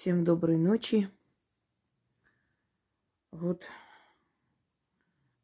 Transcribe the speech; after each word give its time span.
Всем 0.00 0.24
доброй 0.24 0.56
ночи. 0.56 1.10
Вот, 3.32 3.66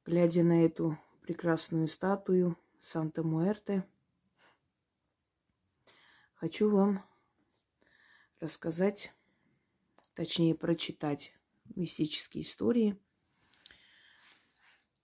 глядя 0.06 0.44
на 0.44 0.64
эту 0.64 0.98
прекрасную 1.20 1.88
статую 1.88 2.56
Санта-Муэрте, 2.80 3.86
хочу 6.36 6.70
вам 6.70 7.04
рассказать, 8.40 9.12
точнее 10.14 10.54
прочитать 10.54 11.34
мистические 11.74 12.42
истории, 12.42 12.98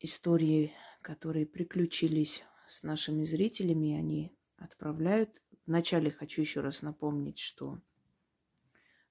истории, 0.01 0.73
которые 1.03 1.45
приключились 1.45 2.43
с 2.71 2.83
нашими 2.83 3.25
зрителями, 3.25 3.99
они 3.99 4.35
отправляют. 4.57 5.29
Вначале 5.67 6.11
хочу 6.11 6.41
еще 6.41 6.63
раз 6.63 6.81
напомнить, 6.81 7.39
что 7.39 7.83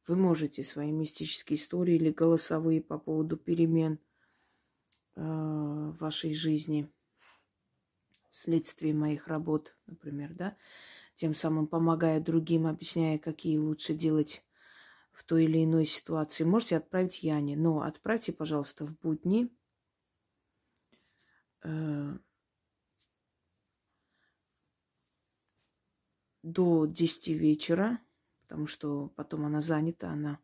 вы 0.07 0.15
можете 0.15 0.63
свои 0.63 0.91
мистические 0.91 1.57
истории 1.57 1.95
или 1.95 2.11
голосовые 2.11 2.81
по 2.81 2.97
поводу 2.97 3.37
перемен 3.37 3.99
э, 5.15 5.21
в 5.21 5.97
вашей 5.99 6.33
жизни 6.33 6.91
вследствие 8.31 8.93
моих 8.93 9.27
работ, 9.27 9.75
например, 9.85 10.33
да, 10.33 10.57
тем 11.15 11.35
самым 11.35 11.67
помогая 11.67 12.19
другим, 12.19 12.65
объясняя, 12.65 13.19
какие 13.19 13.57
лучше 13.57 13.93
делать 13.93 14.43
в 15.11 15.23
той 15.23 15.43
или 15.43 15.63
иной 15.63 15.85
ситуации, 15.85 16.43
можете 16.43 16.77
отправить 16.77 17.21
Яне. 17.21 17.55
Но 17.55 17.81
отправьте, 17.81 18.31
пожалуйста, 18.31 18.85
в 18.85 18.97
будни 18.99 19.49
э, 21.63 22.17
до 26.43 26.85
10 26.85 27.27
вечера 27.27 27.99
потому 28.51 28.67
что 28.67 29.13
потом 29.15 29.45
она 29.45 29.61
занята, 29.61 30.11
она, 30.11 30.37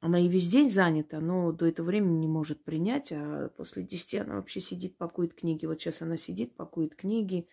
она 0.00 0.18
и 0.18 0.26
весь 0.26 0.48
день 0.48 0.68
занята, 0.68 1.20
но 1.20 1.52
до 1.52 1.64
этого 1.66 1.86
времени 1.86 2.18
не 2.18 2.26
может 2.26 2.64
принять, 2.64 3.12
а 3.12 3.50
после 3.50 3.84
10 3.84 4.16
она 4.16 4.34
вообще 4.34 4.60
сидит, 4.60 4.96
пакует 4.96 5.32
книги. 5.32 5.64
Вот 5.64 5.80
сейчас 5.80 6.02
она 6.02 6.16
сидит, 6.16 6.56
пакует 6.56 6.96
книги, 6.96 7.48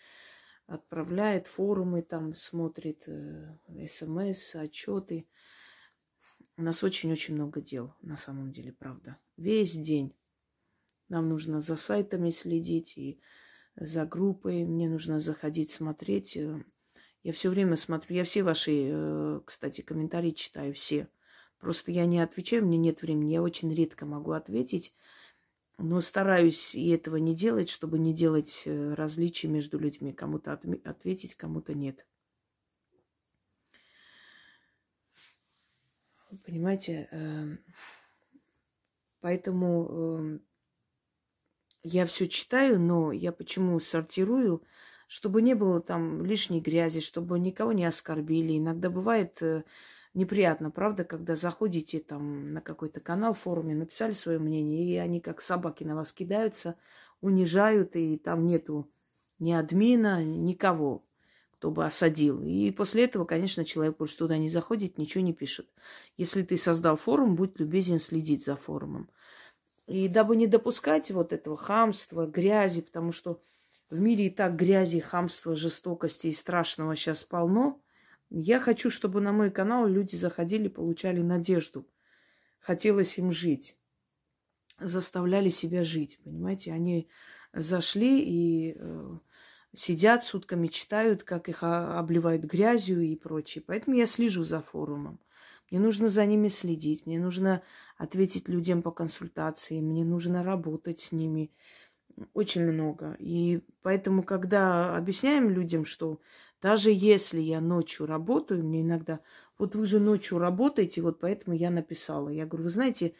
отправляет 0.65 1.45
форумы, 1.45 2.01
там 2.01 2.33
смотрит 2.33 3.03
э, 3.05 3.55
смс, 3.87 4.55
отчеты. 4.55 5.27
У 6.57 6.63
нас 6.63 6.83
очень-очень 6.83 7.35
много 7.35 7.61
дел, 7.61 7.93
на 8.01 8.17
самом 8.17 8.49
деле, 8.49 8.73
правда. 8.73 9.17
Весь 9.37 9.73
день. 9.73 10.15
Нам 11.07 11.29
нужно 11.29 11.61
за 11.61 11.75
сайтами 11.75 12.31
следить 12.31 12.97
и 12.97 13.19
за 13.75 14.07
группой. 14.07 14.65
Мне 14.65 14.89
нужно 14.89 15.19
заходить, 15.19 15.69
смотреть. 15.69 16.35
Я 17.27 17.33
все 17.33 17.49
время 17.49 17.75
смотрю, 17.75 18.15
я 18.15 18.23
все 18.23 18.41
ваши, 18.41 18.87
э, 18.89 19.41
кстати, 19.43 19.81
комментарии 19.81 20.31
читаю, 20.31 20.73
все. 20.73 21.09
Просто 21.59 21.91
я 21.91 22.05
не 22.05 22.21
отвечаю, 22.21 22.65
мне 22.65 22.77
нет 22.77 23.01
времени, 23.01 23.31
я 23.31 23.41
очень 23.41 23.75
редко 23.75 24.05
могу 24.05 24.31
ответить, 24.31 24.93
но 25.77 25.99
стараюсь 25.99 26.73
и 26.73 26.87
этого 26.87 27.17
не 27.17 27.35
делать, 27.35 27.67
чтобы 27.67 27.99
не 27.99 28.13
делать 28.13 28.61
э, 28.63 28.93
различий 28.93 29.49
между 29.49 29.77
людьми. 29.77 30.13
Кому-то 30.13 30.53
ответить, 30.85 31.35
кому-то 31.35 31.73
нет. 31.73 32.07
Понимаете, 36.45 37.09
эм, 37.11 37.59
поэтому 39.19 39.89
эм, 39.89 40.41
я 41.83 42.05
все 42.05 42.29
читаю, 42.29 42.79
но 42.79 43.11
я 43.11 43.33
почему 43.33 43.77
сортирую? 43.81 44.63
Чтобы 45.07 45.41
не 45.41 45.55
было 45.55 45.81
там 45.81 46.23
лишней 46.23 46.59
грязи, 46.59 46.99
чтобы 46.99 47.39
никого 47.39 47.71
не 47.71 47.85
оскорбили. 47.85 48.57
Иногда 48.57 48.89
бывает 48.89 49.41
э, 49.41 49.63
неприятно, 50.13 50.69
правда, 50.69 51.05
когда 51.05 51.35
заходите 51.35 51.99
там 51.99 52.53
на 52.53 52.61
какой-то 52.61 52.99
канал, 52.99 53.33
в 53.33 53.39
форуме, 53.39 53.75
написали 53.75 54.11
свое 54.11 54.37
мнение, 54.37 54.85
и 54.85 54.97
они 54.97 55.21
как 55.21 55.41
собаки 55.41 55.83
на 55.83 55.95
вас 55.95 56.11
кидаются, 56.11 56.75
унижают, 57.21 57.95
и 57.95 58.17
там 58.17 58.45
нету 58.45 58.89
ни 59.39 59.51
админа, 59.51 60.23
никого, 60.23 61.05
кто 61.53 61.71
бы 61.71 61.85
осадил. 61.85 62.43
И 62.43 62.71
после 62.71 63.05
этого, 63.05 63.25
конечно, 63.25 63.63
человек 63.63 63.97
больше 63.97 64.17
туда 64.17 64.37
не 64.37 64.49
заходит, 64.49 64.97
ничего 64.97 65.23
не 65.23 65.33
пишет. 65.33 65.69
Если 66.17 66.43
ты 66.43 66.57
создал 66.57 66.97
форум, 66.97 67.35
будь 67.35 67.59
любезен 67.59 67.99
следить 67.99 68.43
за 68.43 68.55
форумом. 68.55 69.09
И 69.85 70.09
дабы 70.09 70.35
не 70.35 70.47
допускать 70.47 71.11
вот 71.11 71.31
этого 71.31 71.55
хамства, 71.55 72.25
грязи, 72.27 72.81
потому 72.81 73.13
что 73.13 73.39
в 73.89 73.99
мире 73.99 74.27
и 74.27 74.29
так 74.29 74.55
грязи, 74.55 74.99
хамства, 74.99 75.55
жестокости 75.55 76.27
и 76.27 76.33
страшного 76.33 76.95
сейчас 76.95 77.23
полно. 77.23 77.81
Я 78.29 78.59
хочу, 78.59 78.89
чтобы 78.89 79.21
на 79.21 79.31
мой 79.31 79.51
канал 79.51 79.87
люди 79.87 80.15
заходили, 80.15 80.67
получали 80.67 81.21
надежду. 81.21 81.87
Хотелось 82.59 83.17
им 83.17 83.31
жить. 83.31 83.77
Заставляли 84.79 85.49
себя 85.49 85.83
жить, 85.83 86.19
понимаете? 86.23 86.73
Они 86.73 87.09
зашли 87.53 88.21
и 88.21 88.75
э, 88.77 89.17
сидят 89.73 90.23
сутками, 90.23 90.67
читают, 90.67 91.23
как 91.23 91.49
их 91.49 91.63
обливают 91.63 92.43
грязью 92.43 93.01
и 93.01 93.15
прочее. 93.15 93.63
Поэтому 93.65 93.95
я 93.95 94.05
слежу 94.05 94.43
за 94.43 94.61
форумом. 94.61 95.19
Мне 95.69 95.79
нужно 95.79 96.07
за 96.09 96.25
ними 96.25 96.47
следить, 96.47 97.05
мне 97.05 97.19
нужно 97.19 97.61
ответить 97.97 98.47
людям 98.47 98.81
по 98.81 98.91
консультации, 98.91 99.81
мне 99.81 100.05
нужно 100.05 100.41
работать 100.41 101.01
с 101.01 101.11
ними, 101.11 101.51
очень 102.33 102.63
много. 102.63 103.15
И 103.19 103.61
поэтому, 103.81 104.23
когда 104.23 104.95
объясняем 104.95 105.49
людям, 105.49 105.85
что 105.85 106.19
даже 106.61 106.89
если 106.91 107.39
я 107.39 107.61
ночью 107.61 108.05
работаю, 108.05 108.63
мне 108.63 108.81
иногда, 108.81 109.19
вот 109.57 109.75
вы 109.75 109.85
же 109.85 109.99
ночью 109.99 110.39
работаете, 110.39 111.01
вот 111.01 111.19
поэтому 111.19 111.55
я 111.55 111.69
написала. 111.69 112.29
Я 112.29 112.45
говорю, 112.45 112.65
вы 112.65 112.69
знаете, 112.71 113.13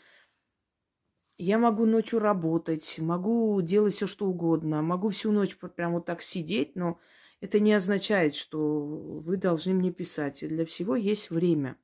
я 1.38 1.60
могу 1.60 1.86
ночью 1.86 2.20
работать, 2.20 2.96
могу 2.98 3.62
делать 3.62 3.96
все, 3.96 4.08
что 4.08 4.26
угодно, 4.26 4.82
могу 4.82 5.10
всю 5.10 5.32
ночь 5.32 5.56
прям 5.58 5.94
вот 5.94 6.06
так 6.06 6.24
сидеть, 6.24 6.76
но 6.76 7.00
это 7.42 7.60
не 7.60 7.74
означает, 7.74 8.36
что 8.36 8.86
вы 8.86 9.38
должны 9.38 9.74
мне 9.74 9.92
писать. 9.92 10.40
Для 10.48 10.66
всего 10.66 10.96
есть 10.96 11.30
время. 11.30 11.78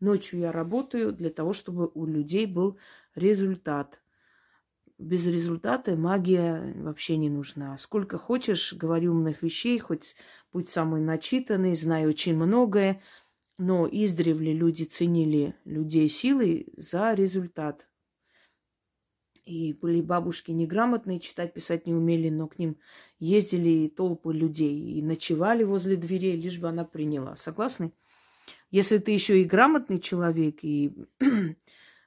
Ночью 0.00 0.40
я 0.40 0.52
работаю 0.52 1.12
для 1.12 1.30
того, 1.30 1.54
чтобы 1.54 1.90
у 1.94 2.04
людей 2.04 2.44
был 2.44 2.78
результат 3.14 4.01
без 5.02 5.26
результата 5.26 5.96
магия 5.96 6.74
вообще 6.76 7.16
не 7.16 7.28
нужна. 7.28 7.76
Сколько 7.78 8.18
хочешь, 8.18 8.72
говори 8.72 9.08
умных 9.08 9.42
вещей, 9.42 9.78
хоть 9.78 10.14
будь 10.52 10.68
самый 10.68 11.00
начитанный, 11.00 11.74
знай 11.74 12.06
очень 12.06 12.36
многое, 12.36 13.02
но 13.58 13.88
издревле 13.90 14.52
люди 14.52 14.84
ценили 14.84 15.54
людей 15.64 16.08
силой 16.08 16.72
за 16.76 17.14
результат. 17.14 17.88
И 19.44 19.72
были 19.72 20.00
бабушки 20.00 20.52
неграмотные, 20.52 21.18
читать, 21.18 21.52
писать 21.52 21.86
не 21.86 21.94
умели, 21.94 22.28
но 22.28 22.46
к 22.46 22.58
ним 22.58 22.78
ездили 23.18 23.88
толпы 23.88 24.32
людей 24.32 24.98
и 24.98 25.02
ночевали 25.02 25.64
возле 25.64 25.96
дверей, 25.96 26.36
лишь 26.36 26.58
бы 26.58 26.68
она 26.68 26.84
приняла. 26.84 27.34
Согласны? 27.34 27.92
Если 28.70 28.98
ты 28.98 29.10
еще 29.10 29.40
и 29.40 29.44
грамотный 29.44 29.98
человек, 29.98 30.60
и 30.62 30.92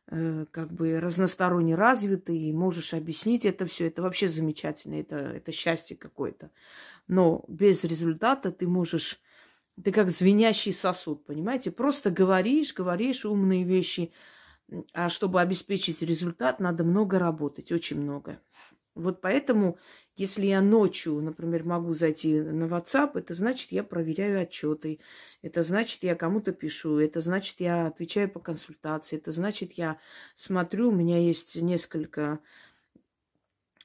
как 0.07 0.71
бы 0.71 0.99
разносторонне 0.99 1.75
развитый, 1.75 2.37
и 2.37 2.53
можешь 2.53 2.93
объяснить 2.93 3.45
это 3.45 3.65
все. 3.65 3.87
Это 3.87 4.01
вообще 4.01 4.27
замечательно, 4.27 4.95
это, 4.95 5.15
это 5.15 5.51
счастье 5.51 5.97
какое-то. 5.97 6.51
Но 7.07 7.43
без 7.47 7.83
результата 7.83 8.51
ты 8.51 8.67
можешь... 8.67 9.19
Ты 9.83 9.91
как 9.91 10.09
звенящий 10.09 10.71
сосуд, 10.71 11.25
понимаете? 11.25 11.69
Просто 11.69 12.09
говоришь, 12.09 12.73
говоришь 12.73 13.25
умные 13.25 13.65
вещи, 13.65 14.13
а 14.93 15.09
чтобы 15.09 15.41
обеспечить 15.41 16.01
результат, 16.01 16.59
надо 16.61 16.85
много 16.85 17.19
работать, 17.19 17.71
очень 17.73 17.99
много. 17.99 18.39
Вот 18.93 19.19
поэтому 19.19 19.77
если 20.15 20.45
я 20.45 20.61
ночью, 20.61 21.21
например, 21.21 21.65
могу 21.65 21.93
зайти 21.93 22.39
на 22.39 22.65
WhatsApp, 22.65 23.11
это 23.19 23.33
значит, 23.33 23.71
я 23.71 23.83
проверяю 23.83 24.41
отчеты, 24.41 24.99
это 25.41 25.63
значит, 25.63 26.03
я 26.03 26.15
кому-то 26.15 26.53
пишу, 26.53 26.99
это 26.99 27.19
значит, 27.21 27.59
я 27.59 27.87
отвечаю 27.87 28.29
по 28.29 28.39
консультации, 28.39 29.17
это 29.17 29.31
значит, 29.31 29.73
я 29.73 29.99
смотрю, 30.35 30.89
у 30.89 30.95
меня 30.95 31.19
есть 31.19 31.61
несколько 31.61 32.39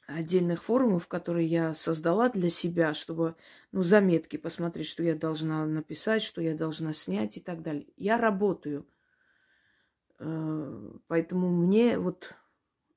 отдельных 0.07 0.63
форумов, 0.63 1.09
которые 1.09 1.47
я 1.47 1.75
создала 1.75 2.29
для 2.29 2.51
себя, 2.51 2.95
чтобы, 2.95 3.37
ну, 3.73 3.83
заметки 3.83 4.37
посмотреть, 4.37 4.87
что 4.87 5.03
я 5.03 5.15
должна 5.15 5.67
написать, 5.67 6.23
что 6.23 6.41
я 6.41 6.55
должна 6.55 6.93
снять 6.93 7.37
и 7.37 7.41
так 7.41 7.63
далее. 7.63 7.87
Я 7.97 8.19
работаю. 8.19 8.87
Э, 10.19 10.91
поэтому 11.07 11.49
мне 11.49 11.99
вот 11.99 12.35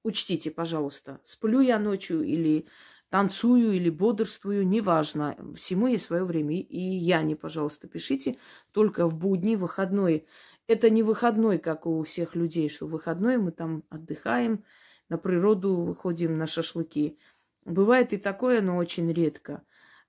учтите, 0.03 0.51
пожалуйста, 0.51 1.19
сплю 1.23 1.61
я 1.61 1.79
ночью 1.79 2.23
или 2.23 2.67
танцую 3.13 3.73
или 3.73 3.91
бодрствую, 3.91 4.67
неважно. 4.67 5.37
Всему 5.53 5.85
есть 5.85 6.05
свое 6.05 6.23
время. 6.23 6.59
И 6.59 6.79
я 6.79 7.21
не, 7.21 7.35
пожалуйста, 7.35 7.87
пишите 7.87 8.37
только 8.71 9.07
в 9.07 9.15
будни, 9.15 9.55
выходной. 9.55 10.25
Это 10.65 10.89
не 10.89 11.03
выходной, 11.03 11.59
как 11.59 11.85
у 11.85 12.01
всех 12.01 12.33
людей, 12.33 12.69
что 12.69 12.87
выходной 12.87 13.37
мы 13.37 13.51
там 13.51 13.83
отдыхаем, 13.89 14.63
на 15.09 15.19
природу 15.19 15.75
выходим 15.75 16.39
на 16.39 16.47
шашлыки. 16.47 17.19
Бывает 17.65 18.13
и 18.13 18.17
такое, 18.17 18.61
но 18.61 18.77
очень 18.77 19.13
редко. 19.13 19.61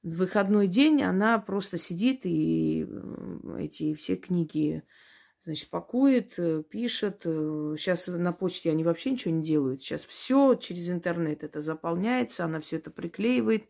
В 0.02 0.16
выходной 0.16 0.66
день 0.66 1.02
она 1.02 1.38
просто 1.38 1.76
сидит 1.76 2.20
и 2.24 2.88
эти 3.58 3.92
все 3.92 4.16
книги 4.16 4.82
Значит, 5.44 5.68
пакует, 5.68 6.34
э, 6.38 6.62
пишет. 6.62 7.20
Сейчас 7.22 8.06
на 8.06 8.32
почте 8.32 8.70
они 8.70 8.82
вообще 8.82 9.10
ничего 9.10 9.34
не 9.34 9.42
делают. 9.42 9.82
Сейчас 9.82 10.04
все 10.04 10.54
через 10.54 10.88
интернет 10.88 11.44
это 11.44 11.60
заполняется, 11.60 12.44
она 12.44 12.60
все 12.60 12.76
это 12.76 12.90
приклеивает. 12.90 13.68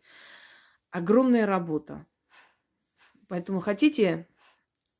Огромная 0.91 1.47
работа. 1.47 2.07
Поэтому 3.29 3.59
хотите 3.59 4.29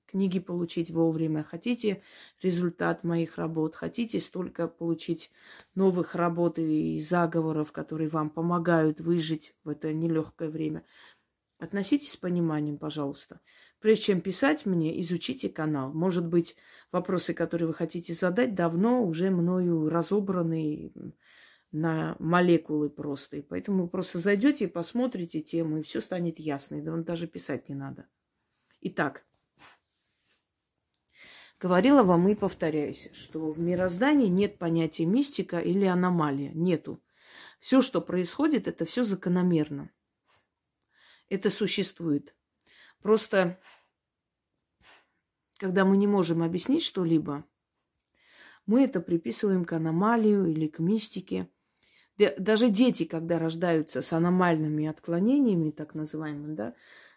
книги 0.07 0.39
получить 0.39 0.91
вовремя, 0.91 1.43
хотите 1.43 2.03
результат 2.41 3.03
моих 3.03 3.37
работ, 3.37 3.75
хотите 3.75 4.21
столько 4.21 4.69
получить 4.69 5.33
новых 5.75 6.15
работ 6.15 6.59
и 6.59 7.01
заговоров, 7.01 7.73
которые 7.73 8.09
вам 8.09 8.31
помогают 8.31 9.01
выжить 9.01 9.57
в 9.65 9.69
это 9.69 9.93
нелегкое 9.93 10.49
время, 10.49 10.85
относитесь 11.59 12.13
с 12.13 12.17
пониманием, 12.17 12.79
пожалуйста. 12.79 13.41
Прежде 13.81 14.05
чем 14.05 14.21
писать 14.21 14.67
мне, 14.67 15.01
изучите 15.01 15.49
канал. 15.49 15.93
Может 15.93 16.27
быть, 16.27 16.57
вопросы, 16.93 17.35
которые 17.35 17.69
вы 17.69 17.75
хотите 17.75 18.15
задать, 18.15 18.55
давно 18.55 19.05
уже 19.05 19.31
мною 19.31 19.89
разобраны 19.89 20.93
на 21.73 22.17
молекулы 22.19 22.89
просто. 22.89 23.39
И 23.39 23.43
поэтому 23.43 23.89
просто 23.89 24.19
зайдете, 24.19 24.69
посмотрите 24.69 25.41
тему, 25.41 25.79
и 25.79 25.83
все 25.83 26.01
станет 26.01 26.39
ясно. 26.39 26.77
И 26.77 27.03
даже 27.03 27.27
писать 27.27 27.69
не 27.69 27.75
надо. 27.75 28.07
Итак, 28.81 29.25
Говорила 31.61 32.03
вам 32.03 32.29
и 32.29 32.35
повторяюсь, 32.35 33.09
что 33.15 33.51
в 33.51 33.59
мироздании 33.59 34.27
нет 34.27 34.59
понятия 34.59 35.07
мистика 35.07 35.59
или 35.61 35.87
аномалия. 35.87 36.51
Нету. 36.53 37.03
Все, 37.59 37.81
что 37.81 38.03
происходит, 38.03 38.69
это 38.69 38.85
все 38.85 39.03
закономерно. 39.03 39.91
Это 41.29 41.51
существует. 41.51 42.35
Просто, 43.03 43.59
когда 45.59 45.85
мы 45.85 45.97
не 45.97 46.07
можем 46.07 46.43
объяснить 46.43 46.83
что-либо, 46.83 47.45
мы 48.67 48.85
это 48.85 49.01
приписываем 49.01 49.65
к 49.65 49.73
аномалию 49.73 50.47
или 50.47 50.69
к 50.69 50.79
мистике. 50.79 51.49
Даже 52.39 52.71
дети, 52.71 53.05
когда 53.05 53.39
рождаются 53.39 54.01
с 54.01 54.13
аномальными 54.13 54.87
отклонениями, 54.87 55.71
так 55.71 55.95
называемыми, 55.95 56.55
да, 56.55 56.75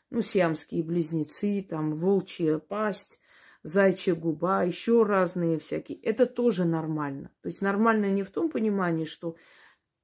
ну, 0.10 0.22
сиамские 0.22 0.84
близнецы, 0.84 1.66
там, 1.70 1.96
волчья 1.96 2.60
пасть, 2.60 3.20
зайчья 3.64 4.16
губа, 4.16 4.64
еще 4.64 5.04
разные 5.04 5.60
всякие. 5.60 6.00
Это 6.00 6.26
тоже 6.26 6.66
нормально. 6.66 7.32
То 7.42 7.50
есть 7.50 7.62
нормально 7.62 8.10
не 8.12 8.24
в 8.24 8.32
том 8.32 8.50
понимании, 8.50 9.06
что 9.06 9.36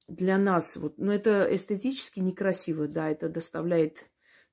для 0.08 0.38
нас, 0.38 0.76
вот, 0.76 0.98
но 0.98 1.14
это 1.14 1.48
эстетически 1.50 2.20
некрасиво, 2.20 2.88
да, 2.88 3.10
это 3.10 3.30
доставляет 3.30 4.06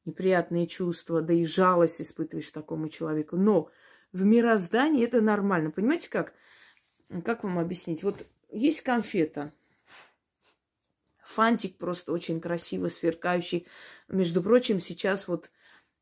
неприятные 0.04 0.66
чувства, 0.66 1.20
да 1.20 1.32
и 1.32 1.44
жалость 1.44 2.00
испытываешь 2.00 2.50
такому 2.50 2.88
человеку. 2.88 3.36
Но 3.36 3.70
в 4.12 4.24
мироздании 4.24 5.04
это 5.04 5.20
нормально. 5.20 5.70
Понимаете, 5.70 6.08
как? 6.08 6.32
Как 7.24 7.44
вам 7.44 7.58
объяснить? 7.58 8.02
Вот 8.02 8.26
есть 8.50 8.82
конфета. 8.82 9.52
Фантик 11.24 11.76
просто 11.76 12.12
очень 12.12 12.40
красиво 12.40 12.88
сверкающий. 12.88 13.66
Между 14.08 14.42
прочим, 14.42 14.80
сейчас 14.80 15.28
вот 15.28 15.50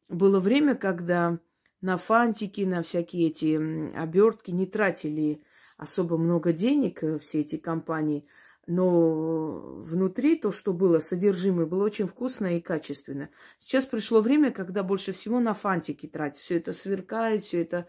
было 0.09 0.41
время, 0.41 0.75
когда 0.75 1.39
на 1.81 1.97
фантики, 1.97 2.63
на 2.63 2.83
всякие 2.83 3.29
эти 3.29 3.95
обертки 3.95 4.51
не 4.51 4.67
тратили 4.67 5.43
особо 5.77 6.17
много 6.17 6.53
денег 6.53 7.03
э, 7.05 7.19
все 7.19 7.41
эти 7.41 7.57
компании, 7.57 8.27
но 8.69 9.77
внутри 9.79 10.37
то, 10.37 10.53
что 10.53 10.75
было, 10.75 10.99
содержимое, 10.99 11.65
было 11.65 11.85
очень 11.85 12.07
вкусно 12.07 12.59
и 12.59 12.61
качественно. 12.61 13.31
Сейчас 13.59 13.87
пришло 13.87 14.21
время, 14.21 14.53
когда 14.53 14.83
больше 14.83 15.15
всего 15.15 15.41
на 15.41 15.55
фантики 15.55 16.07
тратят. 16.07 16.39
Все 16.39 16.59
это 16.59 16.75
сверкает, 16.75 17.43
все 17.43 17.63
это 17.63 17.87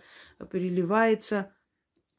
переливается. 0.50 1.54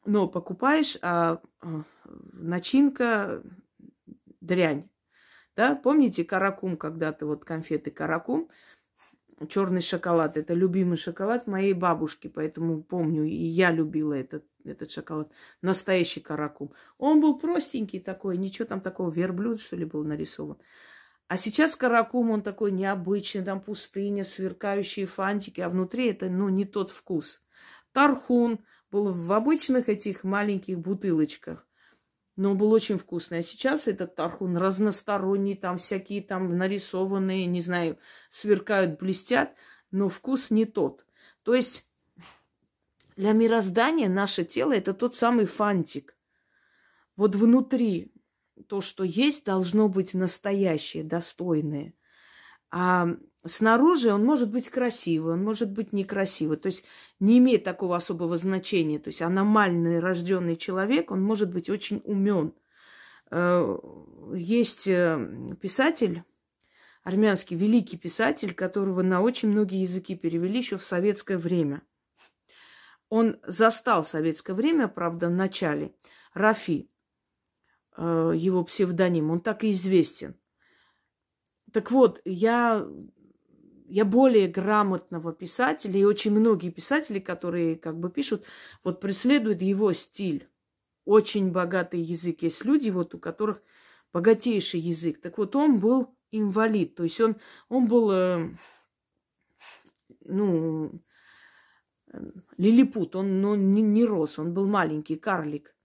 Но 0.05 0.27
покупаешь, 0.27 0.95
а, 1.01 1.41
а 1.61 1.83
начинка 2.05 3.41
дрянь. 4.41 4.89
Да, 5.55 5.75
помните 5.75 6.23
каракум 6.23 6.77
когда-то, 6.77 7.25
вот 7.25 7.43
конфеты 7.43 7.89
каракум– 7.89 8.49
черный 9.49 9.81
шоколад. 9.81 10.37
Это 10.37 10.53
любимый 10.53 10.97
шоколад 10.97 11.47
моей 11.47 11.73
бабушки, 11.73 12.27
поэтому 12.27 12.83
помню, 12.83 13.23
и 13.23 13.35
я 13.35 13.71
любила 13.71 14.13
этот, 14.13 14.45
этот 14.65 14.91
шоколад. 14.91 15.31
Настоящий 15.61 16.19
каракум. 16.19 16.73
Он 16.97 17.21
был 17.21 17.37
простенький 17.39 17.99
такой, 17.99 18.37
ничего 18.37 18.67
там 18.67 18.81
такого, 18.81 19.11
верблюд, 19.11 19.61
что 19.61 19.75
ли, 19.75 19.85
был 19.85 20.03
нарисован. 20.03 20.57
А 21.27 21.37
сейчас 21.37 21.75
каракум, 21.75 22.31
он 22.31 22.41
такой 22.41 22.71
необычный, 22.71 23.43
там 23.43 23.61
пустыня, 23.61 24.23
сверкающие 24.23 25.05
фантики, 25.05 25.61
а 25.61 25.69
внутри 25.69 26.09
это, 26.09 26.29
ну, 26.29 26.49
не 26.49 26.65
тот 26.65 26.89
вкус. 26.89 27.41
Тархун 27.93 28.59
был 28.91 29.11
в 29.11 29.31
обычных 29.31 29.89
этих 29.89 30.23
маленьких 30.23 30.77
бутылочках 30.79 31.65
но 32.35 32.51
он 32.51 32.57
был 32.57 32.71
очень 32.71 32.97
вкусный. 32.97 33.39
А 33.39 33.43
сейчас 33.43 33.87
этот 33.87 34.15
тархун 34.15 34.57
разносторонний, 34.57 35.55
там 35.55 35.77
всякие 35.77 36.21
там 36.21 36.57
нарисованные, 36.57 37.45
не 37.45 37.61
знаю, 37.61 37.99
сверкают, 38.29 38.99
блестят, 38.99 39.55
но 39.91 40.09
вкус 40.09 40.49
не 40.49 40.65
тот. 40.65 41.05
То 41.43 41.53
есть 41.53 41.87
для 43.15 43.33
мироздания 43.33 44.09
наше 44.09 44.43
тело 44.43 44.73
это 44.73 44.93
тот 44.93 45.15
самый 45.15 45.45
фантик. 45.45 46.15
Вот 47.15 47.35
внутри 47.35 48.11
то, 48.67 48.81
что 48.81 49.03
есть, 49.03 49.45
должно 49.45 49.89
быть 49.89 50.13
настоящее, 50.13 51.03
достойное. 51.03 51.93
А 52.69 53.09
снаружи 53.45 54.13
он 54.13 54.23
может 54.23 54.49
быть 54.49 54.69
красивый, 54.69 55.33
он 55.33 55.43
может 55.43 55.71
быть 55.71 55.93
некрасивый. 55.93 56.57
То 56.57 56.67
есть 56.67 56.83
не 57.19 57.37
имеет 57.39 57.63
такого 57.63 57.95
особого 57.97 58.37
значения. 58.37 58.99
То 58.99 59.09
есть 59.09 59.21
аномальный 59.21 59.99
рожденный 59.99 60.55
человек, 60.55 61.11
он 61.11 61.21
может 61.21 61.51
быть 61.51 61.69
очень 61.69 62.01
умен. 62.05 62.53
Э, 63.29 63.77
есть 64.33 64.87
э, 64.87 65.55
писатель, 65.59 66.23
армянский 67.03 67.57
великий 67.57 67.97
писатель, 67.97 68.53
которого 68.53 69.01
на 69.01 69.21
очень 69.21 69.49
многие 69.49 69.81
языки 69.81 70.15
перевели 70.15 70.59
еще 70.59 70.77
в 70.77 70.83
советское 70.83 71.37
время. 71.37 71.81
Он 73.11 73.41
застал 73.45 74.05
советское 74.05 74.53
время, 74.53 74.87
правда, 74.87 75.27
в 75.27 75.31
начале. 75.31 75.93
Рафи, 76.33 76.89
э, 77.97 78.31
его 78.33 78.63
псевдоним, 78.63 79.31
он 79.31 79.41
так 79.41 79.65
и 79.65 79.71
известен. 79.71 80.39
Так 81.73 81.91
вот, 81.91 82.21
я, 82.23 82.87
я 83.89 84.05
более 84.05 84.47
грамотного 84.47 85.33
писателя, 85.33 85.99
и 85.99 86.05
очень 86.05 86.31
многие 86.31 86.69
писатели, 86.69 87.19
которые 87.19 87.75
как 87.75 87.99
бы 87.99 88.09
пишут, 88.09 88.45
вот 88.81 89.01
преследуют 89.01 89.61
его 89.61 89.91
стиль. 89.91 90.47
Очень 91.03 91.51
богатый 91.51 91.99
язык. 91.99 92.43
Есть 92.43 92.63
люди, 92.63 92.91
вот 92.91 93.13
у 93.13 93.19
которых 93.19 93.61
богатейший 94.13 94.79
язык. 94.79 95.19
Так 95.19 95.37
вот, 95.37 95.53
он 95.57 95.79
был 95.79 96.15
инвалид. 96.31 96.95
То 96.95 97.03
есть 97.03 97.19
он, 97.19 97.35
он 97.67 97.87
был, 97.87 98.09
э, 98.09 98.49
ну, 100.21 101.01
лилипут. 102.57 103.15
Он 103.15 103.41
ну, 103.41 103.55
не, 103.55 103.81
не 103.81 104.05
рос, 104.05 104.39
он 104.39 104.53
был 104.53 104.67
маленький, 104.67 105.15
карлик. 105.15 105.75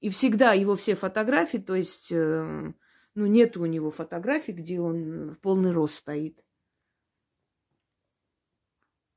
И 0.00 0.08
всегда 0.08 0.52
его 0.52 0.76
все 0.76 0.94
фотографии, 0.94 1.58
то 1.58 1.74
есть 1.74 2.10
э, 2.10 2.72
ну, 3.14 3.26
нет 3.26 3.56
у 3.56 3.66
него 3.66 3.90
фотографий, 3.90 4.52
где 4.52 4.80
он 4.80 5.30
в 5.30 5.38
полный 5.40 5.72
рост 5.72 5.96
стоит. 5.96 6.42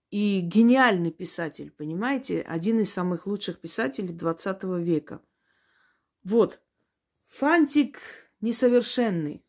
И 0.10 0.42
гениальный 0.42 1.12
писатель, 1.12 1.72
понимаете? 1.72 2.42
Один 2.42 2.80
из 2.82 2.94
самых 2.94 3.26
лучших 3.26 3.60
писателей 3.60 4.14
20 4.14 4.64
века. 4.82 5.22
Вот. 6.24 6.62
Фантик 7.26 8.00
несовершенный. 8.42 9.44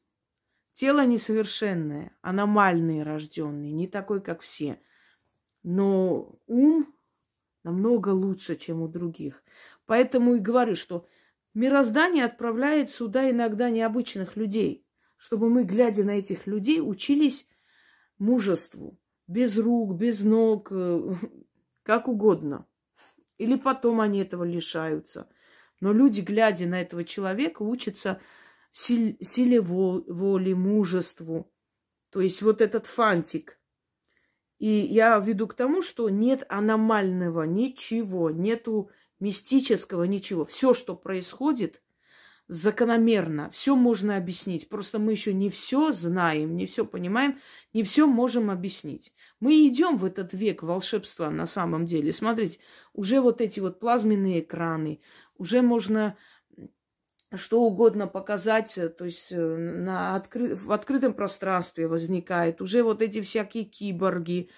Тело 0.73 1.05
несовершенное, 1.05 2.17
аномальный 2.23 3.03
рожденный, 3.03 3.73
не 3.73 3.87
такой, 3.87 4.21
как 4.21 4.41
все. 4.41 4.81
Но 5.65 6.39
ум 6.47 6.95
намного 7.65 8.11
лучше, 8.11 8.55
чем 8.55 8.83
у 8.83 8.89
других. 8.89 9.43
Поэтому 9.87 10.37
и 10.37 10.39
говорю, 10.39 10.77
что 10.77 11.09
Мироздание 11.55 12.25
отправляет 12.25 12.91
сюда 12.91 13.31
иногда 13.31 13.71
необычных 13.71 14.37
людей, 14.37 14.85
чтобы 15.17 15.49
мы, 15.49 15.63
глядя 15.63 16.03
на 16.03 16.19
этих 16.19 16.49
людей, 16.49 16.81
учились 16.81 17.49
мужеству. 18.19 18.99
Без 19.29 19.57
рук, 19.57 19.95
без 19.95 20.23
ног, 20.23 20.69
э, 20.73 21.15
как 21.85 22.09
угодно. 22.09 22.67
Или 23.39 23.55
потом 23.55 24.01
они 24.01 24.19
этого 24.19 24.43
лишаются. 24.43 25.29
Но 25.81 25.93
люди, 25.93 26.21
глядя 26.21 26.67
на 26.67 26.81
этого 26.81 27.05
человека, 27.05 27.63
учатся 27.63 28.21
силе 28.73 29.61
воли, 29.61 30.53
мужеству. 30.55 31.53
То 32.11 32.21
есть 32.21 32.43
вот 32.43 32.61
этот 32.61 32.87
фантик. 32.87 33.61
И 34.65 34.87
я 34.87 35.19
веду 35.19 35.47
к 35.47 35.53
тому, 35.53 35.83
что 35.83 36.09
нет 36.09 36.45
аномального 36.49 37.43
ничего, 37.43 38.31
нету 38.31 38.89
мистического, 39.21 40.05
ничего. 40.05 40.47
Все, 40.47 40.73
что 40.73 40.97
происходит, 40.97 41.83
закономерно. 42.49 43.51
Все 43.51 43.77
можно 43.77 44.17
объяснить. 44.17 44.71
Просто 44.71 44.99
мы 44.99 45.13
еще 45.13 45.35
не 45.35 45.51
все 45.51 45.93
знаем, 45.93 46.57
не 46.57 46.65
все 46.65 46.87
понимаем, 46.87 47.41
не 47.75 47.83
все 47.83 48.07
можем 48.07 48.51
объяснить. 48.51 49.13
Мы 49.39 49.69
идем 49.69 49.99
в 49.99 50.05
этот 50.07 50.33
век 50.33 50.63
волшебства 50.63 51.29
на 51.29 51.45
самом 51.45 51.85
деле. 51.85 52.11
Смотрите, 52.11 52.59
уже 52.95 53.21
вот 53.21 53.43
эти 53.43 53.61
вот 53.61 53.79
плазменные 53.81 54.41
экраны, 54.41 55.03
уже 55.37 55.61
можно 55.61 56.17
что 57.37 57.63
угодно 57.63 58.07
показать, 58.07 58.79
то 58.99 59.05
есть 59.05 59.31
э, 59.31 59.37
на 59.37 60.17
откры... 60.17 60.55
в 60.55 60.73
открытом 60.73 61.15
пространстве 61.15 61.87
возникает. 61.87 62.61
Уже 62.61 62.83
вот 62.83 63.03
эти 63.03 63.21
всякие 63.23 63.65
киборги, 63.65 64.51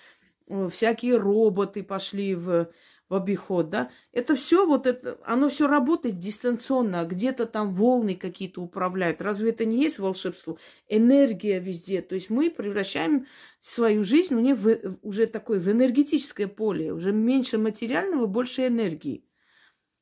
э, 0.48 0.68
всякие 0.70 1.16
роботы 1.16 1.82
пошли 1.82 2.34
в 2.34 2.70
в 3.08 3.14
обиход, 3.14 3.70
да, 3.70 3.90
это 4.12 4.34
все 4.34 4.66
вот 4.66 4.86
это, 4.86 5.18
оно 5.24 5.48
все 5.48 5.68
работает 5.68 6.18
дистанционно, 6.18 7.04
где-то 7.04 7.46
там 7.46 7.72
волны 7.72 8.16
какие-то 8.16 8.60
управляют. 8.60 9.22
Разве 9.22 9.50
это 9.50 9.64
не 9.64 9.80
есть 9.80 9.98
волшебство? 9.98 10.58
Энергия 10.88 11.60
везде. 11.60 12.02
То 12.02 12.16
есть 12.16 12.30
мы 12.30 12.50
превращаем 12.50 13.26
свою 13.60 14.02
жизнь 14.02 14.34
у 14.34 14.54
в, 14.54 14.98
уже 15.02 15.26
такое 15.26 15.60
в 15.60 15.70
энергетическое 15.70 16.48
поле, 16.48 16.92
уже 16.92 17.12
меньше 17.12 17.58
материального, 17.58 18.26
больше 18.26 18.66
энергии. 18.66 19.24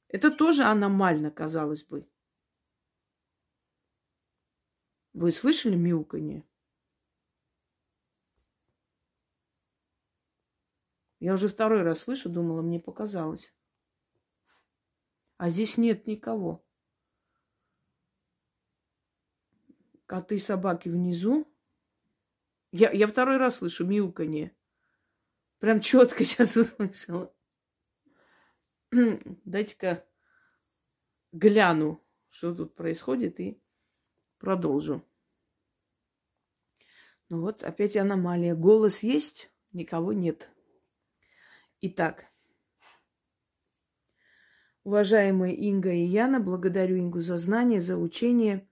Это 0.08 0.30
тоже 0.30 0.62
аномально, 0.62 1.30
казалось 1.30 1.84
бы. 1.84 2.06
Вы 5.14 5.30
слышали 5.30 5.76
мяуканье? 5.76 6.44
Я 11.20 11.34
уже 11.34 11.48
второй 11.48 11.82
раз 11.82 12.00
слышу, 12.00 12.28
думала, 12.28 12.62
мне 12.62 12.80
показалось. 12.80 13.54
А 15.36 15.50
здесь 15.50 15.78
нет 15.78 16.08
никого. 16.08 16.64
Коты 20.06 20.36
и 20.36 20.40
собаки 20.40 20.88
внизу. 20.88 21.46
Я, 22.72 22.90
я 22.90 23.06
второй 23.06 23.36
раз 23.36 23.56
слышу 23.56 23.86
мяуканье. 23.86 24.54
Прям 25.60 25.80
четко 25.80 26.24
сейчас 26.24 26.56
услышала. 26.56 27.32
Дайте-ка 28.90 30.04
гляну, 31.30 32.04
что 32.30 32.52
тут 32.52 32.74
происходит, 32.74 33.38
и 33.38 33.63
продолжу. 34.44 35.02
Ну 37.30 37.40
вот, 37.40 37.62
опять 37.62 37.96
аномалия. 37.96 38.54
Голос 38.54 39.02
есть, 39.02 39.50
никого 39.72 40.12
нет. 40.12 40.50
Итак, 41.80 42.26
уважаемые 44.84 45.56
Инга 45.56 45.92
и 45.92 46.04
Яна, 46.04 46.40
благодарю 46.40 46.98
Ингу 46.98 47.22
за 47.22 47.38
знания, 47.38 47.80
за 47.80 47.96
учение. 47.96 48.68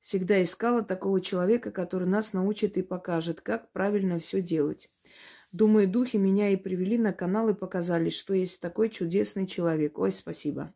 Всегда 0.00 0.40
искала 0.42 0.82
такого 0.84 1.20
человека, 1.20 1.72
который 1.72 2.06
нас 2.06 2.32
научит 2.32 2.76
и 2.76 2.82
покажет, 2.82 3.40
как 3.40 3.72
правильно 3.72 4.20
все 4.20 4.40
делать. 4.40 4.92
Думаю, 5.50 5.88
духи 5.88 6.18
меня 6.18 6.50
и 6.50 6.56
привели 6.56 6.96
на 6.98 7.12
канал 7.12 7.48
и 7.48 7.54
показали, 7.54 8.10
что 8.10 8.32
есть 8.32 8.60
такой 8.60 8.90
чудесный 8.90 9.48
человек. 9.48 9.98
Ой, 9.98 10.12
спасибо. 10.12 10.72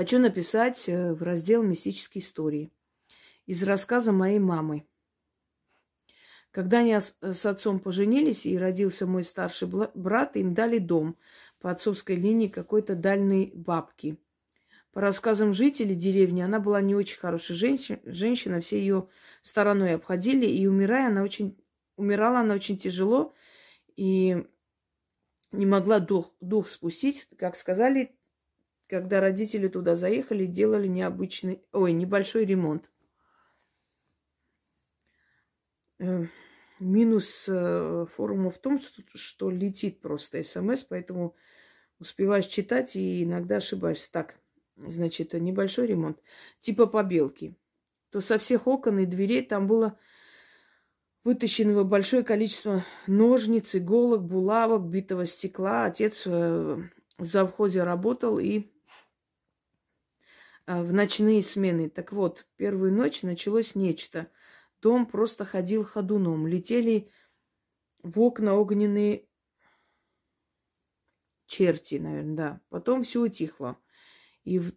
Хочу 0.00 0.18
написать 0.18 0.88
э, 0.88 1.12
в 1.12 1.22
раздел 1.22 1.62
«Мистические 1.62 2.24
истории» 2.24 2.72
из 3.44 3.62
рассказа 3.62 4.12
моей 4.12 4.38
мамы. 4.38 4.86
Когда 6.52 6.78
они 6.78 6.98
с 6.98 7.44
отцом 7.44 7.80
поженились 7.80 8.46
и 8.46 8.56
родился 8.56 9.06
мой 9.06 9.24
старший 9.24 9.68
брат, 9.68 10.38
им 10.38 10.54
дали 10.54 10.78
дом 10.78 11.18
по 11.60 11.70
отцовской 11.70 12.16
линии 12.16 12.48
какой-то 12.48 12.94
дальней 12.94 13.52
бабки. 13.54 14.16
По 14.92 15.02
рассказам 15.02 15.52
жителей 15.52 15.96
деревни, 15.96 16.40
она 16.40 16.60
была 16.60 16.80
не 16.80 16.94
очень 16.94 17.18
хорошая 17.18 17.58
женщина, 17.58 18.00
женщина 18.06 18.62
все 18.62 18.78
ее 18.78 19.06
стороной 19.42 19.96
обходили, 19.96 20.46
и 20.46 20.66
умирая, 20.66 21.08
она 21.08 21.22
очень, 21.22 21.62
умирала 21.96 22.38
она 22.38 22.54
очень 22.54 22.78
тяжело, 22.78 23.34
и 23.96 24.46
не 25.52 25.66
могла 25.66 26.00
дух, 26.00 26.32
дух 26.40 26.68
спустить. 26.68 27.28
Как 27.36 27.54
сказали, 27.54 28.16
когда 28.90 29.20
родители 29.20 29.68
туда 29.68 29.94
заехали, 29.94 30.46
делали 30.46 30.88
необычный, 30.88 31.62
ой, 31.70 31.92
небольшой 31.92 32.44
ремонт. 32.44 32.90
Э, 36.00 36.26
минус 36.80 37.44
э, 37.48 38.06
форума 38.10 38.50
в 38.50 38.58
том, 38.58 38.80
что, 39.14 39.48
летит 39.48 40.00
просто 40.00 40.42
смс, 40.42 40.82
поэтому 40.82 41.36
успеваешь 42.00 42.46
читать 42.46 42.96
и 42.96 43.22
иногда 43.22 43.58
ошибаешься. 43.58 44.10
Так, 44.10 44.40
значит, 44.76 45.34
небольшой 45.34 45.86
ремонт. 45.86 46.18
Типа 46.60 46.86
побелки. 46.86 47.54
То 48.10 48.20
со 48.20 48.38
всех 48.38 48.66
окон 48.66 48.98
и 48.98 49.06
дверей 49.06 49.46
там 49.46 49.68
было 49.68 49.96
вытащено 51.22 51.84
большое 51.84 52.24
количество 52.24 52.84
ножниц, 53.06 53.72
иголок, 53.76 54.24
булавок, 54.24 54.82
битого 54.82 55.26
стекла. 55.26 55.84
Отец 55.84 56.24
э, 56.26 56.82
в 57.18 57.24
завхозе 57.24 57.84
работал 57.84 58.40
и 58.40 58.72
в 60.78 60.92
ночные 60.92 61.42
смены. 61.42 61.88
Так 61.88 62.12
вот, 62.12 62.46
первую 62.56 62.92
ночь 62.92 63.22
началось 63.22 63.74
нечто– 63.74 64.28
Дом 64.80 65.06
просто 65.06 65.44
ходил 65.44 65.84
ходуном. 65.84 66.46
Летели 66.46 67.10
в 68.02 68.20
окна 68.20 68.54
огненные 68.54 69.26
черти, 71.46 71.96
наверное, 71.96 72.36
да. 72.36 72.60
Потом 72.70 73.02
все 73.02 73.22
утихло. 73.22 73.76
И 74.44 74.58
в, 74.58 74.72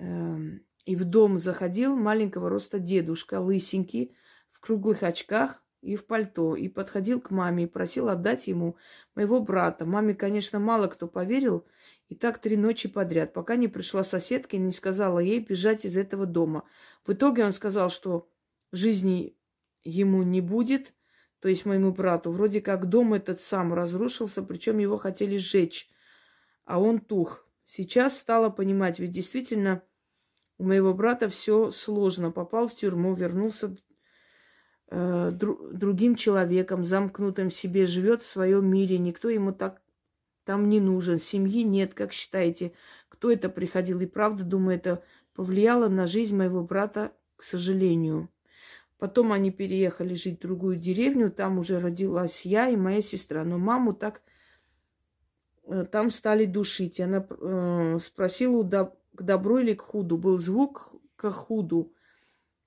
э, 0.00 0.38
и 0.86 0.96
в 0.96 1.04
дом 1.04 1.38
заходил 1.38 1.94
маленького 1.94 2.48
роста 2.48 2.80
дедушка, 2.80 3.40
лысенький, 3.40 4.16
в 4.48 4.58
круглых 4.58 5.04
очках 5.04 5.62
и 5.82 5.94
в 5.94 6.06
пальто. 6.06 6.56
И 6.56 6.68
подходил 6.68 7.20
к 7.20 7.30
маме 7.30 7.64
и 7.64 7.68
просил 7.68 8.08
отдать 8.08 8.48
ему 8.48 8.76
моего 9.14 9.40
брата. 9.40 9.84
Маме, 9.84 10.14
конечно, 10.14 10.58
мало 10.58 10.88
кто 10.88 11.06
поверил. 11.06 11.64
И 12.10 12.16
так 12.16 12.40
три 12.40 12.56
ночи 12.56 12.88
подряд, 12.88 13.32
пока 13.32 13.54
не 13.54 13.68
пришла 13.68 14.02
соседка 14.02 14.56
и 14.56 14.58
не 14.58 14.72
сказала 14.72 15.20
ей 15.20 15.38
бежать 15.38 15.84
из 15.84 15.96
этого 15.96 16.26
дома. 16.26 16.64
В 17.06 17.12
итоге 17.12 17.44
он 17.44 17.52
сказал, 17.52 17.88
что 17.88 18.28
жизни 18.72 19.36
ему 19.84 20.24
не 20.24 20.40
будет, 20.40 20.92
то 21.38 21.48
есть 21.48 21.64
моему 21.64 21.92
брату. 21.92 22.32
Вроде 22.32 22.60
как 22.60 22.88
дом 22.88 23.14
этот 23.14 23.40
сам 23.40 23.72
разрушился, 23.72 24.42
причем 24.42 24.78
его 24.78 24.98
хотели 24.98 25.36
сжечь, 25.36 25.88
а 26.64 26.80
он 26.80 26.98
тух. 26.98 27.46
Сейчас 27.64 28.18
стала 28.18 28.50
понимать, 28.50 28.98
ведь 28.98 29.12
действительно 29.12 29.80
у 30.58 30.64
моего 30.64 30.92
брата 30.92 31.28
все 31.28 31.70
сложно. 31.70 32.32
Попал 32.32 32.66
в 32.66 32.74
тюрьму, 32.74 33.14
вернулся 33.14 33.76
э, 34.88 35.30
дру, 35.32 35.70
другим 35.72 36.16
человеком, 36.16 36.84
замкнутым 36.84 37.50
в 37.50 37.54
себе, 37.54 37.86
живет 37.86 38.22
в 38.22 38.26
своем 38.26 38.66
мире. 38.66 38.98
Никто 38.98 39.28
ему 39.28 39.52
так 39.52 39.80
там 40.44 40.68
не 40.68 40.80
нужен. 40.80 41.18
Семьи 41.18 41.62
нет, 41.62 41.94
как 41.94 42.12
считаете, 42.12 42.72
кто 43.08 43.30
это 43.30 43.48
приходил? 43.48 44.00
И 44.00 44.06
правда, 44.06 44.44
думаю, 44.44 44.76
это 44.76 45.02
повлияло 45.34 45.88
на 45.88 46.06
жизнь 46.06 46.36
моего 46.36 46.62
брата, 46.62 47.12
к 47.36 47.42
сожалению. 47.42 48.28
Потом 48.98 49.32
они 49.32 49.50
переехали 49.50 50.14
жить 50.14 50.38
в 50.38 50.42
другую 50.42 50.76
деревню, 50.76 51.30
там 51.30 51.58
уже 51.58 51.80
родилась 51.80 52.42
я 52.44 52.68
и 52.68 52.76
моя 52.76 53.00
сестра. 53.00 53.44
Но 53.44 53.56
маму 53.56 53.94
так 53.94 54.20
э, 55.64 55.86
там 55.90 56.10
стали 56.10 56.44
душить. 56.44 57.00
Она 57.00 57.26
э, 57.28 57.98
спросила, 58.00 58.62
к 59.14 59.22
добру 59.22 59.58
или 59.58 59.74
к 59.74 59.82
худу. 59.82 60.18
Был 60.18 60.38
звук 60.38 60.92
к 61.16 61.30
худу. 61.30 61.94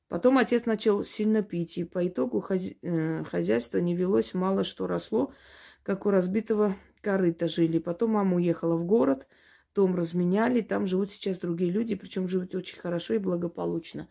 Потом 0.08 0.38
отец 0.38 0.66
начал 0.66 1.04
сильно 1.04 1.42
пить, 1.42 1.78
и 1.78 1.84
по 1.84 2.08
итогу 2.08 2.44
э, 2.50 3.24
хозяйство 3.24 3.80
не 3.80 3.96
велось, 3.96 4.34
мало 4.34 4.64
что 4.64 4.86
росло, 4.86 5.34
как 5.82 6.06
у 6.06 6.12
разбитого 6.12 6.76
корыта 7.04 7.48
жили. 7.48 7.78
Потом 7.78 8.12
мама 8.12 8.38
уехала 8.38 8.76
в 8.76 8.86
город, 8.86 9.28
дом 9.76 9.96
разменяли, 9.96 10.62
там 10.62 10.88
живут 10.88 11.12
сейчас 11.12 11.38
другие 11.38 11.70
люди, 11.70 11.96
причем 11.96 12.28
живут 12.28 12.56
очень 12.56 12.80
хорошо 12.80 13.14
и 13.14 13.20
благополучно. 13.20 14.08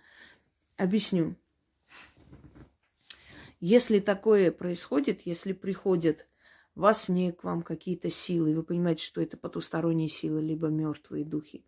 Объясню. 0.76 1.36
Если 3.60 4.00
такое 4.00 4.50
происходит, 4.50 5.22
если 5.24 5.52
приходят 5.52 6.26
во 6.74 6.92
сне 6.92 7.32
к 7.32 7.44
вам 7.44 7.62
какие-то 7.62 8.10
силы, 8.10 8.54
вы 8.54 8.62
понимаете, 8.62 9.04
что 9.04 9.20
это 9.20 9.36
потусторонние 9.36 10.08
силы, 10.08 10.42
либо 10.42 10.68
мертвые 10.68 11.24
духи, 11.24 11.64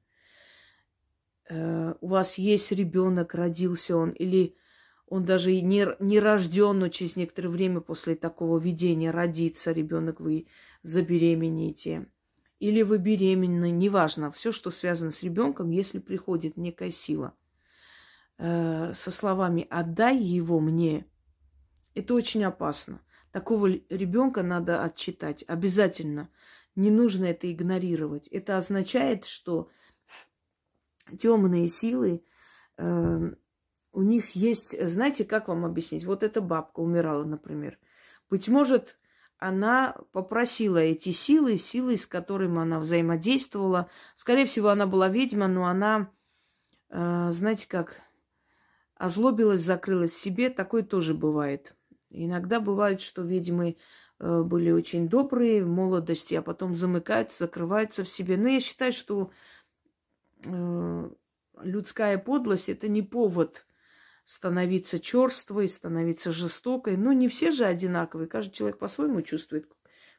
э, 1.48 1.94
у 2.00 2.06
вас 2.08 2.36
есть 2.36 2.72
ребенок, 2.72 3.34
родился 3.34 3.96
он, 3.96 4.10
или 4.10 4.56
он 5.06 5.24
даже 5.24 5.60
не, 5.60 5.86
не 6.00 6.18
рожден, 6.18 6.78
но 6.78 6.88
через 6.88 7.14
некоторое 7.14 7.50
время 7.50 7.80
после 7.80 8.16
такого 8.16 8.58
видения 8.58 9.10
родится 9.12 9.70
ребенок, 9.70 10.18
вы 10.18 10.48
забеременеете. 10.84 12.06
Или 12.60 12.82
вы 12.82 12.98
беременны, 12.98 13.70
неважно, 13.72 14.30
все, 14.30 14.52
что 14.52 14.70
связано 14.70 15.10
с 15.10 15.24
ребенком, 15.24 15.70
если 15.70 15.98
приходит 15.98 16.56
некая 16.56 16.92
сила 16.92 17.34
э, 18.38 18.92
со 18.94 19.10
словами 19.10 19.66
«отдай 19.68 20.16
его 20.16 20.60
мне», 20.60 21.06
это 21.94 22.14
очень 22.14 22.44
опасно. 22.44 23.00
Такого 23.32 23.66
ребенка 23.66 24.42
надо 24.42 24.82
отчитать. 24.82 25.44
Обязательно. 25.46 26.28
Не 26.76 26.90
нужно 26.90 27.26
это 27.26 27.50
игнорировать. 27.50 28.28
Это 28.28 28.56
означает, 28.56 29.24
что 29.24 29.70
темные 31.18 31.68
силы, 31.68 32.24
э, 32.76 33.32
у 33.92 34.02
них 34.02 34.30
есть, 34.30 34.76
знаете, 34.88 35.24
как 35.24 35.48
вам 35.48 35.64
объяснить? 35.64 36.04
Вот 36.04 36.22
эта 36.22 36.40
бабка 36.40 36.80
умирала, 36.80 37.24
например. 37.24 37.78
Быть 38.28 38.48
может, 38.48 38.98
она 39.44 39.94
попросила 40.12 40.78
эти 40.78 41.10
силы, 41.10 41.58
силы, 41.58 41.98
с 41.98 42.06
которыми 42.06 42.62
она 42.62 42.80
взаимодействовала. 42.80 43.90
Скорее 44.16 44.46
всего, 44.46 44.70
она 44.70 44.86
была 44.86 45.08
ведьма, 45.08 45.48
но 45.48 45.66
она, 45.66 46.10
э, 46.88 47.28
знаете 47.30 47.68
как, 47.68 48.00
озлобилась, 48.96 49.60
закрылась 49.60 50.12
в 50.12 50.20
себе. 50.20 50.48
Такое 50.48 50.82
тоже 50.82 51.12
бывает. 51.12 51.76
Иногда 52.08 52.58
бывает, 52.58 53.02
что 53.02 53.20
ведьмы 53.20 53.76
э, 54.18 54.42
были 54.42 54.70
очень 54.70 55.10
добрые 55.10 55.62
в 55.62 55.68
молодости, 55.68 56.34
а 56.34 56.40
потом 56.40 56.74
замыкаются, 56.74 57.44
закрываются 57.44 58.02
в 58.02 58.08
себе. 58.08 58.38
Но 58.38 58.48
я 58.48 58.60
считаю, 58.60 58.92
что 58.92 59.30
э, 60.42 61.10
людская 61.60 62.16
подлость 62.16 62.70
это 62.70 62.88
не 62.88 63.02
повод 63.02 63.66
становиться 64.24 64.98
черствой, 64.98 65.68
становиться 65.68 66.32
жестокой. 66.32 66.96
Но 66.96 67.12
не 67.12 67.28
все 67.28 67.50
же 67.50 67.64
одинаковые. 67.64 68.28
Каждый 68.28 68.52
человек 68.52 68.78
по-своему 68.78 69.22
чувствует. 69.22 69.68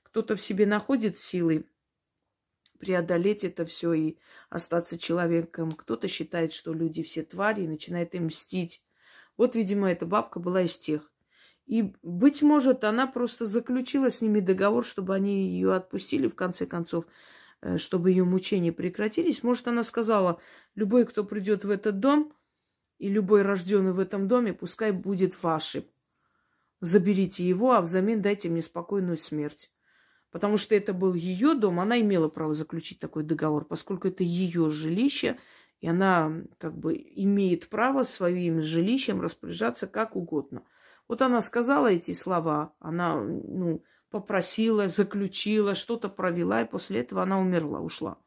Кто-то 0.04 0.36
в 0.36 0.42
себе 0.42 0.66
находит 0.66 1.18
силы 1.18 1.66
преодолеть 2.78 3.44
это 3.44 3.66
все 3.66 3.94
и 3.94 4.18
остаться 4.50 4.98
человеком. 4.98 5.72
Кто-то 5.72 6.08
считает, 6.08 6.54
что 6.54 6.74
люди 6.74 7.04
все 7.04 7.24
твари 7.24 7.64
и 7.64 7.68
начинает 7.68 8.14
им 8.16 8.26
мстить. 8.26 8.84
Вот, 9.38 9.56
видимо, 9.56 9.92
эта 9.92 10.06
бабка 10.06 10.40
была 10.40 10.62
из 10.62 10.78
тех. 10.78 11.12
И, 11.66 11.94
быть 12.04 12.44
может, 12.44 12.84
она 12.84 13.08
просто 13.08 13.46
заключила 13.46 14.12
с 14.12 14.22
ними 14.22 14.40
договор, 14.40 14.86
чтобы 14.86 15.16
они 15.16 15.50
ее 15.50 15.74
отпустили, 15.74 16.28
в 16.28 16.36
конце 16.36 16.68
концов, 16.68 17.06
э, 17.62 17.80
чтобы 17.80 18.12
ее 18.12 18.24
мучения 18.24 18.72
прекратились. 18.72 19.42
Может, 19.42 19.68
она 19.68 19.84
сказала, 19.84 20.40
любой, 20.76 21.06
кто 21.06 21.24
придет 21.24 21.66
в 21.66 21.72
этот 21.72 22.00
дом, 22.00 22.34
и 22.98 23.10
любой 23.10 23.42
рожденный 23.42 23.94
в 23.94 24.00
этом 24.00 24.28
доме, 24.28 24.54
пускай 24.54 24.92
будет 24.92 25.42
вашим. 25.44 25.84
Заберите 26.82 27.48
его, 27.48 27.74
а 27.74 27.82
взамен 27.82 28.22
дайте 28.22 28.50
мне 28.50 28.62
спокойную 28.62 29.18
смерть. 29.18 29.72
Потому 30.32 30.58
что 30.58 30.76
это 30.76 30.94
был 30.94 31.14
ее 31.14 31.54
дом, 31.54 31.80
она 31.80 32.00
имела 32.02 32.28
право 32.28 32.54
заключить 32.54 33.00
такой 33.00 33.24
договор, 33.24 33.66
поскольку 33.66 34.08
это 34.08 34.24
ее 34.24 34.70
жилище, 34.70 35.38
и 35.80 35.88
она 35.88 36.44
как 36.58 36.78
бы 36.78 36.96
имеет 36.96 37.70
право 37.70 38.04
своим 38.04 38.62
жилищем 38.62 39.22
распоряжаться 39.22 39.88
как 39.88 40.16
угодно. 40.16 40.64
Вот 41.08 41.22
она 41.22 41.42
сказала 41.42 41.88
эти 41.88 42.14
слова, 42.14 42.74
она 42.80 43.22
ну, 43.22 43.84
попросила, 44.10 44.88
заключила, 44.88 45.76
что-то 45.76 46.10
провела, 46.10 46.62
и 46.62 46.70
после 46.70 47.02
этого 47.02 47.24
она 47.24 47.40
умерла, 47.40 47.80
ушла. 47.82 48.18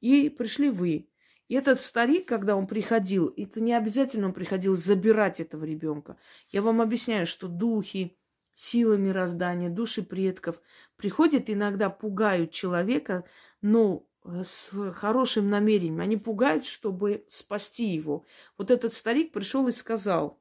И 0.00 0.28
пришли 0.30 0.70
вы. 0.70 1.09
И 1.50 1.54
этот 1.54 1.80
старик, 1.80 2.28
когда 2.28 2.54
он 2.54 2.68
приходил, 2.68 3.34
это 3.36 3.60
не 3.60 3.74
обязательно 3.74 4.28
он 4.28 4.32
приходил 4.32 4.76
забирать 4.76 5.40
этого 5.40 5.64
ребенка. 5.64 6.16
Я 6.50 6.62
вам 6.62 6.80
объясняю, 6.80 7.26
что 7.26 7.48
духи, 7.48 8.16
силы 8.54 8.98
мироздания, 8.98 9.68
души 9.68 10.04
предков 10.04 10.62
приходят 10.96 11.50
иногда 11.50 11.90
пугают 11.90 12.52
человека, 12.52 13.24
но 13.62 14.06
э, 14.24 14.44
с 14.44 14.92
хорошим 14.92 15.50
намерением. 15.50 15.98
Они 15.98 16.16
пугают, 16.16 16.66
чтобы 16.66 17.26
спасти 17.28 17.88
его. 17.88 18.24
Вот 18.56 18.70
этот 18.70 18.94
старик 18.94 19.32
пришел 19.32 19.66
и 19.66 19.72
сказал, 19.72 20.38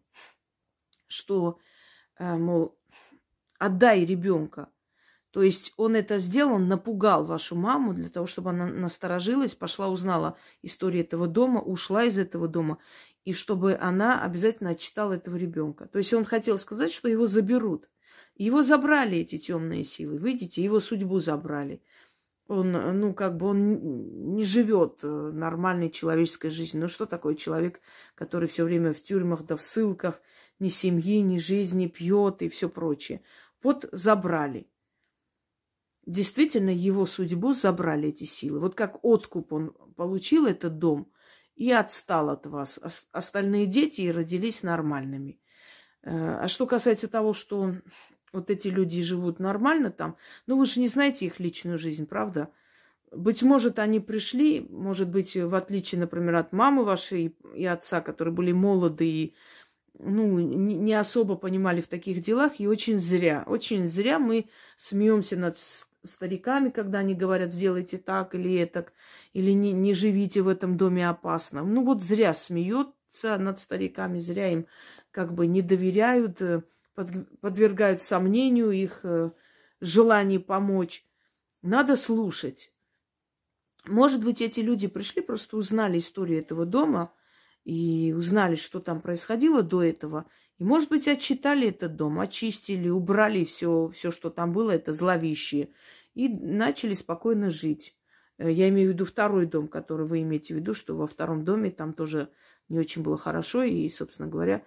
что, 1.07 1.57
э, 2.19 2.35
мол, 2.35 2.77
отдай 3.57 4.05
ребенка. 4.05 4.69
То 5.31 5.43
есть 5.43 5.73
он 5.77 5.95
это 5.95 6.17
сделал, 6.17 6.55
он 6.55 6.67
напугал 6.67 7.23
вашу 7.23 7.55
маму 7.55 7.93
для 7.93 8.09
того, 8.09 8.25
чтобы 8.25 8.49
она 8.49 8.65
насторожилась, 8.65 9.53
пошла, 9.53 9.87
узнала 9.87 10.37
историю 10.63 11.03
этого 11.03 11.27
дома, 11.27 11.61
ушла 11.61 12.05
из 12.05 12.17
этого 12.17 12.47
дома, 12.47 12.79
и 13.25 13.33
чтобы 13.33 13.77
она 13.79 14.23
обязательно 14.23 14.71
отчитала 14.71 15.13
этого 15.13 15.35
ребенка. 15.35 15.87
То 15.87 15.99
есть 15.99 16.13
он 16.13 16.25
хотел 16.25 16.57
сказать, 16.57 16.91
что 16.91 17.07
его 17.07 17.27
заберут. 17.27 17.87
Его 18.35 18.63
забрали 18.63 19.17
эти 19.17 19.37
темные 19.37 19.83
силы. 19.83 20.17
Видите, 20.17 20.63
его 20.63 20.79
судьбу 20.79 21.19
забрали. 21.19 21.83
Он, 22.47 22.71
ну, 22.71 23.13
как 23.13 23.37
бы 23.37 23.47
он 23.47 24.33
не 24.33 24.43
живет 24.45 24.99
э, 25.03 25.07
нормальной 25.07 25.91
человеческой 25.91 26.49
жизнью. 26.49 26.83
Ну, 26.83 26.87
что 26.87 27.05
такое 27.05 27.35
человек, 27.35 27.81
который 28.15 28.49
все 28.49 28.63
время 28.63 28.93
в 28.93 29.03
тюрьмах 29.03 29.45
да 29.45 29.55
в 29.55 29.61
ссылках, 29.61 30.21
ни 30.57 30.69
семьи, 30.69 31.19
ни 31.19 31.37
жизни, 31.37 31.85
пьет 31.85 32.41
и 32.41 32.49
все 32.49 32.67
прочее. 32.67 33.21
Вот 33.61 33.87
забрали 33.91 34.67
действительно 36.09 36.71
его 36.71 37.05
судьбу 37.05 37.53
забрали 37.53 38.09
эти 38.09 38.23
силы. 38.23 38.59
Вот 38.59 38.73
как 38.73 39.03
откуп 39.03 39.53
он 39.53 39.73
получил 39.95 40.47
этот 40.47 40.79
дом 40.79 41.11
и 41.55 41.71
отстал 41.71 42.31
от 42.31 42.47
вас. 42.47 42.79
Остальные 43.11 43.67
дети 43.67 44.01
и 44.01 44.11
родились 44.11 44.63
нормальными. 44.63 45.39
Э, 46.01 46.39
а 46.41 46.47
что 46.47 46.65
касается 46.65 47.07
того, 47.07 47.33
что 47.33 47.75
вот 48.33 48.49
эти 48.49 48.69
люди 48.69 49.03
живут 49.03 49.39
нормально 49.39 49.91
там, 49.91 50.17
ну 50.47 50.57
вы 50.57 50.65
же 50.65 50.79
не 50.79 50.87
знаете 50.87 51.27
их 51.27 51.39
личную 51.39 51.77
жизнь, 51.77 52.07
правда? 52.07 52.49
Быть 53.11 53.43
может, 53.43 53.77
они 53.77 53.99
пришли, 53.99 54.61
может 54.61 55.09
быть, 55.09 55.35
в 55.35 55.53
отличие, 55.53 55.99
например, 55.99 56.35
от 56.35 56.53
мамы 56.53 56.83
вашей 56.83 57.35
и 57.55 57.65
отца, 57.65 58.01
которые 58.01 58.33
были 58.33 58.51
молоды 58.51 59.07
и 59.07 59.35
ну, 59.99 60.39
не 60.39 60.93
особо 60.93 61.35
понимали 61.35 61.81
в 61.81 61.87
таких 61.87 62.21
делах, 62.21 62.59
и 62.59 62.67
очень 62.67 62.99
зря. 62.99 63.43
Очень 63.45 63.89
зря 63.89 64.17
мы 64.17 64.47
смеемся 64.77 65.35
над 65.35 65.57
стариками, 66.03 66.69
когда 66.69 66.99
они 66.99 67.13
говорят, 67.13 67.53
сделайте 67.53 67.97
так 67.97 68.35
или 68.35 68.55
это, 68.55 68.87
или 69.33 69.51
не, 69.51 69.71
не 69.71 69.93
живите 69.93 70.41
в 70.41 70.47
этом 70.47 70.77
доме 70.77 71.07
опасно. 71.07 71.63
Ну 71.63 71.83
вот 71.83 72.01
зря 72.01 72.33
смеются 72.33 73.37
над 73.37 73.59
стариками, 73.59 74.19
зря 74.19 74.51
им 74.51 74.67
как 75.11 75.33
бы 75.33 75.47
не 75.47 75.61
доверяют, 75.61 76.41
э, 76.41 76.63
подвергают 77.41 78.01
сомнению 78.01 78.71
их 78.71 79.01
э, 79.03 79.31
желание 79.81 80.39
помочь. 80.39 81.05
Надо 81.61 81.95
слушать. 81.95 82.73
Может 83.85 84.23
быть, 84.23 84.41
эти 84.41 84.59
люди 84.59 84.87
пришли, 84.87 85.21
просто 85.21 85.57
узнали 85.57 85.99
историю 85.99 86.39
этого 86.39 86.65
дома 86.65 87.13
и 87.63 88.13
узнали, 88.15 88.55
что 88.55 88.79
там 88.79 89.01
происходило 89.01 89.63
до 89.63 89.83
этого. 89.83 90.25
И, 90.59 90.63
может 90.63 90.89
быть, 90.89 91.07
отчитали 91.07 91.69
этот 91.69 91.95
дом, 91.95 92.19
очистили, 92.19 92.89
убрали 92.89 93.45
все, 93.45 93.87
все, 93.89 94.11
что 94.11 94.29
там 94.29 94.51
было, 94.51 94.71
это 94.71 94.91
зловещее, 94.91 95.69
и 96.13 96.27
начали 96.27 96.93
спокойно 96.93 97.49
жить. 97.49 97.95
Э, 98.37 98.51
я 98.51 98.67
имею 98.69 98.89
в 98.89 98.93
виду 98.93 99.05
второй 99.05 99.45
дом, 99.45 99.69
который 99.69 100.05
вы 100.05 100.21
имеете 100.21 100.53
в 100.53 100.57
виду, 100.57 100.73
что 100.73 100.95
во 100.95 101.07
втором 101.07 101.45
доме 101.45 101.71
там 101.71 101.93
тоже 101.93 102.29
не 102.67 102.77
очень 102.77 103.03
было 103.03 103.17
хорошо. 103.17 103.63
И, 103.63 103.87
собственно 103.89 104.27
говоря, 104.27 104.63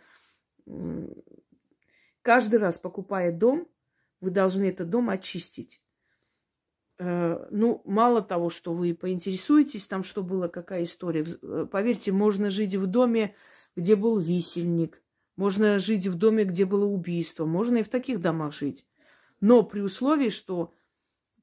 каждый 2.23 2.59
раз, 2.59 2.79
покупая 2.79 3.31
дом, 3.31 3.69
вы 4.23 4.31
должны 4.31 4.65
этот 4.65 4.89
дом 4.89 5.11
очистить. 5.11 5.83
Э, 6.99 7.49
ну, 7.51 7.83
мало 7.85 8.23
того, 8.23 8.49
что 8.49 8.73
вы 8.73 8.95
поинтересуетесь 8.95 9.87
там, 9.87 10.05
что 10.05 10.23
было, 10.23 10.49
какая 10.49 10.85
история. 10.85 11.27
Э, 11.43 11.67
поверьте, 11.71 12.13
можно 12.13 12.49
жить 12.49 12.77
в 12.77 12.87
доме, 12.87 13.35
где 13.77 13.95
был 13.95 14.19
висельник, 14.19 15.02
можно 15.37 15.79
жить 15.79 16.07
в 16.07 16.16
доме, 16.16 16.45
где 16.45 16.64
было 16.64 16.85
убийство. 16.85 17.47
Можно 17.47 17.79
и 17.79 17.83
в 17.83 17.88
таких 17.88 18.21
домах 18.21 18.55
жить. 18.55 18.85
Но 19.40 19.62
при 19.62 19.81
условии, 19.81 20.29
что 20.29 20.75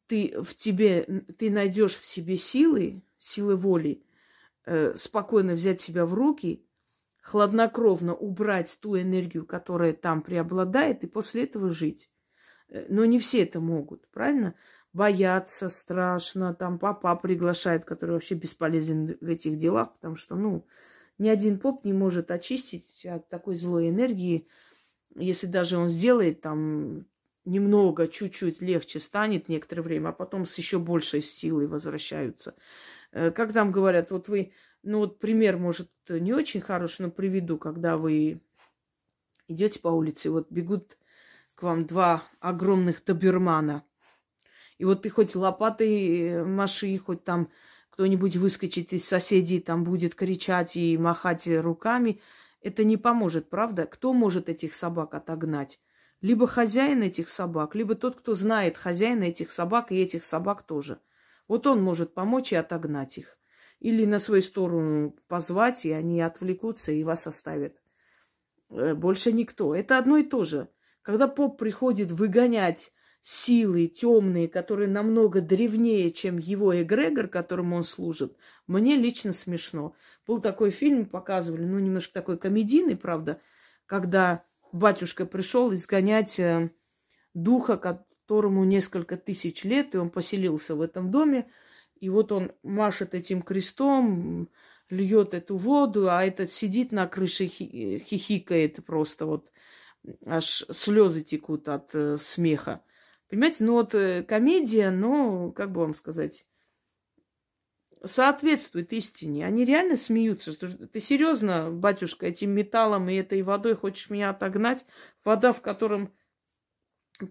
ты 0.07 0.41
в 0.41 0.55
тебе, 0.55 1.03
ты 1.37 1.49
найдешь 1.49 1.97
в 1.99 2.05
себе 2.05 2.37
силы, 2.37 3.03
силы 3.17 3.55
воли, 3.55 4.03
э, 4.65 4.95
спокойно 4.95 5.53
взять 5.53 5.81
себя 5.81 6.05
в 6.05 6.13
руки, 6.13 6.65
хладнокровно 7.21 8.15
убрать 8.15 8.77
ту 8.81 8.97
энергию, 8.97 9.45
которая 9.45 9.93
там 9.93 10.21
преобладает, 10.21 11.03
и 11.03 11.07
после 11.07 11.43
этого 11.43 11.69
жить. 11.69 12.09
Э, 12.69 12.85
но 12.89 13.05
не 13.05 13.19
все 13.19 13.43
это 13.43 13.59
могут, 13.59 14.07
правильно? 14.09 14.55
Бояться 14.93 15.69
страшно, 15.69 16.55
там 16.55 16.79
папа 16.79 17.15
приглашает, 17.15 17.85
который 17.85 18.11
вообще 18.11 18.33
бесполезен 18.35 19.17
в 19.21 19.27
этих 19.27 19.57
делах, 19.57 19.93
потому 19.93 20.15
что, 20.15 20.35
ну, 20.35 20.65
ни 21.19 21.29
один 21.29 21.59
поп 21.59 21.85
не 21.85 21.93
может 21.93 22.31
очистить 22.31 23.05
от 23.05 23.29
такой 23.29 23.55
злой 23.55 23.89
энергии. 23.89 24.47
Если 25.15 25.47
даже 25.47 25.77
он 25.77 25.89
сделает 25.89 26.41
там 26.41 27.05
немного, 27.45 28.07
чуть-чуть 28.07 28.61
легче 28.61 28.99
станет 28.99 29.49
некоторое 29.49 29.81
время, 29.81 30.09
а 30.09 30.13
потом 30.13 30.45
с 30.45 30.57
еще 30.57 30.79
большей 30.79 31.21
силой 31.21 31.67
возвращаются. 31.67 32.55
Э, 33.11 33.31
как 33.31 33.53
там 33.53 33.71
говорят, 33.71 34.11
вот 34.11 34.27
вы, 34.27 34.53
ну 34.83 34.99
вот 34.99 35.19
пример, 35.19 35.57
может, 35.57 35.91
не 36.07 36.33
очень 36.33 36.61
хороший, 36.61 37.03
но 37.03 37.11
приведу, 37.11 37.57
когда 37.57 37.97
вы 37.97 38.41
идете 39.47 39.79
по 39.79 39.89
улице, 39.89 40.31
вот 40.31 40.49
бегут 40.51 40.97
к 41.55 41.63
вам 41.63 41.85
два 41.85 42.23
огромных 42.39 43.03
добермана. 43.03 43.83
И 44.77 44.85
вот 44.85 45.01
ты 45.01 45.09
хоть 45.09 45.35
лопатой 45.35 46.19
э, 46.19 46.43
маши, 46.45 46.97
хоть 46.97 47.23
там 47.25 47.51
кто-нибудь 47.99 48.37
выскочит 48.37 48.93
из 48.93 49.05
соседей, 49.05 49.59
там 49.59 49.83
будет 49.83 50.15
кричать 50.15 50.77
и 50.77 50.97
махать 50.97 51.45
руками, 51.49 52.21
это 52.61 52.85
не 52.85 52.95
поможет, 52.95 53.49
правда? 53.49 53.85
Кто 53.85 54.13
может 54.13 54.47
этих 54.47 54.73
собак 54.73 55.13
отогнать? 55.13 55.81
Либо 56.21 56.47
хозяин 56.47 57.03
этих 57.03 57.27
собак, 57.27 57.75
либо 57.75 57.95
тот, 57.95 58.15
кто 58.15 58.35
знает 58.35 58.77
хозяина 58.77 59.25
этих 59.25 59.51
собак 59.51 59.91
и 59.91 59.97
этих 59.97 60.23
собак 60.23 60.63
тоже. 60.63 61.01
Вот 61.49 61.67
он 61.67 61.83
может 61.83 62.13
помочь 62.13 62.53
и 62.53 62.55
отогнать 62.55 63.17
их. 63.17 63.37
или 63.81 64.05
на 64.05 64.19
свою 64.19 64.43
сторону 64.43 65.13
позвать, 65.27 65.85
и 65.85 65.91
они 65.91 66.21
отвлекутся 66.21 66.93
и 66.93 67.03
вас 67.03 67.27
оставят. 67.27 67.81
Э, 68.69 68.93
больше 68.93 69.33
никто. 69.33 69.75
Это 69.75 69.97
одно 69.97 70.15
и 70.15 70.23
то 70.23 70.45
же. 70.45 70.69
Когда 71.01 71.27
поп 71.27 71.57
приходит 71.57 72.11
выгонять 72.11 72.93
силы 73.29 73.85
темные, 73.85 74.47
которые 74.47 74.89
намного 74.89 75.39
древнее, 75.39 76.11
чем 76.11 76.39
его 76.39 76.81
эгрегор, 76.81 77.27
которому 77.27 77.75
он 77.75 77.83
служит, 77.83 78.35
мне 78.65 78.95
лично 78.95 79.33
смешно. 79.33 79.93
Был 80.25 80.41
такой 80.41 80.71
фильм, 80.71 81.05
показывали, 81.05 81.63
ну, 81.63 81.77
немножко 81.77 82.11
такой 82.11 82.39
комедийный, 82.39 82.97
правда, 82.97 83.39
когда 83.85 84.43
батюшка 84.71 85.27
пришел 85.27 85.71
изгонять 85.75 86.39
э, 86.39 86.71
духа, 87.35 87.77
которому 87.77 88.63
несколько 88.63 89.15
тысяч 89.15 89.63
лет, 89.63 89.93
и 89.93 89.99
он 89.99 90.09
поселился 90.09 90.73
в 90.73 90.81
этом 90.81 91.11
доме, 91.11 91.51
и 91.99 92.09
вот 92.09 92.31
он 92.31 92.51
машет 92.63 93.13
этим 93.13 93.43
крестом, 93.43 94.49
льет 94.89 95.35
эту 95.35 95.55
воду, 95.55 96.09
а 96.09 96.23
этот 96.23 96.51
сидит 96.51 96.91
на 96.91 97.05
крыше, 97.05 97.45
хихикает 97.45 98.83
просто 98.83 99.27
вот, 99.27 99.51
аж 100.25 100.65
слезы 100.71 101.21
текут 101.21 101.69
от 101.69 101.93
э, 101.93 102.17
смеха. 102.17 102.81
Понимаете, 103.29 103.63
ну 103.63 103.73
вот 103.73 103.93
э, 103.93 104.23
комедия, 104.23 104.89
но, 104.89 105.51
как 105.51 105.71
бы 105.71 105.81
вам 105.81 105.93
сказать, 105.93 106.47
соответствует 108.03 108.91
истине. 108.93 109.45
Они 109.45 109.65
реально 109.65 109.95
смеются. 109.95 110.53
Ты 110.87 110.99
серьезно, 110.99 111.69
батюшка, 111.69 112.27
этим 112.27 112.51
металлом 112.51 113.09
и 113.09 113.15
этой 113.15 113.41
водой 113.43 113.75
хочешь 113.75 114.09
меня 114.09 114.31
отогнать? 114.31 114.85
Вода, 115.23 115.53
в 115.53 115.61
котором 115.61 116.11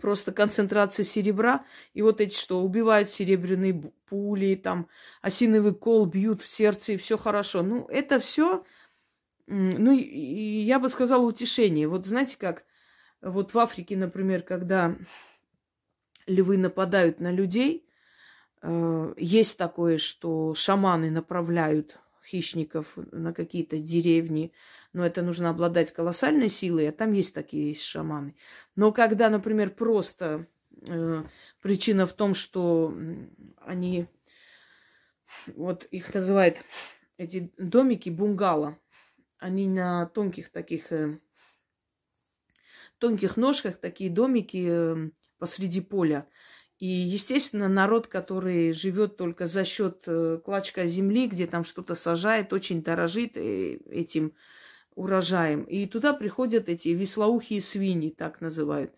просто 0.00 0.32
концентрация 0.32 1.02
серебра, 1.02 1.64
и 1.94 2.02
вот 2.02 2.20
эти 2.20 2.36
что, 2.36 2.60
убивают 2.60 3.08
серебряные 3.08 3.92
пули, 4.06 4.54
там, 4.54 4.88
осиновый 5.22 5.74
кол 5.74 6.04
бьют 6.04 6.42
в 6.42 6.48
сердце, 6.48 6.92
и 6.92 6.96
все 6.98 7.16
хорошо. 7.16 7.62
Ну, 7.62 7.86
это 7.88 8.18
все, 8.18 8.64
ну, 9.46 9.92
я 9.92 10.78
бы 10.78 10.90
сказала, 10.90 11.24
утешение. 11.24 11.88
Вот 11.88 12.06
знаете 12.06 12.36
как, 12.38 12.66
вот 13.22 13.54
в 13.54 13.58
Африке, 13.58 13.96
например, 13.96 14.42
когда 14.42 14.94
львы 16.28 16.58
нападают 16.58 17.20
на 17.20 17.32
людей, 17.32 17.88
э, 18.62 19.14
есть 19.16 19.58
такое, 19.58 19.98
что 19.98 20.54
шаманы 20.54 21.10
направляют 21.10 21.98
хищников 22.24 22.96
на 22.96 23.32
какие-то 23.32 23.78
деревни, 23.78 24.52
но 24.92 25.04
это 25.04 25.22
нужно 25.22 25.50
обладать 25.50 25.92
колоссальной 25.92 26.48
силой, 26.48 26.88
а 26.88 26.92
там 26.92 27.12
есть 27.12 27.34
такие 27.34 27.68
есть 27.68 27.82
шаманы. 27.82 28.36
Но 28.76 28.92
когда, 28.92 29.30
например, 29.30 29.70
просто 29.70 30.46
э, 30.86 31.24
причина 31.62 32.06
в 32.06 32.12
том, 32.12 32.34
что 32.34 32.94
они, 33.60 34.06
вот 35.46 35.84
их 35.90 36.12
называют 36.12 36.58
эти 37.16 37.52
домики 37.56 38.10
бунгало, 38.10 38.78
они 39.38 39.66
на 39.66 40.06
тонких 40.06 40.50
таких, 40.50 40.92
э, 40.92 41.18
тонких 42.98 43.36
ножках, 43.36 43.78
такие 43.78 44.10
домики 44.10 44.66
э, 44.68 45.10
посреди 45.38 45.80
поля. 45.80 46.26
И, 46.78 46.86
естественно, 46.86 47.68
народ, 47.68 48.06
который 48.06 48.72
живет 48.72 49.16
только 49.16 49.46
за 49.48 49.64
счет 49.64 50.04
э, 50.06 50.38
клочка 50.44 50.86
земли, 50.86 51.26
где 51.26 51.46
там 51.46 51.64
что-то 51.64 51.96
сажает, 51.96 52.52
очень 52.52 52.82
дорожит 52.82 53.36
э, 53.36 53.78
этим 53.90 54.34
урожаем. 54.94 55.64
И 55.64 55.86
туда 55.86 56.12
приходят 56.12 56.68
эти 56.68 56.90
веслоухие 56.90 57.60
свиньи, 57.60 58.10
так 58.10 58.40
называют. 58.40 58.94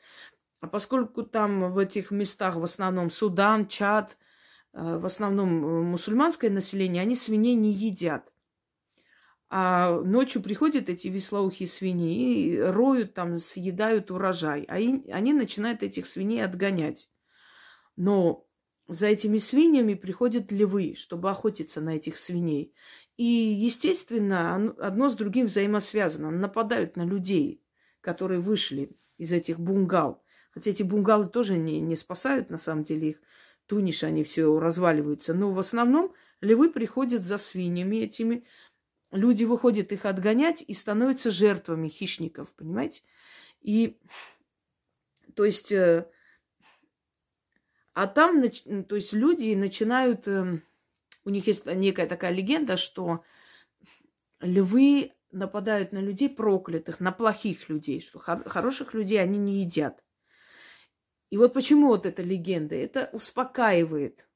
А 0.60 0.66
поскольку 0.66 1.22
там 1.22 1.72
в 1.72 1.78
этих 1.78 2.10
местах 2.10 2.56
в 2.56 2.64
основном 2.64 3.10
Судан, 3.10 3.66
Чад, 3.66 4.18
э, 4.74 4.98
в 4.98 5.06
основном 5.06 5.48
мусульманское 5.90 6.50
население, 6.50 7.02
они 7.02 7.16
свиней 7.16 7.54
не 7.54 7.72
едят. 7.72 8.30
А 9.52 10.00
ночью 10.02 10.42
приходят 10.42 10.88
эти 10.88 11.08
веслоухие 11.08 11.68
свиньи 11.68 12.44
и 12.44 12.58
роют 12.58 13.14
там, 13.14 13.40
съедают 13.40 14.12
урожай. 14.12 14.62
А 14.68 14.74
они 14.74 15.32
начинают 15.32 15.82
этих 15.82 16.06
свиней 16.06 16.44
отгонять. 16.44 17.10
Но 17.96 18.46
за 18.86 19.08
этими 19.08 19.38
свиньями 19.38 19.94
приходят 19.94 20.52
львы, 20.52 20.94
чтобы 20.96 21.30
охотиться 21.30 21.80
на 21.80 21.96
этих 21.96 22.16
свиней. 22.16 22.74
И, 23.16 23.24
естественно, 23.24 24.74
одно 24.78 25.08
с 25.08 25.14
другим 25.14 25.46
взаимосвязано. 25.46 26.30
Нападают 26.30 26.96
на 26.96 27.04
людей, 27.04 27.62
которые 28.00 28.40
вышли 28.40 28.96
из 29.18 29.32
этих 29.32 29.58
бунгал. 29.58 30.22
Хотя 30.52 30.70
эти 30.70 30.82
бунгалы 30.82 31.28
тоже 31.28 31.58
не, 31.58 31.80
не 31.80 31.96
спасают, 31.96 32.50
на 32.50 32.58
самом 32.58 32.84
деле, 32.84 33.10
их 33.10 33.20
тунишь, 33.66 34.02
они 34.02 34.24
все 34.24 34.58
разваливаются. 34.58 35.34
Но 35.34 35.52
в 35.52 35.58
основном 35.58 36.12
львы 36.40 36.70
приходят 36.70 37.22
за 37.22 37.38
свиньями 37.38 37.98
этими. 37.98 38.44
Люди 39.10 39.44
выходят 39.44 39.92
их 39.92 40.04
отгонять 40.04 40.62
и 40.66 40.72
становятся 40.72 41.30
жертвами 41.30 41.88
хищников, 41.88 42.54
понимаете? 42.54 43.02
И, 43.60 43.98
то 45.34 45.44
есть, 45.44 45.72
э, 45.72 46.08
а 47.92 48.06
там, 48.06 48.42
то 48.84 48.94
есть, 48.94 49.12
люди 49.12 49.54
начинают 49.54 50.28
эм, 50.28 50.62
у 51.24 51.30
них 51.30 51.46
есть 51.46 51.66
некая 51.66 52.06
такая 52.06 52.32
легенда, 52.32 52.76
что 52.76 53.24
львы 54.40 55.12
нападают 55.30 55.92
на 55.92 55.98
людей 55.98 56.28
проклятых, 56.28 57.00
на 57.00 57.12
плохих 57.12 57.68
людей, 57.68 58.00
что 58.00 58.18
хороших 58.18 58.94
людей 58.94 59.20
они 59.20 59.38
не 59.38 59.62
едят. 59.62 60.02
И 61.30 61.36
вот 61.36 61.52
почему 61.54 61.88
вот 61.88 62.06
эта 62.06 62.22
легенда? 62.22 62.74
Это 62.74 63.10
успокаивает 63.12 64.26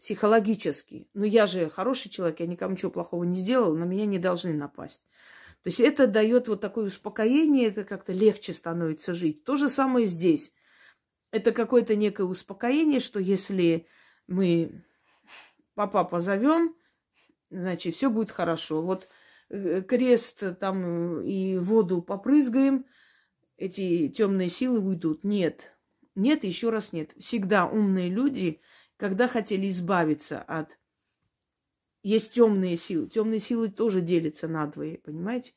психологически. 0.00 1.08
Ну, 1.14 1.24
я 1.24 1.46
же 1.46 1.68
хороший 1.70 2.10
человек, 2.10 2.40
я 2.40 2.46
никому 2.46 2.72
ничего 2.72 2.90
плохого 2.90 3.24
не 3.24 3.40
сделал, 3.40 3.74
на 3.76 3.84
меня 3.84 4.06
не 4.06 4.18
должны 4.18 4.52
напасть. 4.52 5.02
То 5.62 5.70
есть 5.70 5.80
это 5.80 6.06
дает 6.06 6.48
вот 6.48 6.60
такое 6.60 6.86
успокоение, 6.86 7.68
это 7.68 7.84
как-то 7.84 8.12
легче 8.12 8.52
становится 8.52 9.12
жить. 9.12 9.44
То 9.44 9.56
же 9.56 9.68
самое 9.68 10.06
здесь. 10.06 10.52
Это 11.30 11.52
какое-то 11.52 11.94
некое 11.96 12.24
успокоение, 12.24 13.00
что 13.00 13.18
если 13.18 13.86
мы 14.28 14.84
папа 15.74 16.04
позовем, 16.04 16.74
значит, 17.50 17.96
все 17.96 18.08
будет 18.08 18.30
хорошо. 18.30 18.82
Вот 18.82 19.08
э, 19.50 19.82
крест 19.82 20.42
там 20.58 21.20
и 21.22 21.58
воду 21.58 22.02
попрызгаем, 22.02 22.86
эти 23.56 24.08
темные 24.08 24.48
силы 24.48 24.80
уйдут. 24.80 25.24
Нет, 25.24 25.76
нет, 26.14 26.44
еще 26.44 26.70
раз 26.70 26.92
нет. 26.92 27.12
Всегда 27.18 27.66
умные 27.66 28.08
люди, 28.08 28.60
когда 28.98 29.28
хотели 29.28 29.70
избавиться 29.70 30.42
от... 30.42 30.76
Есть 32.02 32.34
темные 32.34 32.76
силы. 32.76 33.08
Темные 33.08 33.40
силы 33.40 33.68
тоже 33.68 34.00
делятся 34.00 34.48
на 34.48 34.66
двое, 34.66 34.98
понимаете? 34.98 35.54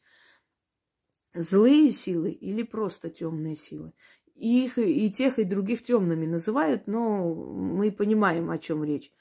Злые 1.34 1.92
силы 1.92 2.32
или 2.32 2.64
просто 2.64 3.10
темные 3.10 3.56
силы. 3.56 3.94
Их 4.36 4.78
и 4.78 5.12
тех, 5.12 5.40
и 5.40 5.44
других 5.44 5.84
темными 5.84 6.26
называют, 6.26 6.88
но 6.88 7.34
мы 7.34 7.92
понимаем, 7.92 8.50
о 8.50 8.58
чем 8.58 8.84
речь. 8.84 9.12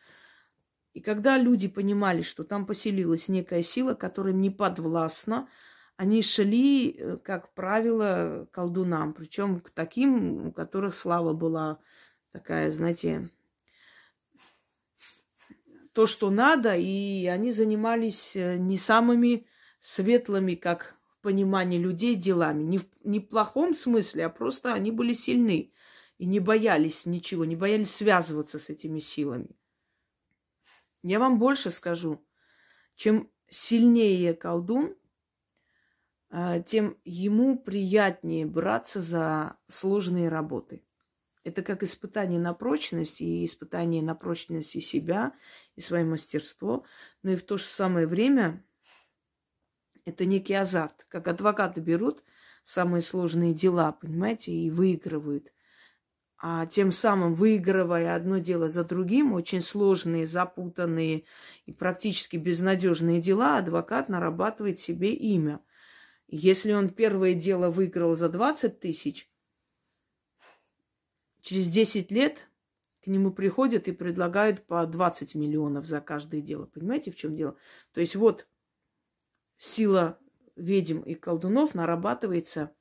И 0.93 1.01
когда 1.01 1.39
люди 1.39 1.69
понимали, 1.69 2.23
что 2.23 2.43
там 2.43 2.67
поселилась 2.67 3.29
некая 3.29 3.63
сила, 3.63 3.95
которая 3.95 4.33
не 4.33 4.51
подвластна, 4.51 5.49
они 5.97 6.23
шли, 6.23 6.97
э, 6.99 7.17
как 7.19 7.53
правило, 7.55 8.49
колдунам, 8.51 9.13
причем 9.13 9.61
к 9.61 9.71
таким, 9.71 10.49
у 10.49 10.53
которых 10.53 10.95
слава 10.95 11.33
была 11.33 11.79
такая, 12.33 12.71
знаете, 12.71 13.31
то, 15.93 16.07
что 16.07 16.31
надо, 16.31 16.77
и 16.77 17.27
они 17.27 17.53
занимались 17.53 18.33
э, 18.35 18.57
не 18.57 18.77
самыми 18.77 19.47
светлыми, 19.81 20.55
как 20.55 20.97
в 21.09 21.23
понимании 21.23 21.79
людей, 21.79 22.15
делами. 22.15 22.63
Не 22.63 22.79
в, 22.79 22.87
не 23.05 23.21
в 23.21 23.29
плохом 23.29 23.75
смысле, 23.75 24.27
а 24.27 24.31
просто 24.31 24.73
они 24.73 24.91
были 24.93 25.13
сильны 25.13 25.73
и 26.19 26.27
не 26.27 26.39
боялись 26.39 27.07
ничего, 27.07 27.45
не 27.45 27.57
боялись 27.57 27.95
связываться 27.95 28.59
с 28.59 28.71
этими 28.71 29.01
силами. 29.01 29.57
Я 31.03 31.19
вам 31.19 31.39
больше 31.39 31.71
скажу. 31.71 32.25
Чем 32.95 33.31
сильнее 33.49 34.35
колдун, 34.35 34.97
а, 36.31 36.61
тем 36.61 36.97
ему 37.05 37.59
приятнее 37.59 38.47
браться 38.47 39.01
за 39.01 39.57
сложные 39.69 40.29
работы. 40.29 40.85
Это 41.43 41.63
как 41.63 41.83
испытание 41.83 42.39
на 42.39 42.53
прочность 42.53 43.21
и 43.21 43.45
испытание 43.45 44.03
на 44.03 44.15
прочность 44.15 44.77
и 44.77 44.81
себя, 44.81 45.33
и 45.81 45.83
свое 45.83 46.05
мастерство, 46.05 46.85
но 47.23 47.33
и 47.33 47.37
в 47.37 47.43
то 47.43 47.57
же 47.57 47.65
самое 47.65 48.07
время 48.07 48.65
это 50.05 50.25
некий 50.27 50.55
азарт. 50.55 51.07
Как 51.09 51.27
адвокаты 51.27 51.81
берут 51.81 52.23
самые 52.65 53.03
сложные 53.03 53.55
дела, 53.55 53.93
понимаете, 53.93 54.53
и 54.53 54.71
выигрывают 54.71 55.53
а 56.43 56.65
тем 56.65 56.91
самым 56.91 57.35
выигрывая 57.35 58.17
одно 58.17 58.39
дело 58.39 58.71
за 58.71 58.83
другим, 58.83 59.35
очень 59.35 59.61
сложные, 59.61 60.27
запутанные 60.27 61.25
и 61.67 61.73
практически 61.73 62.39
безнадежные 62.39 63.21
дела, 63.21 63.59
адвокат 63.59 64.09
нарабатывает 64.09 64.79
себе 64.79 65.13
имя. 65.13 65.61
Если 66.29 66.73
он 66.73 66.89
первое 66.89 67.35
дело 67.35 67.69
выиграл 67.69 68.17
за 68.17 68.31
20 68.31 68.81
тысяч, 68.81 69.31
через 71.43 71.69
10 71.69 72.11
лет 72.11 72.50
К 73.03 73.07
нему 73.07 73.33
приходят 73.33 73.89
и 73.89 73.93
предлагают 73.93 74.67
по 74.67 74.87
20 74.87 75.35
миллионов 75.35 75.87
за 75.87 76.01
каждое 76.01 76.43
дело. 76.43 76.67
Понимаете, 76.67 77.11
в 77.11 77.17
чем 77.17 77.35
дело? 77.35 77.57
То 77.93 78.01
есть 78.01 78.15
вот 78.15 78.47
сила 79.57 80.19
ведьм 80.57 81.01
и 81.01 81.15
колдунов 81.15 81.75
нарабатывается 81.75 82.75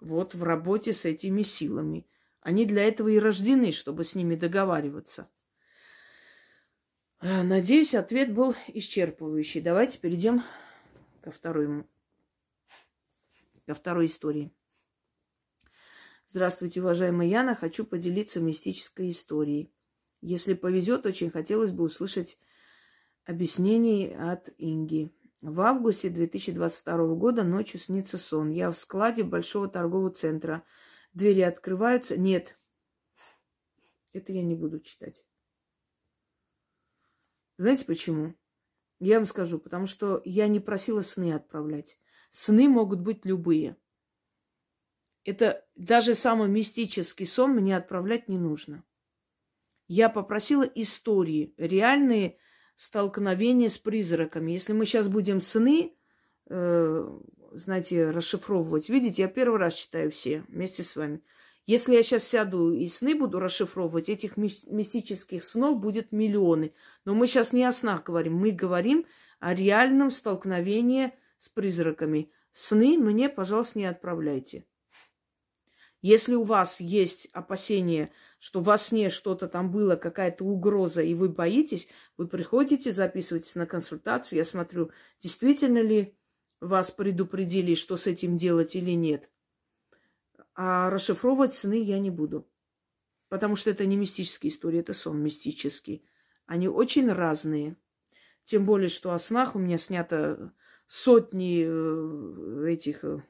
вот 0.00 0.34
в 0.34 0.42
работе 0.42 0.92
с 0.92 1.04
этими 1.04 1.42
силами. 1.42 2.06
Они 2.40 2.64
для 2.64 2.84
этого 2.84 3.08
и 3.08 3.18
рождены, 3.18 3.72
чтобы 3.72 4.04
с 4.04 4.14
ними 4.14 4.34
договариваться. 4.34 5.28
А, 7.18 7.42
надеюсь, 7.42 7.94
ответ 7.94 8.32
был 8.32 8.54
исчерпывающий. 8.68 9.60
Давайте 9.60 9.98
перейдем 9.98 10.42
ко 11.22 11.30
второй, 11.30 11.84
ко 13.66 13.74
второй 13.74 14.06
истории. 14.06 14.55
Здравствуйте, 16.28 16.80
уважаемая 16.80 17.28
Яна. 17.28 17.54
Хочу 17.54 17.86
поделиться 17.86 18.40
мистической 18.40 19.10
историей. 19.10 19.72
Если 20.20 20.54
повезет, 20.54 21.06
очень 21.06 21.30
хотелось 21.30 21.70
бы 21.70 21.84
услышать 21.84 22.36
объяснений 23.24 24.12
от 24.12 24.52
Инги. 24.58 25.14
В 25.40 25.60
августе 25.60 26.10
2022 26.10 27.14
года 27.14 27.44
ночью 27.44 27.78
снится 27.78 28.18
сон. 28.18 28.50
Я 28.50 28.72
в 28.72 28.76
складе 28.76 29.22
большого 29.22 29.68
торгового 29.68 30.10
центра. 30.10 30.64
Двери 31.14 31.42
открываются. 31.42 32.16
Нет. 32.16 32.58
Это 34.12 34.32
я 34.32 34.42
не 34.42 34.56
буду 34.56 34.80
читать. 34.80 35.24
Знаете 37.56 37.84
почему? 37.84 38.34
Я 38.98 39.18
вам 39.18 39.26
скажу, 39.26 39.60
потому 39.60 39.86
что 39.86 40.22
я 40.24 40.48
не 40.48 40.58
просила 40.58 41.02
сны 41.02 41.34
отправлять. 41.34 42.00
Сны 42.32 42.68
могут 42.68 43.00
быть 43.00 43.24
любые. 43.24 43.76
Это 45.26 45.66
даже 45.74 46.14
самый 46.14 46.48
мистический 46.48 47.26
сон 47.26 47.50
мне 47.50 47.76
отправлять 47.76 48.28
не 48.28 48.38
нужно. 48.38 48.84
Я 49.88 50.08
попросила 50.08 50.62
истории, 50.62 51.52
реальные 51.58 52.38
столкновения 52.76 53.68
с 53.68 53.76
призраками. 53.76 54.52
Если 54.52 54.72
мы 54.72 54.86
сейчас 54.86 55.08
будем 55.08 55.40
сны, 55.40 55.96
э, 56.48 57.18
знаете, 57.52 58.10
расшифровывать, 58.10 58.88
видите, 58.88 59.22
я 59.22 59.28
первый 59.28 59.58
раз 59.58 59.74
читаю 59.74 60.12
все 60.12 60.44
вместе 60.46 60.84
с 60.84 60.94
вами. 60.94 61.20
Если 61.66 61.96
я 61.96 62.04
сейчас 62.04 62.22
сяду 62.22 62.72
и 62.72 62.86
сны 62.86 63.16
буду 63.16 63.40
расшифровывать, 63.40 64.08
этих 64.08 64.36
мистических 64.36 65.42
снов 65.42 65.80
будет 65.80 66.12
миллионы. 66.12 66.72
Но 67.04 67.14
мы 67.14 67.26
сейчас 67.26 67.52
не 67.52 67.64
о 67.64 67.72
снах 67.72 68.04
говорим, 68.04 68.34
мы 68.34 68.52
говорим 68.52 69.04
о 69.40 69.54
реальном 69.54 70.12
столкновении 70.12 71.12
с 71.38 71.48
призраками. 71.48 72.30
Сны 72.52 72.96
мне, 72.96 73.28
пожалуйста, 73.28 73.80
не 73.80 73.86
отправляйте. 73.86 74.64
Если 76.06 76.36
у 76.36 76.44
вас 76.44 76.78
есть 76.78 77.28
опасение, 77.32 78.12
что 78.38 78.60
во 78.60 78.78
сне 78.78 79.10
что-то 79.10 79.48
там 79.48 79.72
было, 79.72 79.96
какая-то 79.96 80.44
угроза, 80.44 81.02
и 81.02 81.14
вы 81.14 81.28
боитесь, 81.28 81.88
вы 82.16 82.28
приходите, 82.28 82.92
записываетесь 82.92 83.56
на 83.56 83.66
консультацию. 83.66 84.38
Я 84.38 84.44
смотрю, 84.44 84.92
действительно 85.20 85.82
ли 85.82 86.16
вас 86.60 86.92
предупредили, 86.92 87.74
что 87.74 87.96
с 87.96 88.06
этим 88.06 88.36
делать 88.36 88.76
или 88.76 88.92
нет. 88.92 89.28
А 90.54 90.90
расшифровывать 90.90 91.54
сны 91.54 91.82
я 91.82 91.98
не 91.98 92.12
буду. 92.12 92.48
Потому 93.28 93.56
что 93.56 93.70
это 93.70 93.84
не 93.84 93.96
мистические 93.96 94.52
истории, 94.52 94.78
это 94.78 94.92
сон 94.92 95.20
мистический. 95.20 96.06
Они 96.46 96.68
очень 96.68 97.10
разные. 97.10 97.76
Тем 98.44 98.64
более, 98.64 98.90
что 98.90 99.12
о 99.12 99.18
снах 99.18 99.56
у 99.56 99.58
меня 99.58 99.76
снято 99.76 100.52
сотни 100.86 101.64
э, 101.66 102.68
этих 102.68 103.02
э, 103.02 103.24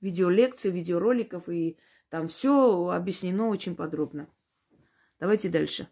видеолекций, 0.00 0.70
видеороликов, 0.70 1.48
и 1.48 1.78
там 2.08 2.28
все 2.28 2.88
объяснено 2.88 3.48
очень 3.48 3.76
подробно. 3.76 4.28
Давайте 5.18 5.48
дальше. 5.48 5.88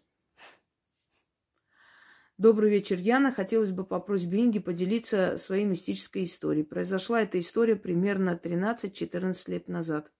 Добрый 2.37 2.69
вечер, 2.69 2.99
Яна. 2.99 3.31
Хотелось 3.31 3.71
бы 3.71 3.83
по 3.83 3.99
просьбе 3.99 4.41
Инги 4.41 4.59
поделиться 4.59 5.37
своей 5.37 5.65
мистической 5.65 6.23
историей. 6.23 6.63
Произошла 6.63 7.21
эта 7.23 7.39
история 7.39 7.75
примерно 7.75 8.39
13-14 8.41 9.35
лет 9.47 9.67
назад. 9.67 10.11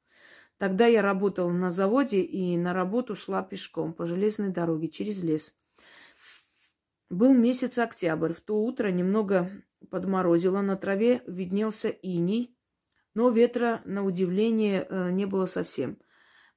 Тогда 0.58 0.88
я 0.88 1.04
работала 1.04 1.52
на 1.52 1.70
заводе 1.70 2.22
и 2.22 2.58
на 2.58 2.74
работу 2.74 3.16
шла 3.16 3.44
пешком 3.44 3.94
по 3.94 4.08
железной 4.08 4.50
дороге 4.50 4.90
через 4.90 5.22
лес. 5.22 5.54
Был 7.10 7.36
месяц 7.36 7.78
октябрь. 7.78 8.34
В 8.34 8.42
то 8.42 8.64
утро 8.64 8.90
немного 8.92 9.52
подморозило, 9.92 10.62
на 10.62 10.76
траве 10.76 11.22
виднелся 11.28 11.90
иней, 11.90 12.57
но 13.18 13.32
ветра, 13.32 13.82
на 13.84 14.06
удивление, 14.06 14.86
э, 14.88 15.10
не 15.10 15.26
было 15.26 15.48
совсем. 15.48 15.98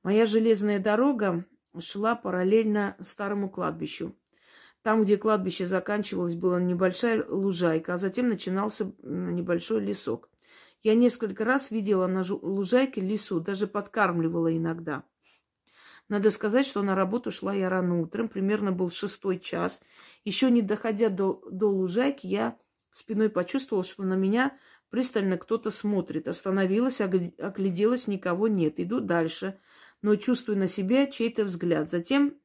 Моя 0.03 0.27
железная 0.27 0.79
дорога 0.79 1.47
шла 1.79 2.15
параллельно 2.15 2.99
старому 3.01 3.49
кладбищу. 3.49 4.15
Там, 4.83 5.01
где 5.01 5.17
кладбище 5.17 5.65
заканчивалось, 5.65 6.35
была 6.35 6.61
небольшая 6.61 7.25
лужайка, 7.27 7.95
а 7.95 7.97
затем 7.97 8.29
начинался 8.29 8.93
небольшой 9.03 9.81
лесок. 9.81 10.29
Я 10.83 10.95
несколько 10.97 11.47
раз 11.47 11.71
видела 11.71 12.07
на 12.07 12.23
лужайке 12.29 13.01
лесу, 13.01 13.41
даже 13.41 13.67
подкармливала 13.67 14.55
иногда. 14.55 15.05
Надо 16.11 16.31
сказать, 16.31 16.67
что 16.67 16.83
на 16.83 16.95
работу 16.95 17.31
шла 17.31 17.55
я 17.55 17.71
рано 17.71 18.03
утром, 18.03 18.29
примерно 18.29 18.71
был 18.71 18.91
шестой 18.91 19.39
час. 19.39 19.81
Еще 20.25 20.51
не 20.51 20.61
доходя 20.61 21.09
до, 21.09 21.43
до 21.51 21.71
лужайки, 21.71 22.27
я 22.27 22.59
спиной 22.93 23.31
почувствовала, 23.31 23.83
что 23.83 24.03
на 24.03 24.15
меня 24.15 24.59
пристально 24.91 25.39
кто-то 25.39 25.71
смотрит. 25.71 26.29
Остановилась, 26.29 27.01
огляделась, 27.01 28.07
никого 28.07 28.49
нет. 28.49 28.75
Иду 28.79 29.01
дальше, 29.01 29.59
но 30.03 30.17
чувствую 30.17 30.59
на 30.59 30.67
себе 30.67 31.11
чей-то 31.11 31.45
взгляд. 31.45 31.91
Затем 31.91 32.37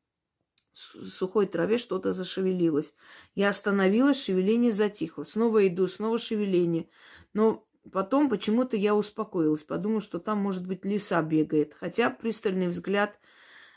сухой 0.74 1.48
траве 1.48 1.78
что-то 1.78 2.14
зашевелилось. 2.14 2.94
Я 3.34 3.50
остановилась, 3.50 4.24
шевеление 4.24 4.72
затихло. 4.72 5.24
Снова 5.24 5.68
иду, 5.68 5.88
снова 5.88 6.18
шевеление. 6.18 6.90
Но 7.34 7.68
потом 7.92 8.30
почему-то 8.30 8.78
я 8.78 8.96
успокоилась, 8.96 9.64
подумала, 9.64 10.02
что 10.02 10.20
там, 10.20 10.40
может 10.40 10.68
быть, 10.68 10.86
лиса 10.86 11.22
бегает. 11.22 11.76
Хотя 11.80 12.10
пристальный 12.10 12.68
взгляд 12.68 13.20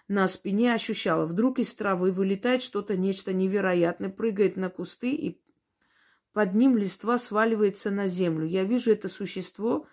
на 0.08 0.26
спине 0.26 0.74
ощущала. 0.74 1.26
Вдруг 1.26 1.58
из 1.58 1.74
травы 1.74 2.10
вылетает 2.12 2.62
что-то, 2.62 2.96
нечто 2.96 3.32
невероятное, 3.32 4.08
прыгает 4.08 4.56
на 4.56 4.70
кусты, 4.70 5.12
и 5.12 5.40
под 6.32 6.54
ним 6.54 6.76
листва 6.76 7.18
сваливается 7.18 7.90
на 7.90 8.06
землю. 8.06 8.46
Я 8.46 8.64
вижу 8.64 8.92
это 8.92 9.08
существо, 9.08 9.86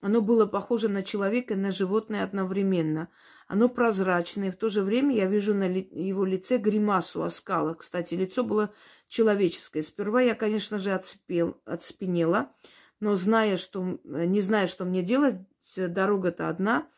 оно 0.00 0.20
было 0.20 0.46
похоже 0.46 0.88
на 0.88 1.02
человека 1.02 1.54
и 1.54 1.56
на 1.56 1.72
животное 1.72 2.22
одновременно. 2.22 3.08
Оно 3.48 3.68
прозрачное, 3.68 4.52
в 4.52 4.56
то 4.56 4.68
же 4.68 4.82
время 4.82 5.16
я 5.16 5.26
вижу 5.26 5.54
на 5.54 5.64
его 5.64 6.24
лице 6.24 6.58
гримасу 6.58 7.22
оскала. 7.22 7.74
Кстати, 7.74 8.14
лицо 8.14 8.44
было 8.44 8.72
человеческое. 9.08 9.82
Сперва 9.82 10.20
я, 10.20 10.34
конечно 10.34 10.78
же, 10.78 10.92
отспел, 10.92 11.60
отспенела, 11.64 12.52
но 13.00 13.14
зная, 13.16 13.56
что, 13.56 13.98
не 14.04 14.40
зная, 14.40 14.66
что 14.66 14.84
мне 14.84 15.02
делать, 15.02 15.36
дорога-то 15.76 16.48
одна, 16.48 16.88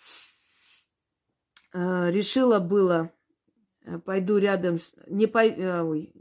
э, 1.73 2.11
решила 2.11 2.59
было, 2.59 3.13
э, 3.83 3.99
пойду 3.99 4.37
рядом 4.39 4.79
с... 4.79 4.95
Не 5.07 5.27
пой... 5.27 5.51
Э, 5.51 5.83
ой, 5.83 6.13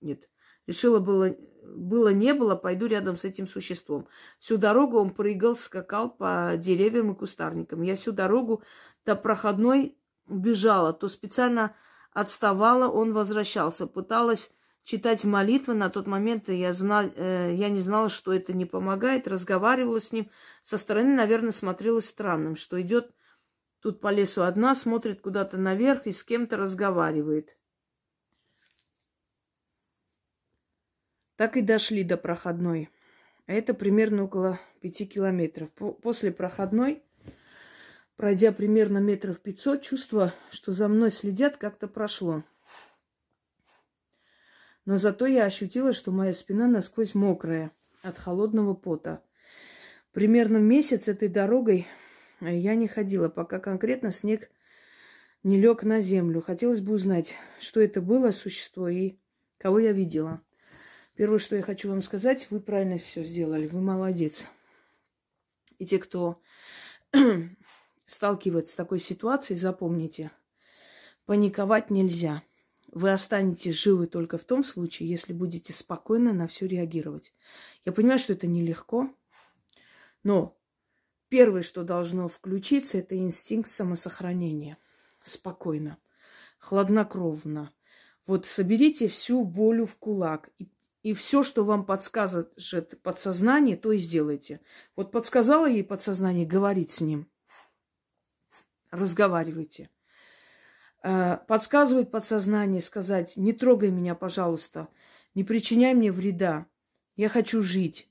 нет. 0.00 0.28
Решила 0.66 0.98
было 1.00 1.34
было 1.66 2.08
не 2.08 2.34
было, 2.34 2.54
пойду 2.56 2.86
рядом 2.86 3.16
с 3.16 3.24
этим 3.24 3.48
существом. 3.48 4.06
Всю 4.38 4.56
дорогу 4.56 4.98
он 4.98 5.10
прыгал, 5.10 5.56
скакал 5.56 6.10
по 6.10 6.54
деревьям 6.56 7.12
и 7.12 7.16
кустарникам. 7.16 7.82
Я 7.82 7.96
всю 7.96 8.12
дорогу 8.12 8.62
до 9.04 9.16
проходной 9.16 9.96
бежала, 10.28 10.92
то 10.92 11.08
специально 11.08 11.74
отставала, 12.12 12.88
он 12.88 13.12
возвращался. 13.12 13.86
Пыталась 13.86 14.52
читать 14.84 15.24
молитвы. 15.24 15.74
На 15.74 15.90
тот 15.90 16.06
момент 16.06 16.48
я, 16.48 16.72
знал, 16.72 17.06
э, 17.14 17.54
я 17.54 17.68
не 17.68 17.80
знала, 17.80 18.08
что 18.08 18.32
это 18.32 18.52
не 18.52 18.66
помогает. 18.66 19.26
Разговаривала 19.26 20.00
с 20.00 20.12
ним. 20.12 20.30
Со 20.62 20.78
стороны, 20.78 21.14
наверное, 21.14 21.50
смотрелось 21.50 22.08
странным, 22.08 22.56
что 22.56 22.80
идет 22.80 23.10
тут 23.80 24.00
по 24.00 24.12
лесу 24.12 24.42
одна, 24.42 24.74
смотрит 24.74 25.20
куда-то 25.20 25.58
наверх 25.58 26.06
и 26.06 26.12
с 26.12 26.22
кем-то 26.22 26.56
разговаривает. 26.56 27.56
Так 31.36 31.56
и 31.56 31.62
дошли 31.62 32.04
до 32.04 32.16
проходной. 32.16 32.90
Это 33.46 33.74
примерно 33.74 34.24
около 34.24 34.60
пяти 34.80 35.04
километров. 35.04 35.70
После 35.72 36.30
проходной, 36.30 37.02
пройдя 38.16 38.52
примерно 38.52 38.98
метров 38.98 39.40
пятьсот, 39.40 39.82
чувство, 39.82 40.32
что 40.50 40.72
за 40.72 40.88
мной 40.88 41.10
следят, 41.10 41.56
как-то 41.56 41.88
прошло. 41.88 42.44
Но 44.86 44.96
зато 44.96 45.26
я 45.26 45.44
ощутила, 45.44 45.92
что 45.92 46.12
моя 46.12 46.32
спина 46.32 46.68
насквозь 46.68 47.14
мокрая 47.14 47.72
от 48.02 48.18
холодного 48.18 48.74
пота. 48.74 49.22
Примерно 50.12 50.58
месяц 50.58 51.08
этой 51.08 51.28
дорогой 51.28 51.88
я 52.40 52.74
не 52.76 52.86
ходила, 52.86 53.28
пока 53.28 53.58
конкретно 53.58 54.12
снег 54.12 54.50
не 55.42 55.60
лег 55.60 55.82
на 55.82 56.00
землю. 56.00 56.40
Хотелось 56.40 56.80
бы 56.80 56.92
узнать, 56.92 57.34
что 57.58 57.80
это 57.80 58.00
было 58.00 58.30
существо 58.30 58.88
и 58.88 59.16
кого 59.58 59.80
я 59.80 59.92
видела. 59.92 60.43
Первое, 61.14 61.38
что 61.38 61.56
я 61.56 61.62
хочу 61.62 61.88
вам 61.90 62.02
сказать, 62.02 62.48
вы 62.50 62.60
правильно 62.60 62.98
все 62.98 63.22
сделали, 63.22 63.66
вы 63.66 63.80
молодец. 63.80 64.46
И 65.78 65.86
те, 65.86 65.98
кто 65.98 66.40
сталкивается 68.06 68.72
с 68.72 68.76
такой 68.76 69.00
ситуацией, 69.00 69.58
запомните, 69.58 70.30
Паниковать 71.26 71.90
нельзя. 71.90 72.42
Вы 72.92 73.10
останетесь 73.10 73.74
живы 73.74 74.06
только 74.06 74.36
в 74.36 74.44
том 74.44 74.62
случае, 74.62 75.08
если 75.08 75.32
будете 75.32 75.72
спокойно 75.72 76.32
на 76.34 76.46
все 76.46 76.66
реагировать. 76.66 77.32
Я 77.84 77.92
понимаю, 77.92 78.18
что 78.18 78.34
это 78.34 78.46
нелегко, 78.46 79.10
но 80.22 80.56
первое, 81.28 81.62
что 81.62 81.82
должно 81.82 82.28
включиться, 82.28 82.98
это 82.98 83.16
инстинкт 83.16 83.70
самосохранения. 83.70 84.76
Спокойно, 85.24 85.96
хладнокровно. 86.58 87.72
Вот 88.26 88.44
соберите 88.44 89.08
всю 89.08 89.42
волю 89.44 89.86
в 89.86 89.96
кулак 89.96 90.50
и 90.58 90.68
и 91.04 91.12
все, 91.12 91.42
что 91.42 91.64
вам 91.64 91.84
подскажет 91.84 92.54
подсознание, 93.02 93.76
то 93.76 93.92
и 93.92 93.98
сделайте. 93.98 94.62
Вот 94.96 95.12
подсказала 95.12 95.66
ей 95.66 95.84
подсознание 95.84 96.46
говорить 96.46 96.92
с 96.92 97.02
ним. 97.02 97.28
Разговаривайте. 98.90 99.90
Э, 101.02 101.36
подсказывает 101.46 102.10
подсознание 102.10 102.80
сказать, 102.80 103.36
не 103.36 103.52
трогай 103.52 103.90
меня, 103.90 104.14
пожалуйста, 104.14 104.88
не 105.34 105.44
причиняй 105.44 105.92
мне 105.92 106.10
вреда, 106.10 106.66
я 107.16 107.28
хочу 107.28 107.62
жить. 107.62 108.08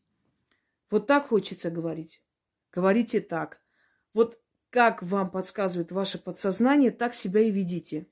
Вот 0.92 1.08
так 1.08 1.30
хочется 1.30 1.72
говорить. 1.72 2.22
Говорите 2.72 3.22
так. 3.22 3.60
Вот 4.14 4.40
как 4.70 5.02
вам 5.02 5.32
подсказывает 5.32 5.92
ваше 5.92 6.20
подсознание, 6.20 6.92
так 6.92 7.16
себя 7.16 7.42
и 7.42 7.50
ведите. 7.50 8.06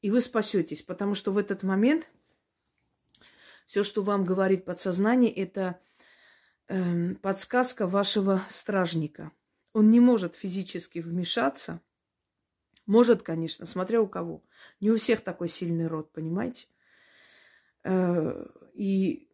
И 0.00 0.10
вы 0.10 0.20
спасетесь, 0.20 0.82
потому 0.82 1.14
что 1.14 1.30
в 1.30 1.38
этот 1.38 1.62
момент 1.62 2.08
все, 3.66 3.82
что 3.82 4.02
вам 4.02 4.24
говорит 4.24 4.64
подсознание, 4.64 5.32
это 5.32 5.78
э, 6.68 7.14
подсказка 7.16 7.86
вашего 7.86 8.42
стражника. 8.48 9.32
Он 9.72 9.90
не 9.90 10.00
может 10.00 10.34
физически 10.34 11.00
вмешаться, 11.00 11.80
может, 12.86 13.22
конечно, 13.22 13.66
смотря 13.66 14.00
у 14.00 14.06
кого. 14.06 14.44
Не 14.80 14.90
у 14.92 14.96
всех 14.96 15.20
такой 15.20 15.48
сильный 15.48 15.88
род, 15.88 16.12
понимаете? 16.12 16.68
Э, 17.82 18.46
и 18.74 19.28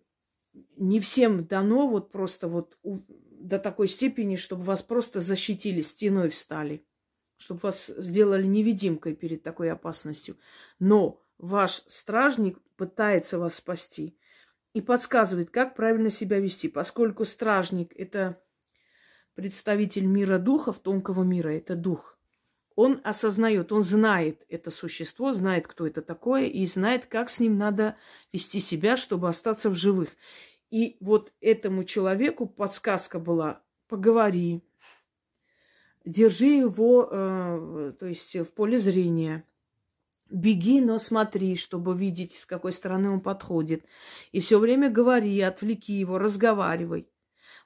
не 0.76 1.00
всем 1.00 1.44
дано 1.46 1.86
вот 1.86 2.10
просто 2.10 2.48
вот 2.48 2.78
до 2.82 3.58
такой 3.58 3.88
степени, 3.88 4.36
чтобы 4.36 4.62
вас 4.62 4.82
просто 4.82 5.20
защитили, 5.20 5.82
стеной 5.82 6.30
встали, 6.30 6.84
чтобы 7.36 7.60
вас 7.64 7.88
сделали 7.96 8.46
невидимкой 8.46 9.14
перед 9.14 9.42
такой 9.42 9.70
опасностью. 9.70 10.38
Но 10.78 11.22
ваш 11.38 11.82
стражник 11.86 12.58
пытается 12.76 13.38
вас 13.38 13.56
спасти 13.56 14.16
и 14.74 14.80
подсказывает, 14.80 15.50
как 15.50 15.74
правильно 15.74 16.10
себя 16.10 16.38
вести, 16.38 16.68
поскольку 16.68 17.24
стражник– 17.24 17.92
это 17.96 18.40
представитель 19.34 20.06
мира 20.06 20.38
духов, 20.38 20.80
тонкого 20.80 21.22
мира, 21.22 21.50
это 21.50 21.74
дух 21.74 22.18
он 22.74 23.00
осознает, 23.04 23.72
он 23.72 23.82
знает 23.82 24.44
это 24.48 24.70
существо, 24.70 25.32
знает, 25.32 25.66
кто 25.66 25.86
это 25.86 26.02
такое, 26.02 26.46
и 26.46 26.66
знает, 26.66 27.06
как 27.06 27.30
с 27.30 27.38
ним 27.38 27.58
надо 27.58 27.96
вести 28.32 28.60
себя, 28.60 28.96
чтобы 28.96 29.28
остаться 29.28 29.70
в 29.70 29.74
живых. 29.74 30.16
И 30.70 30.96
вот 31.00 31.32
этому 31.40 31.84
человеку 31.84 32.46
подсказка 32.46 33.18
была, 33.18 33.62
поговори, 33.88 34.62
держи 36.04 36.46
его, 36.46 37.08
э, 37.10 37.92
то 37.98 38.06
есть 38.06 38.34
в 38.36 38.46
поле 38.46 38.78
зрения, 38.78 39.44
беги, 40.32 40.80
но 40.80 40.98
смотри, 40.98 41.56
чтобы 41.56 41.96
видеть, 41.96 42.34
с 42.34 42.46
какой 42.46 42.72
стороны 42.72 43.10
он 43.10 43.20
подходит. 43.20 43.84
И 44.32 44.40
все 44.40 44.58
время 44.58 44.90
говори, 44.90 45.40
отвлеки 45.40 45.92
его, 45.92 46.18
разговаривай. 46.18 47.08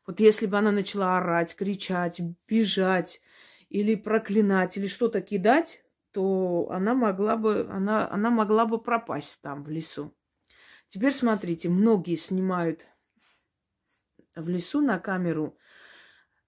Вот 0.07 0.21
если 0.21 0.47
бы 0.47 0.59
она 0.59 0.71
начала 0.71 1.19
орать, 1.19 1.57
кричать, 1.57 2.21
бежать, 2.49 3.21
или 3.69 3.95
проклинать, 3.95 4.77
или 4.77 4.87
что-то 4.87 5.21
кидать, 5.21 5.85
то 6.13 6.69
она 6.71 6.95
могла 6.95 7.37
бы, 7.37 7.69
она, 7.71 8.09
она 8.11 8.31
могла 8.31 8.65
бы 8.65 8.81
пропасть 8.81 9.41
там, 9.43 9.65
в 9.65 9.69
лесу. 9.69 10.15
Теперь 10.89 11.13
смотрите, 11.13 11.69
многие 11.69 12.17
снимают 12.17 12.81
в 14.35 14.49
лесу 14.49 14.81
на 14.81 14.99
камеру 14.99 15.59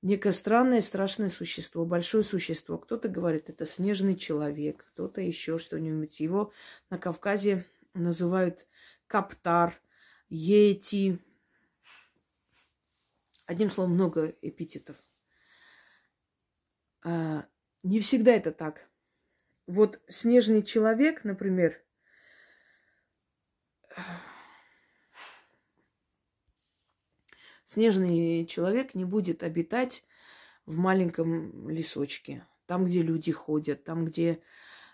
некое 0.03 0.33
странное, 0.33 0.81
страшное 0.81 1.29
существо, 1.29 1.85
большое 1.85 2.23
существо. 2.23 2.79
Кто-то 2.79 3.09
говорит, 3.09 3.49
это 3.49 3.67
снежный 3.67 4.17
человек, 4.17 4.87
кто-то 4.93 5.21
еще 5.21 5.59
что-нибудь. 5.59 6.21
Его 6.21 6.53
на 6.91 6.99
Кавказе 6.99 7.67
называют 7.95 8.67
каптар, 9.07 9.81
йети. 10.29 11.19
Одним 13.47 13.71
словом, 13.71 13.95
много 13.95 14.35
эпитетов. 14.43 15.03
А, 17.03 17.47
не 17.83 18.01
всегда 18.01 18.33
это 18.33 18.53
так. 18.53 18.89
Вот 19.67 20.01
снежный 20.09 20.63
человек, 20.63 21.25
например, 21.25 21.83
снежный 27.69 28.47
человек 28.47 28.95
не 28.95 29.05
будет 29.05 29.43
обитать 29.43 30.03
в 30.65 30.79
маленьком 30.79 31.69
лесочке, 31.69 32.47
там, 32.65 32.87
где 32.87 33.03
люди 33.03 33.31
ходят, 33.31 33.85
там, 33.85 34.07
где 34.07 34.41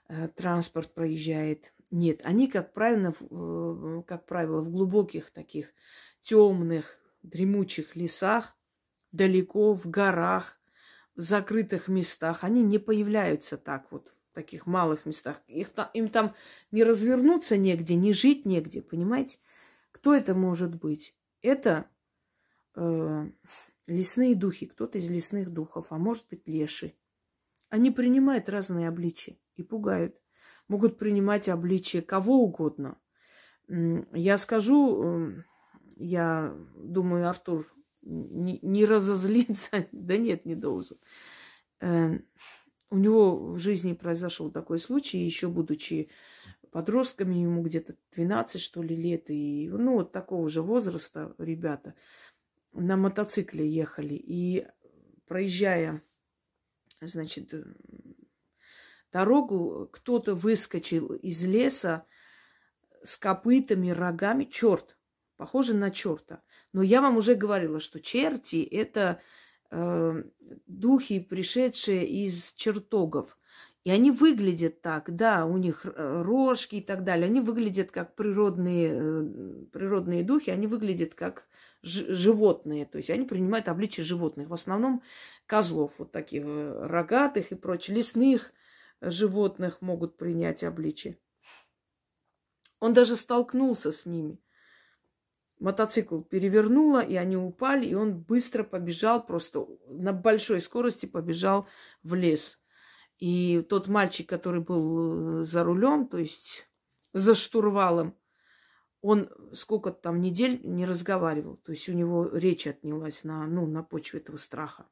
э, 0.08 0.28
транспорт 0.34 0.92
проезжает. 0.92 1.72
Нет, 1.92 2.20
они, 2.24 2.48
как 2.48 2.72
правило, 2.72 3.12
в, 3.12 4.00
э, 4.00 4.02
как 4.02 4.26
правило, 4.26 4.60
в 4.60 4.70
глубоких 4.70 5.30
таких 5.30 5.72
темных, 6.20 6.98
дремучих 7.22 7.94
лесах, 7.94 8.56
далеко 9.12 9.72
в 9.72 9.88
горах, 9.88 10.58
в 11.14 11.20
закрытых 11.20 11.86
местах, 11.86 12.42
они 12.42 12.64
не 12.64 12.78
появляются 12.78 13.56
так 13.56 13.92
вот, 13.92 14.12
в 14.32 14.34
таких 14.34 14.66
малых 14.66 15.06
местах. 15.06 15.40
Их, 15.46 15.68
им 15.92 16.08
там 16.08 16.34
не 16.72 16.82
развернуться 16.82 17.56
негде, 17.56 17.94
не 17.94 18.12
жить 18.12 18.44
негде, 18.44 18.82
понимаете? 18.82 19.38
Кто 19.92 20.12
это 20.12 20.34
может 20.34 20.74
быть? 20.74 21.14
Это 21.40 21.88
э, 22.74 23.30
лесные 23.86 24.34
духи, 24.34 24.66
кто-то 24.66 24.98
из 24.98 25.08
лесных 25.08 25.50
духов, 25.52 25.86
а 25.90 25.98
может 25.98 26.26
быть 26.30 26.46
леши. 26.46 26.94
Они 27.68 27.90
принимают 27.90 28.48
разные 28.48 28.88
обличия 28.88 29.36
и 29.56 29.62
пугают. 29.62 30.20
Могут 30.68 30.98
принимать 30.98 31.48
обличие 31.48 32.02
кого 32.02 32.42
угодно. 32.42 32.98
Я 33.68 34.38
скажу, 34.38 35.34
я 35.96 36.54
думаю, 36.76 37.28
Артур 37.28 37.66
не, 38.02 38.58
не 38.62 38.84
разозлиться. 38.84 39.86
да 39.92 40.16
нет, 40.16 40.44
не 40.44 40.54
должен. 40.54 40.98
Э, 41.80 42.18
у 42.90 42.98
него 42.98 43.52
в 43.52 43.58
жизни 43.58 43.92
произошел 43.94 44.50
такой 44.50 44.78
случай, 44.78 45.18
еще 45.18 45.48
будучи 45.48 46.10
подростками, 46.70 47.36
ему 47.36 47.62
где-то 47.62 47.96
12, 48.12 48.60
что 48.60 48.82
ли, 48.82 48.96
лет, 48.96 49.30
и, 49.30 49.68
ну, 49.68 49.94
вот 49.94 50.12
такого 50.12 50.48
же 50.48 50.62
возраста 50.62 51.34
ребята 51.38 51.94
на 52.74 52.96
мотоцикле 52.96 53.68
ехали, 53.68 54.14
и 54.14 54.66
проезжая, 55.26 56.02
значит, 57.00 57.54
дорогу, 59.12 59.88
кто-то 59.92 60.34
выскочил 60.34 61.14
из 61.14 61.42
леса 61.44 62.06
с 63.02 63.16
копытами, 63.16 63.90
рогами, 63.90 64.44
черт, 64.44 64.96
похоже 65.36 65.74
на 65.74 65.90
черта. 65.90 66.42
Но 66.72 66.82
я 66.82 67.00
вам 67.00 67.16
уже 67.16 67.34
говорила, 67.34 67.80
что 67.80 68.00
черти– 68.00 68.62
это 68.70 69.20
э, 69.70 70.22
духи, 70.66 71.20
пришедшие 71.20 72.06
из 72.06 72.52
чертогов. 72.54 73.38
И 73.84 73.90
они 73.90 74.10
выглядят 74.10 74.80
так, 74.80 75.14
да, 75.14 75.44
у 75.44 75.58
них 75.58 75.84
э, 75.84 76.22
рожки 76.22 76.76
и 76.76 76.80
так 76.80 77.04
далее. 77.04 77.26
Они 77.26 77.40
выглядят 77.40 77.90
как 77.90 78.16
природные, 78.16 78.92
э, 78.92 79.64
природные 79.72 80.24
духи, 80.24 80.50
они 80.50 80.66
выглядят 80.66 81.14
как 81.14 81.46
животные. 81.84 82.86
То 82.86 82.98
есть 82.98 83.10
они 83.10 83.24
принимают 83.24 83.68
обличие 83.68 84.04
животных. 84.04 84.48
В 84.48 84.54
основном 84.54 85.02
козлов, 85.46 85.92
вот 85.98 86.12
таких 86.12 86.44
э, 86.44 86.86
рогатых 86.86 87.52
и 87.52 87.54
прочих, 87.54 87.96
лесных 87.96 88.52
животных 89.00 89.82
могут 89.82 90.16
принять 90.16 90.64
обличие. 90.64 91.18
Он 92.80 92.92
даже 92.92 93.16
столкнулся 93.16 93.92
с 93.92 94.06
ними 94.06 94.38
мотоцикл 95.64 96.20
перевернуло, 96.20 97.00
и 97.00 97.16
они 97.16 97.36
упали, 97.36 97.86
и 97.86 97.94
он 97.94 98.18
быстро 98.20 98.64
побежал, 98.64 99.24
просто 99.24 99.66
на 99.88 100.12
большой 100.12 100.60
скорости 100.60 101.06
побежал 101.06 101.66
в 102.02 102.14
лес. 102.14 102.60
И 103.18 103.64
тот 103.68 103.88
мальчик, 103.88 104.28
который 104.28 104.60
был 104.60 105.40
э, 105.40 105.44
за 105.44 105.64
рулем, 105.64 106.06
то 106.06 106.18
есть 106.18 106.68
за 107.12 107.34
штурвалом, 107.34 108.16
он 109.04 109.30
сколько 109.52 109.90
там 109.90 110.20
недель 110.20 110.60
не 110.64 110.86
разговаривал. 110.86 111.56
То 111.58 111.72
есть 111.72 111.88
у 111.88 111.92
него 111.92 112.28
речь 112.32 112.66
отнялась 112.66 113.24
на, 113.24 113.46
ну, 113.46 113.66
на 113.66 113.82
почве 113.82 114.20
этого 114.20 114.36
страха. 114.36 114.86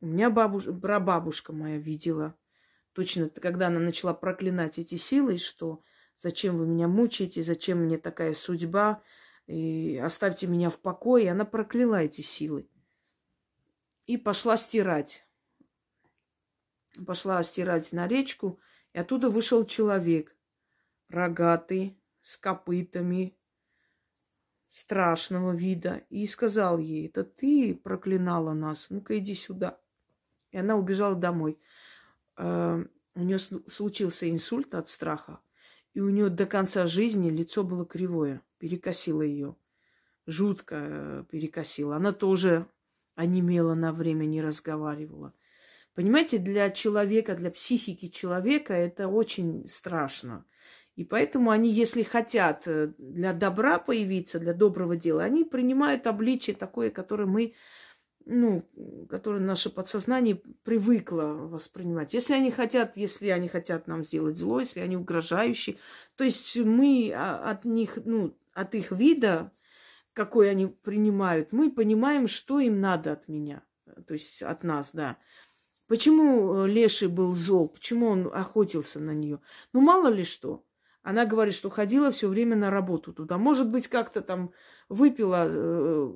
У 0.00 0.06
меня 0.06 0.30
бабуш... 0.30 0.64
прабабушка 0.64 1.52
моя 1.52 1.78
видела, 1.78 2.34
точно 2.92 3.28
когда 3.28 3.68
она 3.68 3.78
начала 3.80 4.14
проклинать 4.14 4.78
эти 4.78 4.96
силы, 4.96 5.38
что 5.38 5.82
Зачем 6.20 6.58
вы 6.58 6.66
меня 6.66 6.86
мучаете? 6.86 7.42
Зачем 7.42 7.78
мне 7.78 7.96
такая 7.96 8.34
судьба? 8.34 9.02
И 9.46 9.96
оставьте 9.96 10.46
меня 10.46 10.68
в 10.68 10.78
покое. 10.78 11.24
И 11.24 11.28
она 11.28 11.46
прокляла 11.46 12.02
эти 12.02 12.20
силы. 12.20 12.68
И 14.06 14.18
пошла 14.18 14.58
стирать. 14.58 15.26
Пошла 17.06 17.42
стирать 17.42 17.92
на 17.92 18.06
речку. 18.06 18.60
И 18.92 18.98
оттуда 18.98 19.30
вышел 19.30 19.64
человек, 19.64 20.36
рогатый, 21.08 21.98
с 22.22 22.36
копытами, 22.36 23.36
страшного 24.70 25.52
вида, 25.52 26.02
и 26.10 26.26
сказал 26.26 26.78
ей, 26.78 27.08
это 27.08 27.24
ты 27.24 27.74
проклинала 27.74 28.52
нас, 28.52 28.88
ну-ка 28.90 29.18
иди 29.18 29.34
сюда. 29.34 29.80
И 30.52 30.58
она 30.58 30.76
убежала 30.76 31.16
домой. 31.16 31.58
Э, 32.36 32.84
у 33.14 33.20
нее 33.20 33.38
случился 33.38 34.30
инсульт 34.30 34.74
от 34.74 34.88
страха, 34.88 35.40
и 35.92 36.00
у 36.00 36.08
нее 36.08 36.28
до 36.28 36.46
конца 36.46 36.86
жизни 36.86 37.30
лицо 37.30 37.64
было 37.64 37.84
кривое, 37.84 38.42
перекосило 38.58 39.22
ее, 39.22 39.56
жутко 40.26 40.76
э, 40.78 41.24
перекосило. 41.30 41.96
Она 41.96 42.12
тоже 42.12 42.66
онемела 43.16 43.74
на 43.74 43.92
время, 43.92 44.24
не 44.24 44.40
разговаривала. 44.40 45.34
Понимаете, 45.94 46.38
для 46.38 46.70
человека, 46.70 47.34
для 47.34 47.50
психики 47.50 48.08
человека 48.08 48.72
это 48.72 49.08
очень 49.08 49.66
страшно. 49.68 50.46
И 51.00 51.04
поэтому 51.04 51.50
они, 51.50 51.72
если 51.72 52.02
хотят 52.02 52.64
э, 52.66 52.92
для 52.98 53.32
добра 53.32 53.78
появиться, 53.78 54.38
для 54.38 54.52
доброго 54.52 54.96
дела, 54.96 55.24
они 55.24 55.44
принимают 55.44 56.06
обличие 56.06 56.54
такое, 56.54 56.90
которое 56.90 57.24
мы, 57.24 57.54
ну, 58.26 58.68
которое 59.08 59.40
наше 59.40 59.70
подсознание 59.70 60.42
привыкло 60.62 61.22
воспринимать. 61.22 62.12
Если 62.12 62.34
они 62.34 62.50
хотят, 62.50 62.98
если 62.98 63.28
они 63.28 63.48
хотят 63.48 63.86
нам 63.86 64.04
сделать 64.04 64.36
зло, 64.36 64.60
если 64.60 64.80
они 64.80 64.98
угрожающие, 64.98 65.78
то 66.16 66.24
есть 66.24 66.54
мы 66.58 67.10
а, 67.16 67.50
от 67.50 67.64
них, 67.64 67.96
ну, 68.04 68.36
от 68.52 68.74
их 68.74 68.92
вида, 68.92 69.52
какой 70.12 70.50
они 70.50 70.66
принимают, 70.66 71.50
мы 71.50 71.72
понимаем, 71.72 72.28
что 72.28 72.60
им 72.60 72.78
надо 72.78 73.12
от 73.12 73.26
меня, 73.26 73.62
то 74.06 74.12
есть 74.12 74.42
от 74.42 74.64
нас, 74.64 74.90
да. 74.92 75.16
Почему 75.86 76.56
э, 76.56 76.68
Леший 76.68 77.08
был 77.08 77.32
зол? 77.32 77.68
Почему 77.68 78.08
он 78.08 78.30
охотился 78.30 79.00
на 79.00 79.12
нее? 79.12 79.40
Ну, 79.72 79.80
мало 79.80 80.08
ли 80.08 80.24
что. 80.24 80.62
Она 81.02 81.24
говорит, 81.24 81.54
что 81.54 81.70
ходила 81.70 82.10
все 82.10 82.28
время 82.28 82.56
на 82.56 82.70
работу 82.70 83.12
туда. 83.12 83.38
Может 83.38 83.70
быть, 83.70 83.88
как-то 83.88 84.20
там 84.20 84.52
выпила 84.88 85.46
э, 85.48 86.10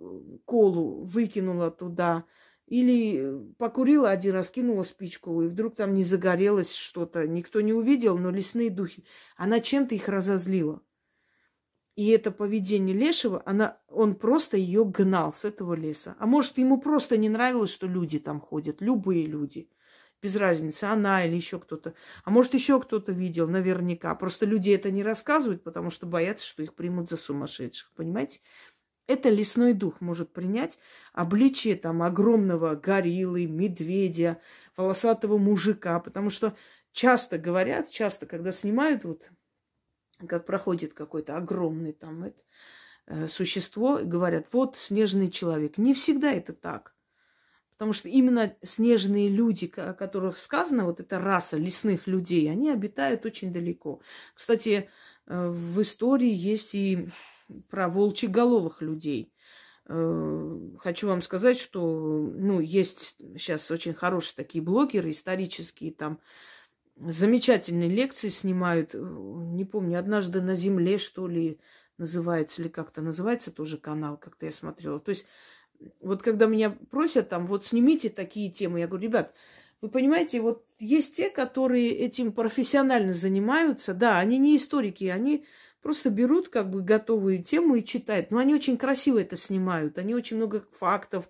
колу, 0.44 1.04
выкинула 1.04 1.70
туда. 1.70 2.24
Или 2.66 3.38
покурила 3.58 4.10
один 4.10 4.34
раз, 4.34 4.50
кинула 4.50 4.84
спичку, 4.84 5.42
и 5.42 5.48
вдруг 5.48 5.76
там 5.76 5.92
не 5.94 6.02
загорелось 6.02 6.74
что-то. 6.74 7.26
Никто 7.26 7.60
не 7.60 7.72
увидел, 7.72 8.16
но 8.16 8.30
лесные 8.30 8.70
духи. 8.70 9.04
Она 9.36 9.60
чем-то 9.60 9.94
их 9.94 10.08
разозлила. 10.08 10.82
И 11.96 12.08
это 12.08 12.32
поведение 12.32 12.96
Лешего, 12.96 13.42
она, 13.46 13.78
он 13.88 14.14
просто 14.16 14.56
ее 14.56 14.84
гнал 14.84 15.32
с 15.32 15.44
этого 15.44 15.74
леса. 15.74 16.16
А 16.18 16.26
может, 16.26 16.58
ему 16.58 16.80
просто 16.80 17.16
не 17.16 17.28
нравилось, 17.28 17.70
что 17.70 17.86
люди 17.86 18.18
там 18.18 18.40
ходят, 18.40 18.80
любые 18.80 19.26
люди. 19.26 19.68
Без 20.24 20.36
разницы, 20.36 20.84
она 20.84 21.26
или 21.26 21.36
еще 21.36 21.58
кто-то. 21.58 21.92
А 22.24 22.30
может, 22.30 22.54
еще 22.54 22.80
кто-то 22.80 23.12
видел, 23.12 23.46
наверняка. 23.46 24.14
Просто 24.14 24.46
люди 24.46 24.70
это 24.70 24.90
не 24.90 25.02
рассказывают, 25.02 25.62
потому 25.62 25.90
что 25.90 26.06
боятся, 26.06 26.46
что 26.46 26.62
их 26.62 26.74
примут 26.74 27.10
за 27.10 27.18
сумасшедших. 27.18 27.92
Понимаете? 27.94 28.40
Это 29.06 29.28
лесной 29.28 29.74
дух 29.74 30.00
может 30.00 30.32
принять 30.32 30.78
обличие 31.12 31.76
там 31.76 32.02
огромного 32.02 32.74
гориллы, 32.74 33.44
медведя, 33.44 34.40
волосатого 34.78 35.36
мужика. 35.36 36.00
Потому 36.00 36.30
что 36.30 36.56
часто 36.92 37.36
говорят, 37.36 37.90
часто, 37.90 38.24
когда 38.24 38.50
снимают 38.50 39.04
вот 39.04 39.28
как 40.26 40.46
проходит 40.46 40.94
какой-то 40.94 41.36
огромный 41.36 41.92
там 41.92 42.24
это, 42.24 42.40
э, 43.08 43.28
существо, 43.28 44.00
говорят, 44.02 44.46
вот 44.52 44.76
снежный 44.76 45.30
человек. 45.30 45.76
Не 45.76 45.92
всегда 45.92 46.32
это 46.32 46.54
так. 46.54 46.93
Потому 47.76 47.92
что 47.92 48.08
именно 48.08 48.54
снежные 48.62 49.28
люди, 49.28 49.72
о 49.76 49.94
которых 49.94 50.38
сказано, 50.38 50.84
вот 50.84 51.00
эта 51.00 51.18
раса 51.18 51.56
лесных 51.56 52.06
людей, 52.06 52.50
они 52.50 52.70
обитают 52.70 53.26
очень 53.26 53.52
далеко. 53.52 54.00
Кстати, 54.34 54.88
э, 55.26 55.48
в 55.48 55.82
истории 55.82 56.32
есть 56.32 56.74
и 56.74 57.08
про 57.68 57.88
волчьеголовых 57.88 58.80
людей. 58.80 59.32
Э, 59.86 60.58
хочу 60.78 61.08
вам 61.08 61.20
сказать, 61.20 61.58
что 61.58 62.32
ну, 62.34 62.60
есть 62.60 63.16
сейчас 63.36 63.70
очень 63.70 63.92
хорошие 63.92 64.34
такие 64.36 64.62
блогеры 64.62 65.10
исторические, 65.10 65.92
там 65.92 66.20
замечательные 66.96 67.90
лекции 67.90 68.28
снимают. 68.28 68.94
Э, 68.94 68.98
не 68.98 69.64
помню, 69.64 69.98
однажды 69.98 70.40
на 70.40 70.54
земле, 70.54 70.98
что 70.98 71.26
ли, 71.26 71.60
называется, 71.98 72.62
или 72.62 72.68
как-то 72.68 73.02
называется 73.02 73.50
тоже 73.50 73.78
канал, 73.78 74.16
как-то 74.16 74.46
я 74.46 74.52
смотрела. 74.52 75.00
То 75.00 75.10
есть, 75.10 75.26
вот 76.00 76.22
когда 76.22 76.46
меня 76.46 76.70
просят 76.90 77.28
там, 77.28 77.46
вот 77.46 77.64
снимите 77.64 78.08
такие 78.10 78.50
темы, 78.50 78.80
я 78.80 78.86
говорю, 78.86 79.04
ребят, 79.04 79.34
вы 79.80 79.88
понимаете, 79.88 80.40
вот 80.40 80.64
есть 80.78 81.16
те, 81.16 81.28
которые 81.30 81.90
этим 81.90 82.32
профессионально 82.32 83.12
занимаются, 83.12 83.92
да, 83.92 84.18
они 84.18 84.38
не 84.38 84.56
историки, 84.56 85.04
они 85.04 85.44
просто 85.82 86.08
берут 86.08 86.48
как 86.48 86.70
бы 86.70 86.82
готовую 86.82 87.42
тему 87.42 87.74
и 87.74 87.84
читают, 87.84 88.30
но 88.30 88.38
они 88.38 88.54
очень 88.54 88.78
красиво 88.78 89.18
это 89.20 89.36
снимают, 89.36 89.98
они 89.98 90.14
очень 90.14 90.38
много 90.38 90.64
фактов 90.72 91.28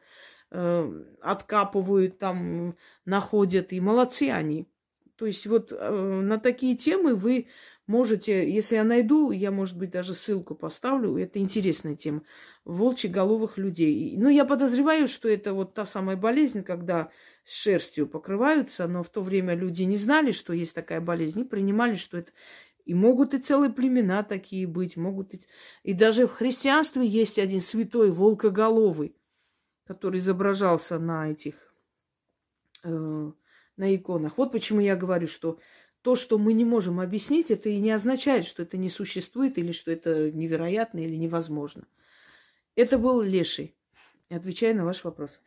э, 0.53 1.05
откапывают, 1.21 2.19
там 2.19 2.77
находят, 3.05 3.73
и 3.73 3.81
молодцы 3.81 4.31
они. 4.31 4.69
То 5.17 5.27
есть 5.27 5.47
вот 5.47 5.73
э, 5.73 5.91
на 5.91 6.39
такие 6.39 6.77
темы 6.77 7.17
вы 7.17 7.49
можете, 7.87 8.51
если 8.51 8.77
я 8.77 8.85
найду, 8.85 9.31
я, 9.31 9.51
может 9.51 9.77
быть, 9.77 9.91
даже 9.91 10.15
ссылку 10.15 10.55
поставлю, 10.55 11.17
это 11.19 11.39
интересная 11.39 11.97
тема, 11.97 12.23
волчьеголовых 12.65 13.59
людей. 13.59 14.17
Ну, 14.17 14.29
я 14.29 14.45
подозреваю, 14.45 15.09
что 15.09 15.29
это 15.29 15.53
вот 15.53 15.75
та 15.75 15.85
самая 15.85 16.17
болезнь, 16.17 16.63
когда 16.63 17.11
с 17.45 17.53
шерстью 17.53 18.07
покрываются, 18.07 18.87
но 18.87 19.03
в 19.03 19.11
то 19.11 19.21
время 19.21 19.55
люди 19.55 19.83
не 19.83 19.97
знали, 19.97 20.33
что 20.33 20.53
есть 20.53 20.75
такая 20.75 21.01
болезнь, 21.01 21.41
и 21.41 21.45
принимали, 21.45 21.97
что 21.97 22.19
это... 22.19 22.33
И 22.85 22.93
могут 22.93 23.33
и 23.33 23.39
целые 23.39 23.73
племена 23.73 24.23
такие 24.23 24.67
быть, 24.67 24.97
могут 24.97 25.33
и... 25.33 25.41
И 25.85 25.95
даже 25.95 26.27
в 26.27 26.33
христианстве 26.33 27.07
есть 27.07 27.39
один 27.39 27.61
святой 27.61 28.11
волкоголовый, 28.11 29.17
который 29.87 30.19
изображался 30.19 30.99
на 30.99 31.31
этих... 31.31 31.75
Э, 32.83 33.33
на 33.77 33.95
иконах. 33.95 34.39
Вот 34.39 34.53
почему 34.53 34.81
я 34.81 34.97
говорю, 34.97 35.27
что 35.27 35.59
то, 36.05 36.17
что 36.17 36.37
мы 36.37 36.53
не 36.53 36.67
можем 36.67 37.01
объяснить, 37.01 37.51
это 37.51 37.71
и 37.71 37.79
не 37.79 37.91
означает, 37.91 38.45
что 38.45 38.63
это 38.63 38.77
не 38.77 38.91
существует 38.91 39.57
или 39.57 39.73
что 39.73 39.91
это 39.91 40.31
невероятно 40.31 40.99
или 40.99 41.17
невозможно. 41.17 41.87
Это 42.77 42.99
был 42.99 43.23
леший, 43.23 43.75
отвечая 44.29 44.75
на 44.75 44.85
ваш 44.85 45.03
вопрос. 45.03 45.41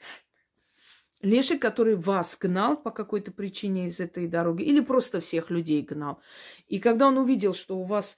Леший, 1.21 1.59
который 1.59 1.95
вас 1.95 2.35
гнал 2.41 2.75
по 2.75 2.89
какой-то 2.89 3.31
причине 3.31 3.85
из 3.85 3.99
этой 3.99 4.27
дороги, 4.27 4.63
или 4.63 4.79
просто 4.79 5.19
всех 5.19 5.51
людей 5.51 5.83
гнал. 5.83 6.19
И 6.67 6.79
когда 6.79 7.07
он 7.07 7.19
увидел, 7.19 7.53
что 7.53 7.77
у 7.77 7.83
вас, 7.83 8.17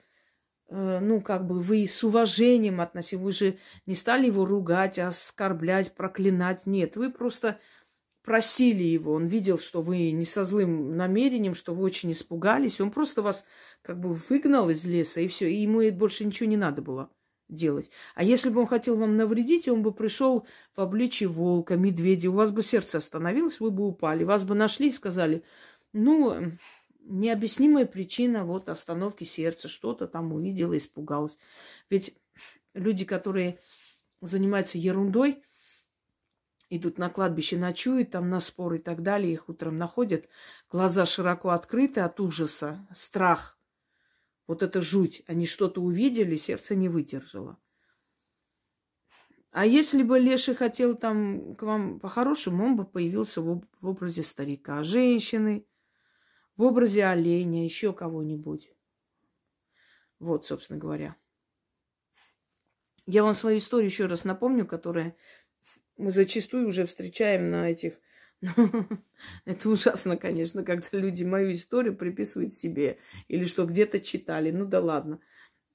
э, 0.70 1.00
ну, 1.02 1.20
как 1.20 1.46
бы 1.46 1.60
вы 1.60 1.86
с 1.86 2.06
уважением 2.06 2.80
относились, 2.80 3.22
вы 3.22 3.32
же 3.34 3.58
не 3.86 3.96
стали 3.96 4.28
его 4.28 4.46
ругать, 4.46 4.98
оскорблять, 4.98 5.94
проклинать. 5.94 6.66
Нет, 6.66 6.96
вы 6.96 7.12
просто 7.12 7.60
просили 8.24 8.84
его, 8.84 9.13
он 9.13 9.26
видел, 9.26 9.57
что 9.57 9.82
вы 9.82 10.11
не 10.11 10.26
со 10.26 10.43
злым 10.43 10.95
намерением, 10.95 11.55
что 11.55 11.74
вы 11.74 11.84
очень 11.84 12.11
испугались, 12.11 12.82
он 12.82 12.91
просто 12.91 13.22
вас 13.22 13.45
как 13.82 13.99
бы 13.99 14.13
выгнал 14.13 14.70
из 14.70 14.84
леса, 14.86 15.22
и 15.22 15.28
все, 15.28 15.49
и 15.49 15.61
ему 15.61 15.89
больше 15.91 16.26
ничего 16.26 16.49
не 16.49 16.57
надо 16.57 16.82
было 16.82 17.09
делать. 17.47 17.89
А 18.15 18.24
если 18.24 18.49
бы 18.49 18.61
он 18.61 18.67
хотел 18.67 18.95
вам 18.95 19.17
навредить, 19.17 19.67
он 19.67 19.82
бы 19.82 19.91
пришел 19.91 20.45
в 20.76 20.82
обличье 20.82 21.28
волка, 21.28 21.76
медведя, 21.76 22.30
у 22.30 22.34
вас 22.34 22.51
бы 22.51 22.61
сердце 22.61 22.99
остановилось, 22.99 23.59
вы 23.59 23.72
бы 23.72 23.88
упали, 23.88 24.24
вас 24.24 24.43
бы 24.43 24.55
нашли 24.55 24.89
и 24.89 24.91
сказали, 24.91 25.43
ну, 25.93 26.53
необъяснимая 26.99 27.86
причина 27.86 28.45
вот 28.45 28.70
остановки 28.70 29.24
сердца, 29.24 29.67
что-то 29.67 30.07
там 30.07 30.32
увидела, 30.32 30.78
испугалась. 30.78 31.38
Ведь 31.89 32.15
люди, 32.74 33.05
которые 33.05 33.59
занимаются 34.22 34.78
ерундой, 34.78 35.41
идут 36.70 36.97
на 36.97 37.09
кладбище, 37.09 37.57
ночуют 37.57 38.11
там 38.11 38.30
на 38.30 38.39
спор 38.39 38.76
и 38.76 38.80
так 38.80 39.01
далее, 39.01 39.34
их 39.34 39.49
утром 39.49 39.78
находят, 39.78 40.28
глаза 40.70 41.05
широко 41.05 41.49
открыты 41.49 42.01
от 42.01 42.20
ужаса, 42.20 42.88
страх. 42.93 43.57
Вот 44.47 44.63
это 44.63 44.82
жуть. 44.82 45.24
Они 45.28 45.45
что-то 45.45 45.82
увидели, 45.82 46.36
сердце 46.36 46.76
не 46.76 46.89
выдержало. 46.89 47.57
А 49.51 49.65
если 49.65 50.03
бы 50.03 50.20
Леший 50.20 50.53
хотел 50.53 50.95
там 50.95 51.55
к 51.55 51.63
вам 51.63 51.99
по-хорошему, 51.99 52.65
он 52.65 52.76
бы 52.76 52.86
появился 52.86 53.41
в, 53.41 53.63
в 53.82 53.88
образе 53.88 54.22
старика, 54.22 54.84
женщины, 54.84 55.65
в 56.55 56.63
образе 56.63 57.05
оленя, 57.05 57.63
еще 57.63 57.93
кого-нибудь. 57.93 58.72
Вот, 60.20 60.45
собственно 60.45 60.78
говоря. 60.78 61.15
Я 63.05 63.24
вам 63.24 63.34
свою 63.34 63.57
историю 63.57 63.89
еще 63.89 64.05
раз 64.05 64.24
напомню, 64.24 64.67
которая 64.67 65.15
мы 66.00 66.12
зачастую 66.12 66.68
уже 66.68 66.86
встречаем 66.86 67.52
на 67.52 67.70
этих... 67.70 68.00
Это 69.45 69.70
ужасно, 69.70 70.16
конечно, 70.16 70.64
когда 70.64 70.88
люди 70.93 71.26
мою 71.26 71.52
историю 71.52 71.95
приписывают 71.95 72.54
себе 72.54 73.00
или 73.28 73.43
что 73.43 73.66
где-то 73.66 74.00
читали. 74.00 74.50
Ну 74.50 74.66
да 74.66 74.80
ладно. 74.80 75.20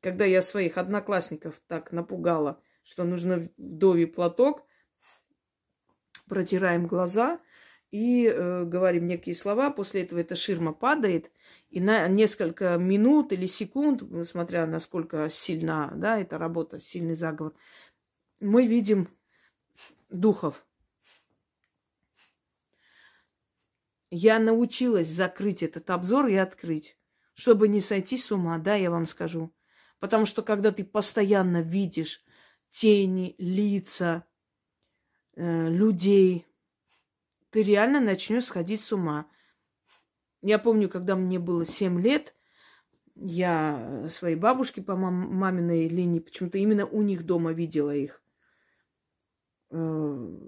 Когда 0.00 0.24
я 0.24 0.42
своих 0.42 0.78
одноклассников 0.78 1.60
так 1.66 1.92
напугала, 1.92 2.60
что 2.82 3.04
нужно 3.04 3.46
вдовий 3.58 4.06
платок, 4.06 4.66
протираем 6.26 6.86
глаза 6.86 7.38
и 7.90 8.26
э, 8.26 8.64
говорим 8.64 9.06
некие 9.06 9.34
слова. 9.34 9.70
После 9.70 10.02
этого 10.02 10.20
эта 10.20 10.36
ширма 10.36 10.72
падает, 10.72 11.30
и 11.68 11.80
на 11.80 12.08
несколько 12.08 12.78
минут 12.78 13.32
или 13.32 13.46
секунд, 13.46 14.02
смотря 14.26 14.66
насколько 14.66 15.28
сильна 15.28 15.92
да, 15.94 16.18
эта 16.18 16.38
работа, 16.38 16.80
сильный 16.80 17.14
заговор, 17.14 17.52
мы 18.40 18.66
видим 18.66 19.10
духов. 20.14 20.66
Я 24.10 24.38
научилась 24.38 25.08
закрыть 25.08 25.62
этот 25.62 25.90
обзор 25.90 26.28
и 26.28 26.36
открыть, 26.36 26.96
чтобы 27.34 27.68
не 27.68 27.80
сойти 27.80 28.16
с 28.16 28.30
ума, 28.30 28.58
да, 28.58 28.74
я 28.76 28.90
вам 28.90 29.06
скажу. 29.06 29.52
Потому 29.98 30.24
что 30.24 30.42
когда 30.42 30.70
ты 30.70 30.84
постоянно 30.84 31.62
видишь 31.62 32.22
тени, 32.70 33.34
лица, 33.38 34.24
э, 35.34 35.68
людей, 35.68 36.46
ты 37.50 37.62
реально 37.62 38.00
начнешь 38.00 38.44
сходить 38.44 38.82
с 38.82 38.92
ума. 38.92 39.26
Я 40.42 40.58
помню, 40.58 40.88
когда 40.88 41.16
мне 41.16 41.38
было 41.38 41.64
7 41.64 42.00
лет, 42.00 42.34
я 43.14 44.08
своей 44.10 44.36
бабушке 44.36 44.82
по 44.82 44.96
мам- 44.96 45.32
маминой 45.32 45.88
линии, 45.88 46.18
почему-то 46.18 46.58
именно 46.58 46.84
у 46.86 47.02
них 47.02 47.24
дома 47.24 47.52
видела 47.52 47.94
их. 47.94 48.23
Э, 49.76 49.76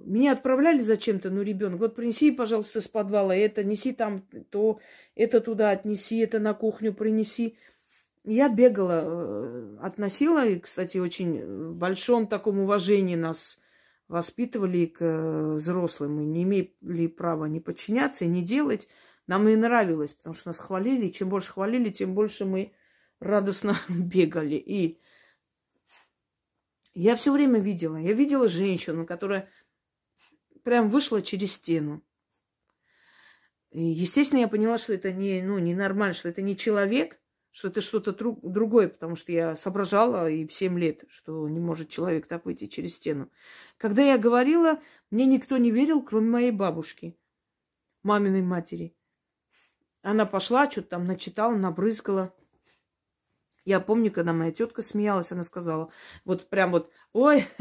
меня 0.04 0.32
отправляли 0.32 0.80
зачем-то, 0.80 1.30
ну, 1.30 1.42
ребенок, 1.42 1.80
вот 1.80 1.96
принеси, 1.96 2.30
пожалуйста, 2.30 2.80
с 2.80 2.86
подвала 2.86 3.34
это, 3.34 3.64
неси 3.64 3.92
там 3.92 4.22
то, 4.50 4.78
это 5.16 5.40
туда 5.40 5.70
отнеси, 5.70 6.18
это 6.18 6.38
на 6.38 6.54
кухню 6.54 6.94
принеси. 6.94 7.58
Я 8.22 8.48
бегала, 8.48 9.02
э, 9.04 9.76
относила, 9.82 10.46
и, 10.46 10.60
кстати, 10.60 10.98
очень 10.98 11.44
в 11.44 11.74
большом 11.74 12.28
таком 12.28 12.60
уважении 12.60 13.16
нас 13.16 13.58
воспитывали 14.06 14.86
к 14.86 15.02
э, 15.02 15.54
взрослым. 15.54 16.18
Мы 16.18 16.24
не 16.24 16.44
имели 16.44 17.08
права 17.08 17.46
не 17.46 17.58
подчиняться 17.58 18.26
и 18.26 18.28
не 18.28 18.42
делать. 18.42 18.86
Нам 19.26 19.48
и 19.48 19.56
нравилось, 19.56 20.14
потому 20.14 20.34
что 20.34 20.50
нас 20.50 20.60
хвалили. 20.60 21.08
Чем 21.08 21.30
больше 21.30 21.52
хвалили, 21.52 21.90
тем 21.90 22.14
больше 22.14 22.44
мы 22.44 22.74
радостно 23.18 23.76
бегали. 23.88 24.54
И 24.54 25.00
я 27.02 27.14
все 27.14 27.30
время 27.30 27.60
видела. 27.60 27.96
Я 27.96 28.14
видела 28.14 28.48
женщину, 28.48 29.04
которая 29.06 29.50
прям 30.64 30.88
вышла 30.88 31.20
через 31.20 31.52
стену. 31.52 32.02
И, 33.70 33.82
естественно, 33.82 34.40
я 34.40 34.48
поняла, 34.48 34.78
что 34.78 34.94
это 34.94 35.12
не, 35.12 35.42
ну, 35.42 35.58
не 35.58 35.74
нормально, 35.74 36.14
что 36.14 36.30
это 36.30 36.40
не 36.40 36.56
человек, 36.56 37.20
что 37.50 37.68
это 37.68 37.82
что-то 37.82 38.12
друг, 38.12 38.40
другое, 38.42 38.88
потому 38.88 39.14
что 39.14 39.30
я 39.30 39.56
соображала 39.56 40.30
и 40.30 40.46
в 40.46 40.52
7 40.54 40.78
лет, 40.78 41.04
что 41.08 41.46
не 41.48 41.60
может 41.60 41.90
человек 41.90 42.26
так 42.26 42.46
выйти 42.46 42.66
через 42.66 42.96
стену. 42.96 43.30
Когда 43.76 44.02
я 44.02 44.16
говорила, 44.16 44.80
мне 45.10 45.26
никто 45.26 45.58
не 45.58 45.70
верил, 45.70 46.02
кроме 46.02 46.30
моей 46.30 46.50
бабушки, 46.50 47.18
маминой 48.02 48.42
матери. 48.42 48.94
Она 50.00 50.24
пошла, 50.24 50.70
что-то 50.70 50.88
там 50.88 51.04
начитала, 51.04 51.54
набрызгала. 51.54 52.34
Я 53.66 53.80
помню, 53.80 54.12
когда 54.12 54.32
моя 54.32 54.52
тетка 54.52 54.80
смеялась, 54.80 55.32
она 55.32 55.42
сказала, 55.42 55.90
вот 56.24 56.48
прям 56.48 56.70
вот, 56.70 56.90
ой, 57.12 57.46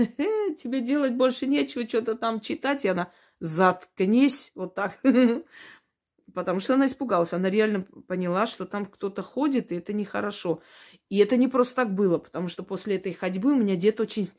тебе 0.58 0.80
делать 0.82 1.16
больше 1.16 1.47
нечего, 1.47 1.88
что-то 1.88 2.16
там 2.16 2.39
читать. 2.39 2.86
И 2.86 2.88
она, 2.88 3.12
заткнись, 3.39 4.51
вот 4.53 4.76
так. 4.76 4.99
потому 6.34 6.60
что 6.60 6.76
она 6.76 6.88
испугалась. 6.88 7.34
Она 7.34 7.49
реально 7.49 7.88
поняла, 8.08 8.45
что 8.45 8.66
там 8.66 8.86
кто-то 8.86 9.24
ходит, 9.24 9.72
и 9.72 9.78
это 9.78 9.93
нехорошо. 9.93 10.62
И 11.10 11.18
это 11.18 11.38
не 11.38 11.47
просто 11.47 11.76
так 11.76 11.95
было, 11.95 12.20
потому 12.20 12.49
что 12.49 12.62
после 12.62 12.97
этой 12.97 13.12
ходьбы 13.12 13.53
у 13.53 13.56
меня 13.56 13.76
дед 13.76 13.99
очень 13.99 14.30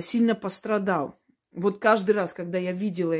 сильно 0.00 0.36
пострадал. 0.36 1.18
Вот 1.50 1.78
каждый 1.78 2.12
раз, 2.12 2.32
когда 2.32 2.58
я 2.58 2.70
видела 2.70 3.16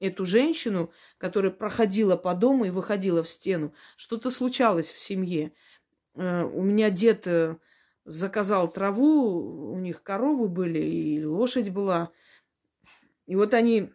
эту 0.00 0.24
женщину, 0.24 0.90
которая 1.18 1.50
проходила 1.52 2.16
по 2.16 2.34
дому 2.34 2.64
и 2.64 2.70
выходила 2.70 3.22
в 3.22 3.28
стену, 3.28 3.74
что-то 3.96 4.30
случалось 4.30 4.92
в 4.92 4.98
семье. 4.98 5.52
Э, 6.16 6.44
у 6.44 6.62
меня 6.62 6.90
дед 6.90 7.26
э, 7.26 7.56
заказал 8.04 8.68
траву, 8.68 9.72
у 9.72 9.78
них 9.78 10.02
коровы 10.02 10.48
были, 10.48 10.80
и 10.80 11.24
лошадь 11.24 11.70
была. 11.70 12.10
И 13.26 13.36
вот 13.36 13.54
они 13.54 13.92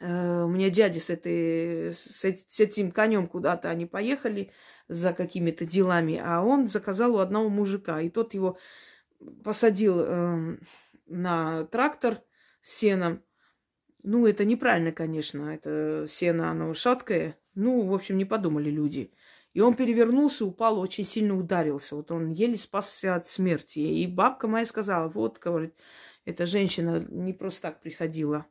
Э, 0.00 0.44
у 0.44 0.48
меня 0.48 0.70
дядя 0.70 0.98
с, 0.98 1.10
этой, 1.10 1.92
с, 1.94 2.24
этим 2.24 2.90
конем 2.90 3.28
куда-то 3.28 3.68
они 3.68 3.84
поехали 3.84 4.50
за 4.88 5.12
какими-то 5.12 5.66
делами, 5.66 6.20
а 6.24 6.42
он 6.42 6.66
заказал 6.66 7.16
у 7.16 7.18
одного 7.18 7.50
мужика, 7.50 8.00
и 8.00 8.08
тот 8.08 8.32
его 8.32 8.58
посадил 9.44 10.00
э, 10.00 10.56
на 11.06 11.64
трактор 11.66 12.22
с 12.62 12.78
сеном. 12.78 13.22
Ну, 14.02 14.26
это 14.26 14.46
неправильно, 14.46 14.92
конечно, 14.92 15.50
это 15.50 16.06
сено, 16.08 16.50
оно 16.50 16.72
шаткое. 16.72 17.38
Ну, 17.54 17.86
в 17.86 17.92
общем, 17.92 18.16
не 18.16 18.24
подумали 18.24 18.70
люди. 18.70 19.12
И 19.52 19.60
он 19.60 19.74
перевернулся, 19.74 20.46
упал, 20.46 20.78
очень 20.78 21.04
сильно 21.04 21.36
ударился. 21.36 21.96
Вот 21.96 22.10
он 22.10 22.30
еле 22.30 22.56
спасся 22.56 23.16
от 23.16 23.26
смерти. 23.26 23.80
И 23.80 24.06
бабка 24.06 24.46
моя 24.46 24.64
сказала, 24.64 25.08
вот, 25.08 25.38
говорит, 25.38 25.74
эта 26.24 26.46
женщина 26.46 27.04
не 27.08 27.32
просто 27.32 27.62
так 27.62 27.80
приходила 27.80 28.46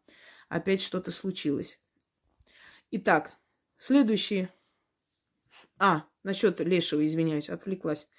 опять 0.50 0.82
что-то 0.82 1.12
случилось. 1.12 1.80
Итак, 2.92 3.38
следующий. 3.78 4.50
А, 5.78 6.04
насчет 6.24 6.60
Лешего, 6.60 7.06
извиняюсь, 7.06 7.50
отвлеклась. 7.50 8.10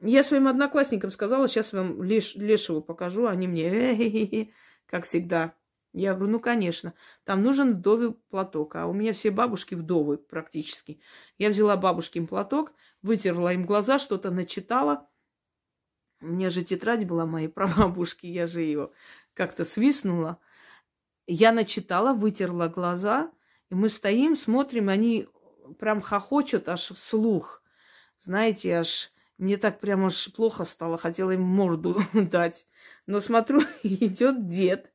Я 0.00 0.22
своим 0.22 0.48
одноклассникам 0.48 1.10
сказала, 1.10 1.48
сейчас 1.48 1.72
вам 1.72 2.00
Леш, 2.00 2.34
Лешего 2.34 2.80
покажу, 2.80 3.26
они 3.26 3.46
мне, 3.46 4.52
как 4.86 5.06
всегда. 5.06 5.54
Я 5.92 6.14
говорю, 6.14 6.32
ну, 6.32 6.40
конечно, 6.40 6.94
там 7.24 7.42
нужен 7.42 7.74
вдовый 7.74 8.12
платок, 8.30 8.76
а 8.76 8.86
у 8.86 8.94
меня 8.94 9.12
все 9.12 9.30
бабушки 9.30 9.74
вдовы 9.74 10.16
практически. 10.16 11.00
Я 11.36 11.50
взяла 11.50 11.76
бабушкин 11.76 12.26
платок, 12.26 12.72
вытерла 13.02 13.52
им 13.52 13.66
глаза, 13.66 13.98
что-то 13.98 14.30
начитала. 14.30 15.08
У 16.22 16.26
меня 16.26 16.48
же 16.48 16.62
тетрадь 16.62 17.06
была 17.06 17.26
моей 17.26 17.48
прабабушки, 17.48 18.26
я 18.26 18.46
же 18.46 18.62
ее 18.62 18.90
как-то 19.34 19.64
свистнула. 19.64 20.38
Я 21.26 21.52
начитала, 21.52 22.14
вытерла 22.14 22.68
глаза, 22.68 23.30
и 23.70 23.74
мы 23.74 23.88
стоим, 23.88 24.34
смотрим, 24.34 24.88
они 24.88 25.28
прям 25.78 26.00
хохочут 26.00 26.68
аж 26.68 26.90
вслух. 26.90 27.62
Знаете, 28.18 28.76
аж 28.76 29.12
мне 29.36 29.56
так 29.56 29.80
прям 29.80 30.06
аж 30.06 30.32
плохо 30.32 30.64
стало, 30.64 30.96
хотела 30.96 31.32
им 31.32 31.42
морду 31.42 32.00
дать. 32.12 32.66
Но 33.06 33.20
смотрю, 33.20 33.62
идет 33.82 34.46
дед. 34.46 34.91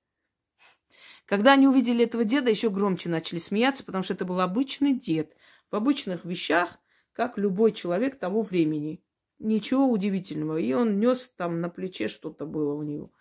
Когда 1.28 1.54
они 1.54 1.68
увидели 1.68 2.06
этого 2.06 2.24
деда, 2.24 2.50
еще 2.50 2.70
громче 2.70 3.10
начали 3.10 3.38
смеяться, 3.38 3.84
потому 3.84 4.04
что 4.04 4.14
это 4.14 4.24
был 4.24 4.40
обычный 4.40 4.94
дед. 4.94 5.36
В 5.70 5.76
обычных 5.76 6.24
вещах, 6.24 6.80
как 7.12 7.38
любой 7.38 7.74
человек 7.74 8.18
того 8.18 8.42
времени. 8.42 9.04
Ничего 9.38 9.90
удивительного. 9.90 10.58
И 10.58 10.72
он 10.72 11.02
нес 11.02 11.30
там 11.36 11.60
на 11.60 11.70
плече 11.70 12.08
что-то 12.08 12.46
было 12.46 12.74
у 12.74 12.82
него. 12.82 13.12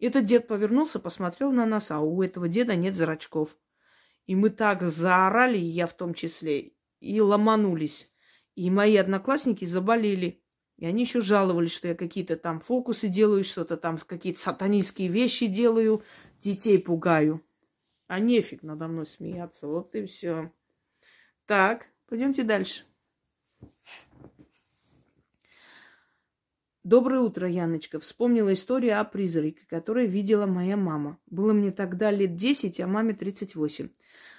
Этот 0.00 0.24
дед 0.24 0.48
повернулся, 0.48 0.98
посмотрел 0.98 1.52
на 1.52 1.64
нас, 1.64 1.92
а 1.92 2.00
у 2.00 2.22
этого 2.22 2.48
деда 2.48 2.74
нет 2.74 2.96
зрачков. 2.96 3.56
И 4.26 4.34
мы 4.34 4.50
так 4.50 4.82
заорали, 4.82 5.58
я 5.58 5.86
в 5.86 5.94
том 5.96 6.14
числе, 6.14 6.72
и 6.98 7.20
ломанулись. 7.20 8.12
И 8.56 8.68
мои 8.68 8.96
одноклассники 8.96 9.64
заболели. 9.64 10.41
И 10.82 10.84
они 10.84 11.02
еще 11.04 11.20
жаловались, 11.20 11.70
что 11.70 11.86
я 11.86 11.94
какие-то 11.94 12.36
там 12.36 12.58
фокусы 12.58 13.06
делаю, 13.06 13.44
что-то 13.44 13.76
там 13.76 13.98
какие-то 13.98 14.40
сатанистские 14.40 15.06
вещи 15.06 15.46
делаю, 15.46 16.02
детей 16.40 16.76
пугаю. 16.76 17.40
А 18.08 18.18
нефиг 18.18 18.64
надо 18.64 18.88
мной 18.88 19.06
смеяться. 19.06 19.68
Вот 19.68 19.94
и 19.94 20.06
все. 20.06 20.50
Так, 21.46 21.86
пойдемте 22.08 22.42
дальше. 22.42 22.82
Доброе 26.82 27.20
утро, 27.20 27.48
Яночка. 27.48 28.00
Вспомнила 28.00 28.52
историю 28.52 29.00
о 29.00 29.04
призраке, 29.04 29.64
которую 29.68 30.08
видела 30.08 30.46
моя 30.46 30.76
мама. 30.76 31.16
Было 31.26 31.52
мне 31.52 31.70
тогда 31.70 32.10
лет 32.10 32.34
10, 32.34 32.80
а 32.80 32.88
маме 32.88 33.14
38. 33.14 33.88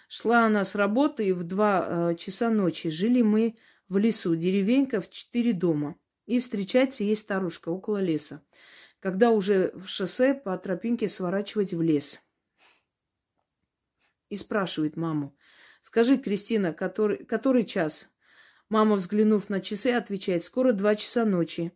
Шла 0.10 0.48
она 0.48 0.66
с 0.66 0.76
работы, 0.76 1.26
и 1.26 1.32
в 1.32 1.44
два 1.46 2.12
э, 2.12 2.16
часа 2.18 2.50
ночи 2.50 2.89
жили 2.89 3.22
мы 3.22 3.56
в 3.88 3.98
лесу, 3.98 4.36
деревенька 4.36 5.00
в 5.00 5.10
четыре 5.10 5.54
дома. 5.54 5.96
И 6.26 6.40
встречается 6.40 7.04
ей 7.04 7.16
старушка 7.16 7.70
около 7.70 7.98
леса. 7.98 8.44
Когда 9.00 9.32
уже 9.32 9.72
в 9.74 9.88
шоссе 9.88 10.34
по 10.34 10.58
тропинке 10.58 11.10
сворачивать 11.10 11.74
в 11.74 11.82
лес. 11.82 12.22
И 14.30 14.38
спрашивает 14.38 14.96
маму. 14.96 15.36
Скажи, 15.82 16.18
Кристина, 16.18 16.74
который, 16.74 17.26
который 17.26 17.66
час? 17.66 18.10
Мама, 18.70 18.96
взглянув 18.96 19.50
на 19.50 19.60
часы, 19.60 19.92
отвечает, 19.92 20.44
скоро 20.44 20.72
два 20.72 20.96
часа 20.96 21.26
ночи. 21.26 21.74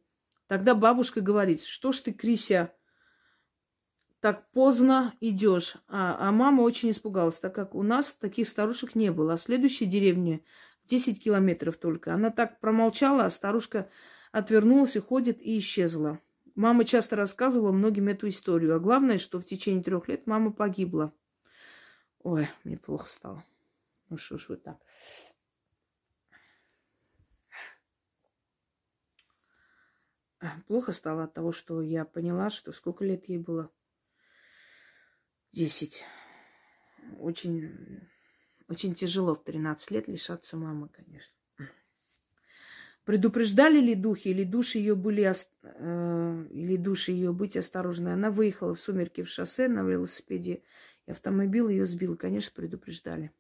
Тогда 0.48 0.74
бабушка 0.74 1.20
говорит, 1.20 1.64
что 1.64 1.91
ж 1.91 2.00
ты, 2.00 2.14
Крися, 2.14 2.74
так 4.20 4.50
поздно 4.52 5.14
идешь. 5.20 5.76
А, 5.88 6.18
а 6.20 6.32
мама 6.32 6.62
очень 6.62 6.91
испугалась, 6.91 7.38
так 7.38 7.54
как 7.54 7.76
у 7.76 7.84
нас 7.84 8.16
таких 8.16 8.48
старушек 8.48 8.95
не 8.95 9.12
было. 9.12 9.34
А 9.34 9.38
следующей 9.38 9.86
деревне 9.86 10.43
10 10.86 11.22
километров 11.22 11.78
только. 11.78 12.14
Она 12.14 12.32
так 12.32 12.60
промолчала, 12.60 13.26
а 13.26 13.30
старушка 13.30 13.89
отвернулась 14.32 14.95
и 14.95 14.99
ходит 14.99 15.41
и 15.41 15.57
исчезла. 15.57 16.19
Мама 16.55 16.86
часто 16.86 17.15
рассказывала 17.15 17.71
многим 17.71 18.07
эту 18.07 18.28
историю. 18.30 18.75
А 18.75 18.80
главное, 18.80 19.19
что 19.19 19.39
в 19.39 19.45
течение 19.45 19.84
трех 19.84 20.07
лет 20.07 20.25
мама 20.25 20.51
погибла. 20.51 21.13
Ой, 22.19 22.49
мне 22.63 22.78
плохо 22.78 23.07
стало. 23.07 23.43
Ну 24.09 24.17
что 24.17 24.38
ж 24.38 24.49
вы 24.49 24.57
так. 24.57 24.78
Плохо 30.67 30.91
стало 30.91 31.23
от 31.23 31.34
того, 31.34 31.51
что 31.51 31.82
я 31.82 32.05
поняла, 32.05 32.49
что 32.49 32.71
сколько 32.71 33.03
лет 33.03 33.28
ей 33.28 33.38
было? 33.38 33.71
Десять. 35.51 36.03
Очень, 37.19 38.09
очень 38.67 38.93
тяжело 38.93 39.34
в 39.34 39.43
13 39.43 39.91
лет 39.91 40.07
лишаться 40.07 40.57
мамы, 40.57 40.89
конечно. 40.89 41.36
Предупреждали 43.08 43.80
ли 43.80 43.95
духи, 43.95 44.28
или 44.28 44.43
души 44.43 44.80
ее 44.80 44.93
были, 44.93 45.34
э, 45.64 46.47
или 46.51 46.76
души 46.76 47.14
ее 47.14 47.32
быть 47.32 47.55
осторожной? 47.55 48.12
Она 48.12 48.32
выехала 48.32 48.76
в 48.76 48.82
сумерки 48.82 49.24
в 49.24 49.30
шоссе 49.30 49.70
на 49.70 49.82
велосипеде, 49.82 50.62
и 51.05 51.12
автомобиль 51.12 51.72
ее 51.72 51.86
сбил. 51.86 52.18
Конечно, 52.18 52.51
предупреждали. 52.53 53.32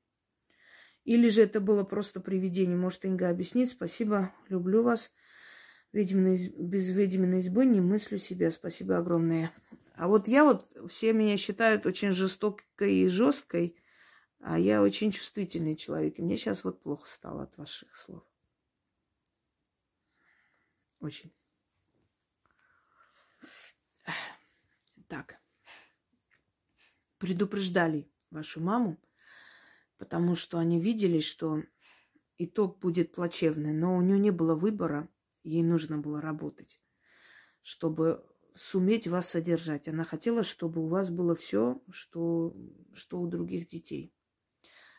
Или 1.03 1.27
же 1.27 1.41
это 1.41 1.59
было 1.59 1.83
просто 1.83 2.21
привидение. 2.21 2.77
Может, 2.77 3.03
Инга 3.03 3.27
объяснит. 3.27 3.67
Спасибо, 3.67 4.33
люблю 4.47 4.83
вас. 4.83 5.11
Ведьминой, 5.91 6.49
без 6.57 6.89
ведьминой 6.89 7.39
избы 7.39 7.65
не 7.65 7.81
мыслю 7.81 8.19
себя. 8.19 8.51
Спасибо 8.51 8.97
огромное. 8.97 9.51
А 9.95 10.07
вот 10.07 10.29
я 10.29 10.45
вот, 10.45 10.65
все 10.89 11.11
меня 11.11 11.35
считают 11.35 11.85
очень 11.85 12.13
жестокой 12.13 12.93
и 12.93 13.09
жесткой, 13.09 13.75
а 14.39 14.57
я 14.57 14.81
очень 14.81 15.11
чувствительный 15.11 15.75
человек. 15.75 16.19
И 16.19 16.21
мне 16.21 16.37
сейчас 16.37 16.63
вот 16.63 16.81
плохо 16.81 17.05
стало 17.09 17.43
от 17.43 17.57
ваших 17.57 17.93
слов. 17.93 18.23
Очень. 20.99 21.31
Так. 25.07 25.39
Предупреждали 27.17 28.09
вашу 28.29 28.61
маму, 28.61 28.97
потому 29.97 30.35
что 30.35 30.57
они 30.59 30.79
видели, 30.79 31.19
что 31.19 31.63
итог 32.37 32.79
будет 32.79 33.13
плачевный, 33.13 33.73
но 33.73 33.95
у 33.95 34.01
нее 34.01 34.19
не 34.19 34.31
было 34.31 34.55
выбора, 34.55 35.09
ей 35.43 35.63
нужно 35.63 35.97
было 35.97 36.21
работать, 36.21 36.79
чтобы 37.61 38.23
суметь 38.53 39.07
вас 39.07 39.29
содержать. 39.29 39.87
Она 39.87 40.03
хотела, 40.03 40.43
чтобы 40.43 40.83
у 40.83 40.87
вас 40.87 41.09
было 41.09 41.35
все, 41.35 41.81
что, 41.89 42.55
что 42.93 43.19
у 43.19 43.27
других 43.27 43.67
детей. 43.67 44.13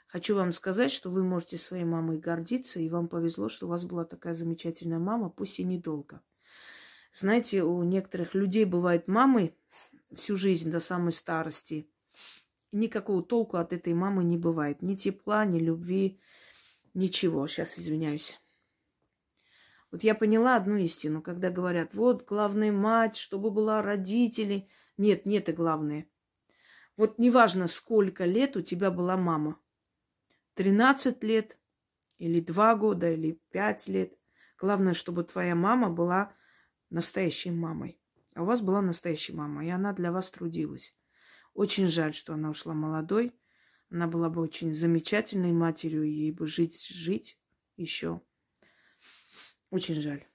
Хочу 0.09 0.35
вам 0.35 0.53
сказать, 0.53 0.91
что 0.91 1.11
вы 1.11 1.23
можете 1.23 1.59
своей 1.59 1.85
мамой 1.85 2.19
гордиться, 2.19 2.81
и 2.81 2.89
вам 2.89 3.09
повезло, 3.09 3.51
что 3.51 3.67
у 3.67 3.69
вас 3.69 3.85
была 3.85 4.07
такая 4.07 4.35
замечательная 4.35 4.99
мама, 4.99 5.29
пусть 5.29 5.61
и 5.61 5.65
недолго. 5.65 6.23
Знаете, 7.13 7.63
у 7.63 7.83
некоторых 7.83 8.35
людей 8.35 8.65
бывает 8.65 9.07
мамы 9.07 9.55
всю 10.15 10.39
жизнь 10.39 10.71
до 10.71 10.81
самой 10.81 11.13
старости. 11.13 11.91
И 12.73 12.77
никакого 12.77 13.23
толку 13.23 13.59
от 13.59 13.75
этой 13.75 13.93
мамы 13.93 14.25
не 14.25 14.39
бывает. 14.39 14.81
Ни 14.81 14.95
тепла, 14.95 15.45
ни 15.45 15.59
любви, 15.59 16.19
ничего. 16.95 17.47
Сейчас 17.47 17.79
извиняюсь. 17.79 18.41
Вот 19.91 20.03
я 20.03 20.15
поняла 20.15 20.57
одну 20.57 20.77
истину, 20.77 21.21
когда 21.21 21.51
говорят, 21.51 21.93
вот 21.93 22.27
главная 22.27 22.73
мать, 22.73 23.17
чтобы 23.17 23.51
была 23.51 23.83
родители. 23.83 24.71
Нет, 24.97 25.27
нет, 25.27 25.51
это 25.51 25.53
главное. 25.53 26.09
Вот 26.97 27.19
неважно, 27.19 27.67
сколько 27.67 28.25
лет 28.25 28.57
у 28.57 28.63
тебя 28.63 28.91
была 28.91 29.19
мама. 29.19 29.59
13 30.59 31.23
лет, 31.23 31.57
или 32.19 32.41
2 32.41 32.75
года, 32.75 33.09
или 33.09 33.41
5 33.53 33.87
лет. 33.87 34.19
Главное, 34.59 34.93
чтобы 34.93 35.23
твоя 35.23 35.55
мама 35.55 35.89
была 35.89 36.35
настоящей 36.91 37.53
мамой. 37.53 38.01
А 38.35 38.43
у 38.43 38.45
вас 38.45 38.61
была 38.61 38.83
настоящая 38.83 39.35
мама, 39.35 39.65
и 39.65 39.69
она 39.69 39.93
для 39.93 40.11
вас 40.11 40.33
трудилась. 40.33 40.97
Очень 41.55 41.87
жаль, 41.87 42.13
что 42.13 42.35
она 42.35 42.51
ушла 42.51 42.75
молодой. 42.75 43.39
Она 43.89 44.09
была 44.09 44.31
бы 44.31 44.41
очень 44.41 44.75
замечательной 44.75 45.53
матерью, 45.53 46.03
ей 46.03 46.33
бы 46.33 46.49
жить, 46.49 46.89
жить 46.89 47.39
еще. 47.77 48.21
Очень 49.71 50.01
жаль. 50.01 50.27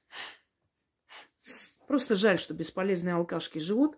Просто 1.86 2.16
жаль, 2.16 2.40
что 2.40 2.54
бесполезные 2.54 3.16
алкашки 3.16 3.60
живут. 3.60 3.98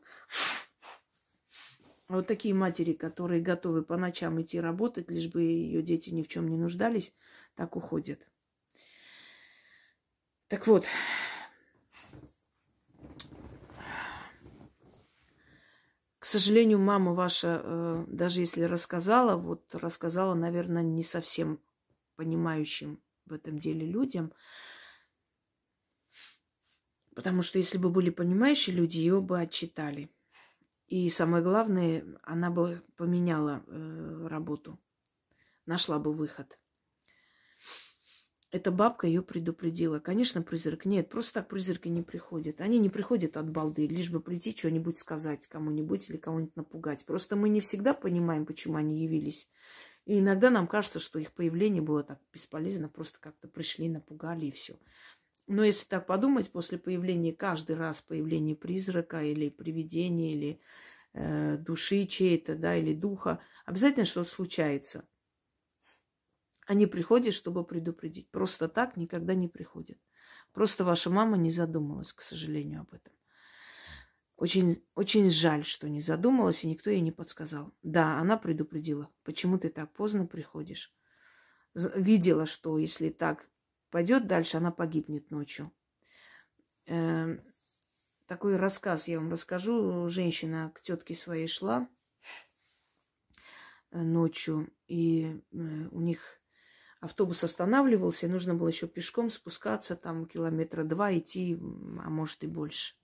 Вот 2.08 2.28
такие 2.28 2.54
матери, 2.54 2.94
которые 2.94 3.42
готовы 3.42 3.84
по 3.84 3.98
ночам 3.98 4.40
идти 4.42 4.60
работать, 4.60 5.10
лишь 5.10 5.28
бы 5.28 5.42
ее 5.42 5.82
дети 5.82 6.12
ни 6.12 6.22
в 6.22 6.28
чем 6.28 6.48
не 6.48 6.58
нуждались, 6.58 7.14
так 7.56 7.76
уходят. 7.76 8.20
Так 10.48 10.68
вот, 10.68 10.86
к 16.20 16.26
сожалению, 16.26 16.78
мама 16.78 17.14
ваша, 17.14 17.62
э, 17.64 18.06
даже 18.08 18.42
если 18.42 18.62
рассказала, 18.64 19.36
вот 19.36 19.74
рассказала, 19.74 20.36
наверное, 20.36 20.84
не 20.84 21.02
совсем 21.02 21.60
понимающим 22.16 23.02
в 23.26 23.34
этом 23.34 23.58
деле 23.58 23.88
людям. 23.88 24.32
Потому 27.16 27.42
что 27.42 27.58
если 27.58 27.80
бы 27.80 27.90
были 27.90 28.12
понимающие 28.12 28.76
люди, 28.76 28.98
ее 28.98 29.22
бы 29.22 29.40
отчитали. 29.40 30.12
И 30.88 31.10
самое 31.10 31.44
главное, 31.44 32.06
она 32.24 32.52
бы 32.52 32.84
поменяла 32.96 33.64
э, 33.68 34.28
работу, 34.28 34.80
нашла 35.66 35.98
бы 36.00 36.14
выход. 36.14 36.60
Эта 38.52 38.72
бабка 38.72 39.08
ее 39.08 39.22
предупредила. 39.22 40.00
Конечно, 40.00 40.42
призрак. 40.42 40.86
Нет, 40.86 41.10
просто 41.10 41.34
так 41.34 41.50
призраки 41.50 41.90
не 41.90 42.04
приходят. 42.04 42.62
Они 42.62 42.80
не 42.80 42.90
приходят 42.90 43.36
от 43.36 43.50
балды, 43.50 43.86
лишь 43.86 44.10
бы 44.10 44.22
прийти 44.22 44.56
что-нибудь 44.56 44.98
сказать 44.98 45.48
кому-нибудь 45.48 46.10
или 46.10 46.18
кого-нибудь 46.18 46.56
напугать. 46.56 47.04
Просто 47.06 47.36
мы 47.36 47.50
не 47.50 47.60
всегда 47.60 47.94
понимаем, 47.94 48.46
почему 48.46 48.78
они 48.78 49.04
явились. 49.04 49.50
И 50.06 50.20
иногда 50.20 50.52
нам 50.52 50.68
кажется, 50.68 51.00
что 51.00 51.20
их 51.20 51.34
появление 51.34 51.82
было 51.82 52.04
так 52.04 52.22
бесполезно, 52.32 52.88
просто 52.88 53.20
как-то 53.20 53.48
пришли, 53.48 53.90
напугали 53.90 54.46
и 54.46 54.52
все. 54.52 54.80
Но 55.48 55.64
если 55.64 55.88
так 55.88 56.08
подумать, 56.08 56.52
после 56.52 56.78
появления, 56.78 57.34
каждый 57.34 57.76
раз 57.76 58.02
появления 58.02 58.56
призрака 58.56 59.24
или 59.24 59.50
привидения, 59.50 60.34
или 60.34 60.62
э, 61.14 61.58
души 61.58 62.08
чьей-то, 62.08 62.56
да, 62.56 62.76
или 62.76 62.94
духа, 62.94 63.40
обязательно 63.66 64.06
что-то 64.06 64.30
случается. 64.30 65.08
Они 66.66 66.88
приходят, 66.88 67.34
чтобы 67.36 67.64
предупредить. 67.64 68.32
Просто 68.32 68.68
так 68.68 68.98
никогда 68.98 69.36
не 69.36 69.48
приходят. 69.48 70.00
Просто 70.52 70.84
ваша 70.84 71.12
мама 71.12 71.38
не 71.38 71.52
задумалась, 71.52 72.12
к 72.12 72.22
сожалению, 72.22 72.82
об 72.82 72.94
этом. 72.94 73.14
Очень, 74.36 74.84
очень 74.96 75.30
жаль, 75.30 75.64
что 75.64 75.88
не 75.88 76.02
задумалась, 76.02 76.64
и 76.64 76.68
никто 76.68 76.90
ей 76.90 77.02
не 77.02 77.12
подсказал. 77.12 77.74
Да, 77.84 78.18
она 78.20 78.36
предупредила. 78.36 79.10
Почему 79.24 79.58
ты 79.60 79.70
так 79.70 79.94
поздно 79.94 80.26
приходишь? 80.26 80.94
Видела, 81.74 82.46
что 82.46 82.78
если 82.78 83.10
так 83.10 83.48
пойдет 83.90 84.28
дальше, 84.28 84.58
она 84.58 84.72
погибнет 84.72 85.32
ночью. 85.32 85.72
Э, 86.88 87.38
такой 88.28 88.58
рассказ 88.58 89.08
я 89.08 89.20
вам 89.20 89.32
расскажу. 89.32 90.10
Женщина 90.10 90.72
к 90.76 90.82
тетке 90.82 91.16
своей 91.16 91.48
шла 91.48 91.88
э, 93.92 94.02
ночью, 94.02 94.74
и 94.88 95.26
э, 95.26 95.58
у 95.92 96.02
них 96.02 96.40
автобус 97.00 97.44
останавливался, 97.44 98.26
и 98.26 98.30
нужно 98.30 98.56
было 98.56 98.68
еще 98.68 98.88
пешком 98.88 99.30
спускаться, 99.30 99.96
там 99.96 100.26
километра 100.26 100.84
два 100.84 101.16
идти, 101.18 101.56
а 101.56 102.10
может 102.10 102.44
и 102.44 102.48
больше. 102.48 102.96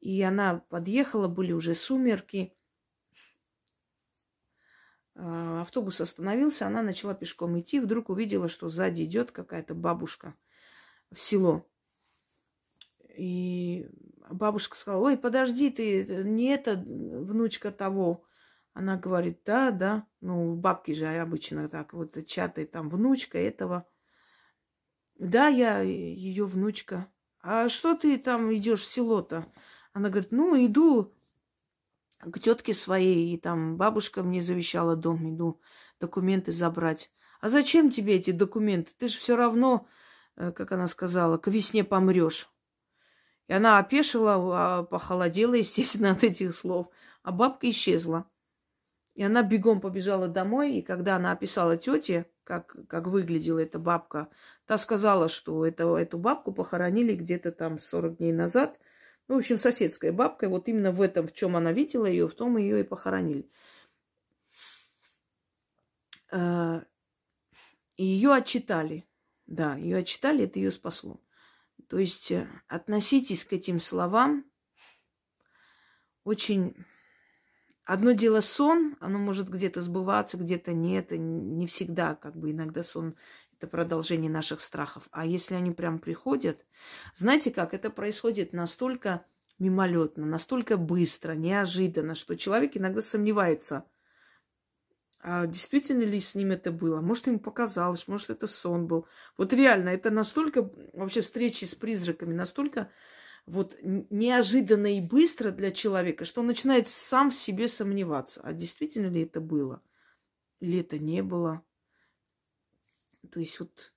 И 0.00 0.22
она 0.22 0.64
подъехала, 0.70 1.28
были 1.28 1.52
уже 1.52 1.74
сумерки, 1.74 2.56
автобус 5.20 6.00
остановился, 6.00 6.66
она 6.66 6.82
начала 6.82 7.14
пешком 7.14 7.58
идти, 7.60 7.80
вдруг 7.80 8.08
увидела, 8.08 8.48
что 8.48 8.68
сзади 8.68 9.02
идет 9.02 9.30
какая-то 9.32 9.74
бабушка 9.74 10.34
в 11.12 11.20
село. 11.20 11.68
И 13.16 13.88
бабушка 14.30 14.76
сказала, 14.76 15.04
ой, 15.04 15.18
подожди, 15.18 15.70
ты 15.70 16.04
не 16.24 16.48
это 16.48 16.76
внучка 16.76 17.70
того. 17.70 18.24
Она 18.72 18.96
говорит, 18.96 19.42
да, 19.44 19.72
да, 19.72 20.06
ну, 20.20 20.54
бабки 20.54 20.92
же 20.92 21.06
обычно 21.06 21.68
так, 21.68 21.92
вот 21.92 22.24
чаты 22.26 22.66
там 22.66 22.88
внучка 22.88 23.36
этого. 23.36 23.86
Да, 25.18 25.48
я 25.48 25.80
ее 25.80 26.46
внучка. 26.46 27.12
А 27.42 27.68
что 27.68 27.94
ты 27.94 28.16
там 28.16 28.54
идешь 28.54 28.82
в 28.82 28.86
село-то? 28.86 29.52
Она 29.92 30.08
говорит, 30.08 30.30
ну, 30.30 30.56
иду 30.64 31.14
к 32.20 32.38
тетке 32.38 32.74
своей, 32.74 33.34
и 33.34 33.38
там 33.38 33.76
бабушка 33.76 34.22
мне 34.22 34.42
завещала 34.42 34.96
дом, 34.96 35.34
иду 35.34 35.60
документы 36.00 36.52
забрать. 36.52 37.10
А 37.40 37.48
зачем 37.48 37.90
тебе 37.90 38.16
эти 38.16 38.30
документы? 38.30 38.92
Ты 38.98 39.08
же 39.08 39.18
все 39.18 39.36
равно, 39.36 39.86
э, 40.36 40.52
как 40.52 40.72
она 40.72 40.86
сказала, 40.86 41.38
к 41.38 41.48
весне 41.48 41.84
помрешь. 41.84 42.48
И 43.48 43.52
она 43.52 43.78
опешила, 43.78 44.34
а, 44.34 44.82
похолодела, 44.84 45.54
естественно, 45.64 46.12
от 46.12 46.22
этих 46.22 46.54
слов. 46.54 46.88
А 47.22 47.32
бабка 47.32 47.68
исчезла. 47.70 48.26
И 49.14 49.22
она 49.22 49.42
бегом 49.42 49.80
побежала 49.80 50.28
домой, 50.28 50.76
и 50.76 50.82
когда 50.82 51.16
она 51.16 51.32
описала 51.32 51.76
тете, 51.76 52.26
как, 52.44 52.76
как 52.88 53.06
выглядела 53.06 53.58
эта 53.58 53.78
бабка, 53.78 54.28
та 54.66 54.78
сказала, 54.78 55.28
что 55.28 55.66
это, 55.66 55.96
эту 55.96 56.16
бабку 56.18 56.52
похоронили 56.52 57.14
где-то 57.14 57.52
там 57.52 57.78
40 57.78 58.18
дней 58.18 58.32
назад– 58.32 58.78
ну, 59.30 59.36
в 59.36 59.38
общем, 59.38 59.60
соседская 59.60 60.10
бабка. 60.10 60.48
Вот 60.48 60.66
именно 60.66 60.90
в 60.90 61.00
этом, 61.00 61.28
в 61.28 61.32
чем 61.32 61.54
она 61.54 61.70
видела 61.70 62.06
ее, 62.06 62.26
в 62.26 62.34
том 62.34 62.56
ее 62.56 62.80
и 62.80 62.82
похоронили. 62.82 63.48
Э, 66.32 66.82
и 67.96 68.04
ее 68.04 68.34
отчитали. 68.34 69.06
Да, 69.46 69.76
ее 69.76 69.98
отчитали, 69.98 70.46
это 70.46 70.58
ее 70.58 70.72
спасло. 70.72 71.20
То 71.86 71.96
есть 71.96 72.32
э, 72.32 72.48
относитесь 72.66 73.44
к 73.44 73.52
этим 73.52 73.78
словам 73.78 74.44
очень... 76.24 76.74
Одно 77.84 78.10
дело 78.10 78.40
сон, 78.40 78.96
оно 78.98 79.20
может 79.20 79.48
где-то 79.48 79.80
сбываться, 79.80 80.38
где-то 80.38 80.72
нет, 80.72 81.12
не 81.12 81.68
всегда, 81.68 82.16
как 82.16 82.36
бы 82.36 82.50
иногда 82.50 82.82
сон 82.82 83.14
это 83.60 83.68
продолжение 83.68 84.30
наших 84.30 84.62
страхов. 84.62 85.08
А 85.12 85.26
если 85.26 85.54
они 85.54 85.70
прям 85.70 85.98
приходят, 85.98 86.64
знаете 87.14 87.50
как, 87.50 87.74
это 87.74 87.90
происходит 87.90 88.54
настолько 88.54 89.26
мимолетно, 89.58 90.24
настолько 90.24 90.78
быстро, 90.78 91.34
неожиданно, 91.34 92.14
что 92.14 92.38
человек 92.38 92.78
иногда 92.78 93.02
сомневается, 93.02 93.84
а 95.20 95.46
действительно 95.46 96.04
ли 96.04 96.18
с 96.18 96.34
ним 96.34 96.52
это 96.52 96.72
было. 96.72 97.02
Может, 97.02 97.26
ему 97.26 97.38
показалось, 97.38 98.08
может, 98.08 98.30
это 98.30 98.46
сон 98.46 98.86
был. 98.86 99.06
Вот 99.36 99.52
реально, 99.52 99.90
это 99.90 100.10
настолько, 100.10 100.70
вообще 100.94 101.20
встречи 101.20 101.66
с 101.66 101.74
призраками, 101.74 102.32
настолько 102.32 102.90
вот 103.44 103.76
неожиданно 103.82 104.96
и 104.96 105.02
быстро 105.02 105.50
для 105.50 105.70
человека, 105.70 106.24
что 106.24 106.40
он 106.40 106.46
начинает 106.46 106.88
сам 106.88 107.30
в 107.30 107.34
себе 107.34 107.68
сомневаться, 107.68 108.40
а 108.42 108.54
действительно 108.54 109.08
ли 109.08 109.24
это 109.24 109.42
было, 109.42 109.82
или 110.60 110.80
это 110.80 110.98
не 110.98 111.22
было. 111.22 111.62
То 113.30 113.40
есть 113.40 113.60
вот 113.60 113.92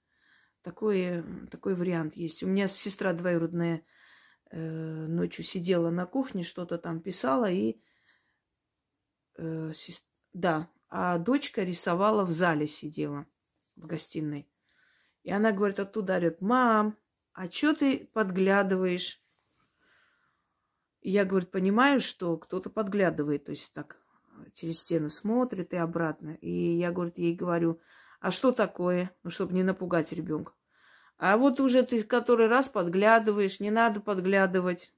такой, 0.61 1.23
такой 1.49 1.75
вариант 1.75 2.15
есть. 2.15 2.43
У 2.43 2.47
меня 2.47 2.67
сестра 2.67 3.13
двоюродная 3.13 3.85
э, 4.51 4.57
ночью 5.07 5.43
сидела 5.43 5.89
на 5.89 6.05
кухне, 6.05 6.43
что-то 6.43 6.77
там 6.77 7.01
писала, 7.01 7.49
и 7.49 7.81
э, 9.35 9.71
сест... 9.73 10.05
да, 10.33 10.69
а 10.89 11.17
дочка 11.17 11.63
рисовала 11.63 12.23
в 12.23 12.31
зале, 12.31 12.67
сидела 12.67 13.25
в 13.75 13.87
гостиной. 13.87 14.49
И 15.23 15.31
она 15.31 15.51
говорит, 15.51 15.79
оттуда 15.79 16.17
орет, 16.17 16.41
мам, 16.41 16.97
а 17.33 17.49
что 17.49 17.73
ты 17.73 18.09
подглядываешь? 18.13 19.21
И 21.01 21.11
я, 21.11 21.25
говорит, 21.25 21.51
понимаю, 21.51 21.99
что 21.99 22.37
кто-то 22.37 22.69
подглядывает, 22.69 23.45
то 23.45 23.51
есть 23.51 23.73
так 23.73 23.97
через 24.53 24.79
стену 24.79 25.09
смотрит 25.09 25.73
и 25.73 25.77
обратно. 25.77 26.37
И 26.41 26.77
я, 26.77 26.91
говорит, 26.91 27.17
ей 27.17 27.35
говорю, 27.35 27.81
а 28.23 28.31
что 28.31 28.53
такое? 28.53 29.11
Ну, 29.23 29.31
чтобы 29.31 29.53
не 29.53 29.63
напугать 29.63 30.13
ребенка. 30.13 30.53
А 31.17 31.35
вот 31.35 31.59
уже 31.59 31.83
ты 31.83 32.01
который 32.03 32.47
раз 32.47 32.69
подглядываешь, 32.69 33.59
не 33.59 33.69
надо 33.69 33.99
подглядывать. 33.99 34.93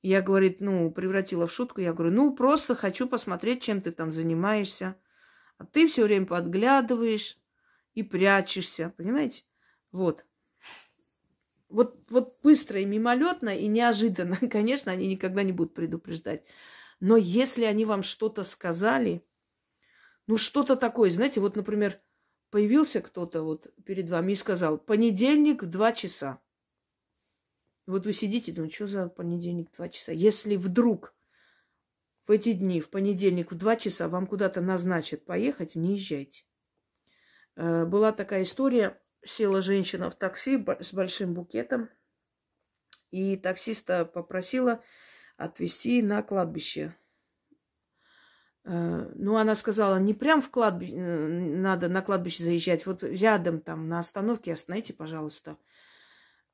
Я, 0.00 0.22
говорит, 0.22 0.60
ну, 0.60 0.92
превратила 0.92 1.48
в 1.48 1.52
шутку. 1.52 1.80
Я 1.80 1.92
говорю, 1.92 2.14
ну, 2.14 2.32
просто 2.32 2.76
хочу 2.76 3.08
посмотреть, 3.08 3.64
чем 3.64 3.80
ты 3.80 3.90
там 3.90 4.12
занимаешься. 4.12 4.94
А 5.58 5.66
ты 5.66 5.88
все 5.88 6.04
время 6.04 6.24
подглядываешь 6.24 7.36
и 7.94 8.04
прячешься, 8.04 8.94
понимаете? 8.96 9.42
Вот. 9.90 10.24
Вот, 11.68 11.98
вот 12.10 12.38
быстро 12.44 12.78
и 12.78 12.84
мимолетно 12.84 13.56
и 13.56 13.66
неожиданно, 13.66 14.36
конечно, 14.48 14.92
они 14.92 15.08
никогда 15.08 15.42
не 15.42 15.50
будут 15.50 15.74
предупреждать. 15.74 16.44
Но 17.00 17.16
если 17.16 17.64
они 17.64 17.84
вам 17.84 18.04
что-то 18.04 18.44
сказали, 18.44 19.26
ну 20.28 20.36
что-то 20.36 20.76
такое, 20.76 21.10
знаете, 21.10 21.40
вот, 21.40 21.56
например, 21.56 22.00
появился 22.50 23.00
кто-то 23.00 23.42
вот 23.42 23.72
перед 23.84 24.08
вами 24.08 24.32
и 24.32 24.36
сказал, 24.36 24.78
понедельник 24.78 25.62
в 25.62 25.66
два 25.66 25.92
часа. 25.92 26.40
Вот 27.86 28.06
вы 28.06 28.12
сидите, 28.12 28.52
думаете, 28.52 28.76
что 28.76 28.86
за 28.86 29.08
понедельник 29.08 29.70
два 29.72 29.88
часа? 29.88 30.12
Если 30.12 30.56
вдруг 30.56 31.14
в 32.26 32.30
эти 32.30 32.52
дни, 32.52 32.80
в 32.80 32.90
понедельник 32.90 33.50
в 33.50 33.56
два 33.56 33.76
часа 33.76 34.08
вам 34.08 34.26
куда-то 34.26 34.60
назначат 34.60 35.24
поехать, 35.24 35.74
не 35.74 35.94
езжайте. 35.94 36.44
Э, 37.56 37.84
была 37.84 38.12
такая 38.12 38.42
история, 38.42 39.00
села 39.24 39.60
женщина 39.60 40.10
в 40.10 40.14
такси 40.14 40.64
с 40.80 40.92
большим 40.92 41.34
букетом, 41.34 41.88
и 43.10 43.36
таксиста 43.36 44.04
попросила 44.04 44.82
отвезти 45.36 46.02
на 46.02 46.22
кладбище. 46.22 46.94
Э, 48.64 49.10
ну, 49.14 49.36
она 49.36 49.54
сказала, 49.54 49.98
не 49.98 50.14
прям 50.14 50.40
в 50.42 50.50
кладбище, 50.50 50.94
э, 50.94 51.28
надо 51.28 51.88
на 51.88 52.02
кладбище 52.02 52.44
заезжать, 52.44 52.86
вот 52.86 53.02
рядом 53.02 53.60
там 53.60 53.88
на 53.88 53.98
остановке 53.98 54.52
остановите, 54.52 54.92
пожалуйста. 54.92 55.56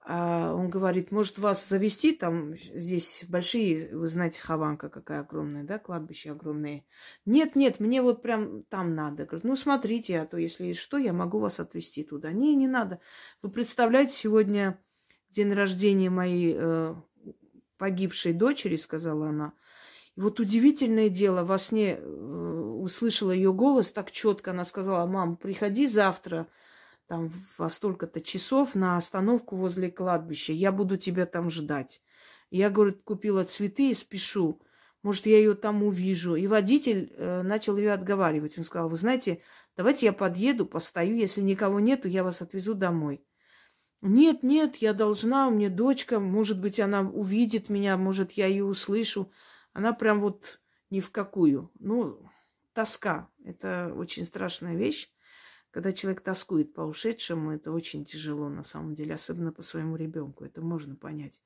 А 0.09 0.55
он 0.55 0.71
говорит, 0.71 1.11
может 1.11 1.37
вас 1.37 1.69
завести 1.69 2.13
там, 2.13 2.57
здесь 2.57 3.25
большие, 3.29 3.97
вы 3.97 4.07
знаете, 4.07 4.41
Хованка 4.41 4.89
какая 4.89 5.23
огромная, 5.23 5.65
да, 5.65 5.81
кладбище 5.81 6.31
огромное. 6.31 6.85
Нет, 7.25 7.57
нет, 7.57 7.81
мне 7.81 8.01
вот 8.03 8.23
прям 8.23 8.63
там 8.65 8.95
надо. 8.95 9.25
Говорит, 9.25 9.43
ну 9.43 9.57
смотрите, 9.57 10.21
а 10.21 10.27
то 10.27 10.37
если 10.37 10.75
что, 10.75 10.97
я 10.97 11.13
могу 11.13 11.41
вас 11.41 11.59
отвезти 11.59 12.05
туда. 12.05 12.31
Не, 12.31 12.55
не 12.55 12.69
надо. 12.69 13.01
Вы 13.43 13.51
представляете, 13.51 14.13
сегодня 14.13 14.81
день 15.31 15.53
рождения 15.53 16.09
моей 16.09 16.55
э, 16.57 16.95
погибшей 17.77 18.33
дочери, 18.33 18.77
сказала 18.77 19.31
она. 19.31 19.55
И 20.17 20.21
вот 20.21 20.41
удивительное 20.41 21.09
дело, 21.09 21.45
во 21.45 21.59
сне 21.59 21.97
э, 21.99 22.05
услышала 22.07 23.33
ее 23.33 23.53
голос 23.53 23.93
так 23.93 24.11
четко, 24.11 24.53
она 24.53 24.65
сказала, 24.65 25.07
мам, 25.07 25.37
приходи 25.37 25.87
завтра, 25.87 26.49
там 27.07 27.31
во 27.59 27.69
столько-то 27.69 28.21
часов 28.21 28.75
на 28.75 28.97
остановку 28.97 29.57
возле 29.57 29.91
кладбища. 29.91 30.53
Я 30.53 30.73
буду 30.73 30.97
тебя 30.97 31.27
там 31.27 31.51
ждать. 31.51 32.01
Я, 32.51 32.71
говорит, 32.71 33.03
купила 33.03 33.45
цветы 33.45 33.91
и 33.91 33.95
спешу. 33.95 34.61
Может, 35.03 35.27
я 35.27 35.39
ее 35.39 35.55
там 35.55 35.83
увижу. 35.83 36.35
И 36.35 36.47
водитель 36.47 37.13
э, 37.13 37.43
начал 37.43 37.77
ее 37.77 37.93
отговаривать. 37.93 38.59
Он 38.59 38.65
сказал, 38.65 38.89
вы 38.89 38.97
знаете, 38.97 39.43
давайте 39.77 40.07
я 40.07 40.13
подъеду, 40.13 40.67
постою. 40.67 41.17
Если 41.17 41.43
никого 41.43 41.79
нету, 41.79 42.09
я 42.09 42.25
вас 42.25 42.43
отвезу 42.43 42.75
домой. 42.75 43.23
Нет, 44.01 44.43
нет, 44.43 44.77
я 44.77 44.93
должна, 44.93 45.49
у 45.49 45.51
меня 45.51 45.69
дочка, 45.69 46.21
может 46.21 46.61
быть, 46.61 46.81
она 46.81 47.01
увидит 47.01 47.71
меня, 47.71 47.97
может, 47.97 48.33
я 48.33 48.47
ее 48.47 48.65
услышу. 48.65 49.31
Она 49.77 49.93
прям 49.93 50.23
вот 50.23 50.59
ни 50.89 51.01
в 51.01 51.11
какую. 51.11 51.71
Ну, 51.81 52.27
тоска. 52.73 53.29
Это 53.45 53.93
очень 53.95 54.25
страшная 54.25 54.75
вещь. 54.75 55.13
Когда 55.71 55.93
человек 55.93 56.23
тоскует 56.23 56.73
по 56.73 56.81
ушедшему, 56.81 57.53
это 57.53 57.71
очень 57.71 58.07
тяжело 58.07 58.49
на 58.49 58.65
самом 58.65 58.95
деле, 58.95 59.17
особенно 59.17 59.53
по 59.53 59.61
своему 59.61 59.97
ребенку. 59.97 60.47
Это 60.47 60.63
можно 60.63 60.97
понять. 60.97 61.43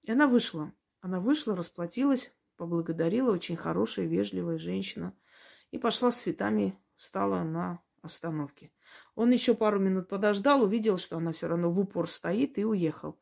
И 0.00 0.10
она 0.10 0.26
вышла. 0.26 0.72
Она 1.02 1.20
вышла, 1.20 1.54
расплатилась, 1.54 2.34
поблагодарила, 2.56 3.30
очень 3.32 3.56
хорошая, 3.56 4.06
вежливая 4.06 4.56
женщина. 4.56 5.12
И 5.72 5.76
пошла 5.76 6.12
с 6.12 6.22
цветами, 6.22 6.78
стала 6.96 7.42
на 7.42 7.82
остановке. 8.00 8.72
Он 9.14 9.30
еще 9.30 9.54
пару 9.54 9.78
минут 9.78 10.08
подождал, 10.08 10.62
увидел, 10.62 10.96
что 10.96 11.18
она 11.18 11.34
все 11.34 11.48
равно 11.48 11.70
в 11.70 11.78
упор 11.78 12.08
стоит 12.08 12.56
и 12.56 12.64
уехал. 12.64 13.20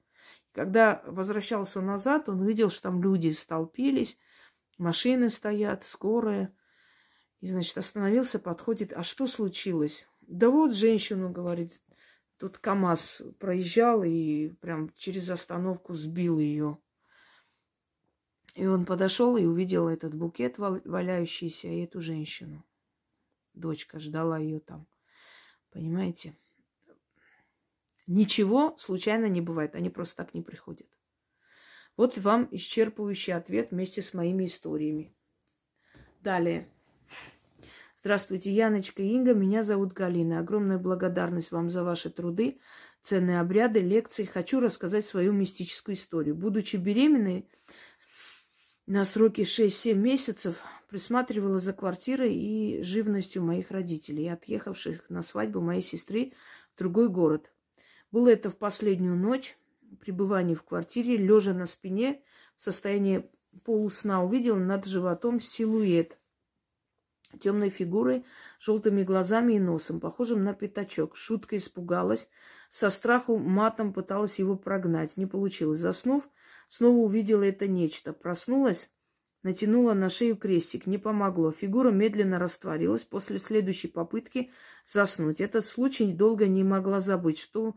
Когда 0.54 1.02
возвращался 1.04 1.80
назад, 1.80 2.28
он 2.28 2.40
увидел, 2.40 2.70
что 2.70 2.84
там 2.84 3.02
люди 3.02 3.30
столпились, 3.30 4.16
машины 4.78 5.28
стоят, 5.28 5.84
скорая. 5.84 6.54
И, 7.40 7.48
значит, 7.48 7.76
остановился, 7.76 8.38
подходит. 8.38 8.92
А 8.92 9.02
что 9.02 9.26
случилось? 9.26 10.06
Да 10.20 10.50
вот 10.50 10.72
женщину, 10.72 11.28
говорит, 11.30 11.82
тут 12.38 12.58
КАМАЗ 12.58 13.22
проезжал 13.40 14.04
и 14.04 14.50
прям 14.60 14.90
через 14.94 15.28
остановку 15.28 15.94
сбил 15.94 16.38
ее. 16.38 16.78
И 18.54 18.64
он 18.64 18.86
подошел 18.86 19.36
и 19.36 19.44
увидел 19.44 19.88
этот 19.88 20.14
букет 20.14 20.56
валяющийся 20.58 21.66
и 21.66 21.80
эту 21.80 22.00
женщину. 22.00 22.64
Дочка 23.54 23.98
ждала 23.98 24.38
ее 24.38 24.60
там. 24.60 24.86
Понимаете? 25.72 26.36
Ничего 28.06 28.76
случайно 28.78 29.26
не 29.26 29.40
бывает. 29.40 29.74
Они 29.74 29.90
просто 29.90 30.16
так 30.16 30.34
не 30.34 30.42
приходят. 30.42 30.88
Вот 31.96 32.18
вам 32.18 32.48
исчерпывающий 32.50 33.32
ответ 33.32 33.70
вместе 33.70 34.02
с 34.02 34.14
моими 34.14 34.46
историями. 34.46 35.14
Далее. 36.20 36.68
Здравствуйте, 38.00 38.50
Яночка 38.50 39.02
Инга. 39.02 39.32
Меня 39.32 39.62
зовут 39.62 39.92
Галина. 39.92 40.40
Огромная 40.40 40.78
благодарность 40.78 41.52
вам 41.52 41.70
за 41.70 41.82
ваши 41.82 42.10
труды, 42.10 42.60
ценные 43.00 43.40
обряды, 43.40 43.80
лекции. 43.80 44.24
Хочу 44.24 44.60
рассказать 44.60 45.06
свою 45.06 45.32
мистическую 45.32 45.94
историю. 45.94 46.34
Будучи 46.34 46.76
беременной 46.76 47.48
на 48.86 49.06
сроке 49.06 49.44
6-7 49.44 49.94
месяцев, 49.94 50.62
присматривала 50.90 51.60
за 51.60 51.72
квартирой 51.72 52.34
и 52.34 52.82
живностью 52.82 53.42
моих 53.42 53.70
родителей, 53.70 54.28
отъехавших 54.28 55.08
на 55.08 55.22
свадьбу 55.22 55.60
моей 55.60 55.82
сестры 55.82 56.34
в 56.74 56.78
другой 56.78 57.08
город. 57.08 57.50
Было 58.14 58.28
это 58.28 58.48
в 58.48 58.56
последнюю 58.56 59.16
ночь 59.16 59.58
пребывания 60.00 60.54
в 60.54 60.62
квартире, 60.62 61.16
лежа 61.16 61.52
на 61.52 61.66
спине, 61.66 62.22
в 62.56 62.62
состоянии 62.62 63.28
полусна, 63.64 64.22
увидела 64.22 64.56
над 64.56 64.86
животом 64.86 65.40
силуэт– 65.40 66.16
темной 67.40 67.70
фигурой, 67.70 68.24
желтыми 68.60 69.02
глазами 69.02 69.54
и 69.54 69.58
носом, 69.58 69.98
похожим 69.98 70.44
на 70.44 70.54
пятачок. 70.54 71.16
Шутка 71.16 71.56
испугалась, 71.56 72.28
со 72.70 72.88
страху 72.88 73.36
матом 73.36 73.92
пыталась 73.92 74.38
его 74.38 74.56
прогнать. 74.56 75.16
Не 75.16 75.26
получилось. 75.26 75.80
Заснув, 75.80 76.28
снова 76.68 76.98
увидела 76.98 77.42
это 77.42 77.66
нечто. 77.66 78.12
Проснулась, 78.12 78.90
натянула 79.44 79.94
на 79.94 80.10
шею 80.10 80.36
крестик. 80.36 80.86
Не 80.86 80.98
помогло. 80.98 81.52
Фигура 81.52 81.92
медленно 81.92 82.40
растворилась. 82.40 83.04
После 83.04 83.38
следующей 83.38 83.88
попытки 83.88 84.50
заснуть. 84.84 85.40
Этот 85.40 85.64
случай 85.64 86.12
долго 86.12 86.48
не 86.48 86.64
могла 86.64 87.00
забыть. 87.00 87.38
Что, 87.38 87.76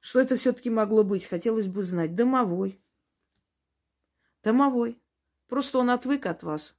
что 0.00 0.18
это 0.18 0.36
все-таки 0.36 0.70
могло 0.70 1.04
быть? 1.04 1.26
Хотелось 1.26 1.68
бы 1.68 1.84
знать. 1.84 2.16
Домовой. 2.16 2.80
Домовой. 4.42 4.98
Просто 5.46 5.78
он 5.78 5.90
отвык 5.90 6.26
от 6.26 6.42
вас. 6.42 6.76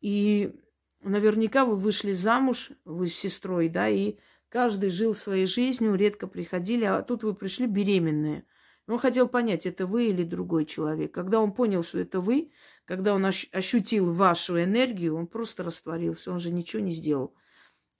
И 0.00 0.54
наверняка 1.02 1.64
вы 1.64 1.76
вышли 1.76 2.12
замуж, 2.12 2.70
вы 2.84 3.08
с 3.08 3.14
сестрой, 3.14 3.68
да, 3.68 3.88
и 3.88 4.16
каждый 4.48 4.90
жил 4.90 5.14
своей 5.14 5.46
жизнью, 5.46 5.94
редко 5.94 6.26
приходили, 6.26 6.84
а 6.84 7.02
тут 7.02 7.22
вы 7.22 7.34
пришли 7.34 7.66
беременные. 7.66 8.44
Он 8.90 8.98
хотел 8.98 9.28
понять, 9.28 9.66
это 9.66 9.86
вы 9.86 10.08
или 10.08 10.24
другой 10.24 10.66
человек. 10.66 11.14
Когда 11.14 11.38
он 11.38 11.52
понял, 11.52 11.84
что 11.84 12.00
это 12.00 12.20
вы, 12.20 12.50
когда 12.84 13.14
он 13.14 13.24
ощутил 13.24 14.12
вашу 14.12 14.60
энергию, 14.60 15.16
он 15.16 15.28
просто 15.28 15.62
растворился, 15.62 16.32
он 16.32 16.40
же 16.40 16.50
ничего 16.50 16.82
не 16.82 16.90
сделал. 16.90 17.32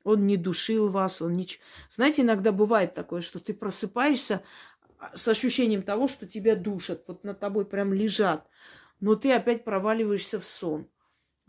Он 0.03 0.26
не 0.26 0.36
душил 0.36 0.88
вас, 0.88 1.22
он 1.22 1.36
ничего... 1.36 1.62
Знаете, 1.91 2.22
иногда 2.22 2.51
бывает 2.51 2.95
такое, 2.95 3.20
что 3.20 3.38
ты 3.38 3.55
просыпаешься 3.55 4.43
а, 4.99 5.16
с 5.16 5.28
ощущением 5.28 5.82
того, 5.82 6.09
что 6.09 6.26
тебя 6.26 6.57
душат, 6.57 7.05
вот 7.07 7.22
над 7.22 7.38
тобой 7.38 7.66
прям 7.66 7.93
лежат, 7.93 8.49
но 8.99 9.14
ты 9.14 9.32
опять 9.32 9.62
проваливаешься 9.62 10.41
в 10.41 10.45
сон. 10.45 10.88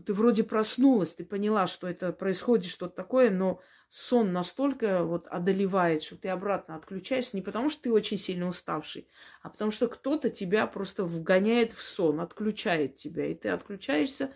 Ты 0.01 0.13
вроде 0.13 0.43
проснулась, 0.43 1.15
ты 1.15 1.23
поняла, 1.23 1.67
что 1.67 1.87
это 1.87 2.11
происходит 2.13 2.71
что-то 2.71 2.95
такое, 2.95 3.29
но 3.29 3.61
сон 3.89 4.31
настолько 4.31 5.03
вот 5.03 5.27
одолевает, 5.27 6.03
что 6.03 6.15
ты 6.15 6.29
обратно 6.29 6.75
отключаешься 6.75 7.35
не 7.35 7.41
потому, 7.41 7.69
что 7.69 7.83
ты 7.83 7.91
очень 7.91 8.17
сильно 8.17 8.47
уставший, 8.47 9.07
а 9.41 9.49
потому 9.49 9.71
что 9.71 9.87
кто-то 9.87 10.29
тебя 10.29 10.65
просто 10.67 11.03
вгоняет 11.03 11.73
в 11.73 11.81
сон, 11.81 12.19
отключает 12.21 12.95
тебя. 12.95 13.25
И 13.27 13.35
ты 13.35 13.49
отключаешься 13.49 14.33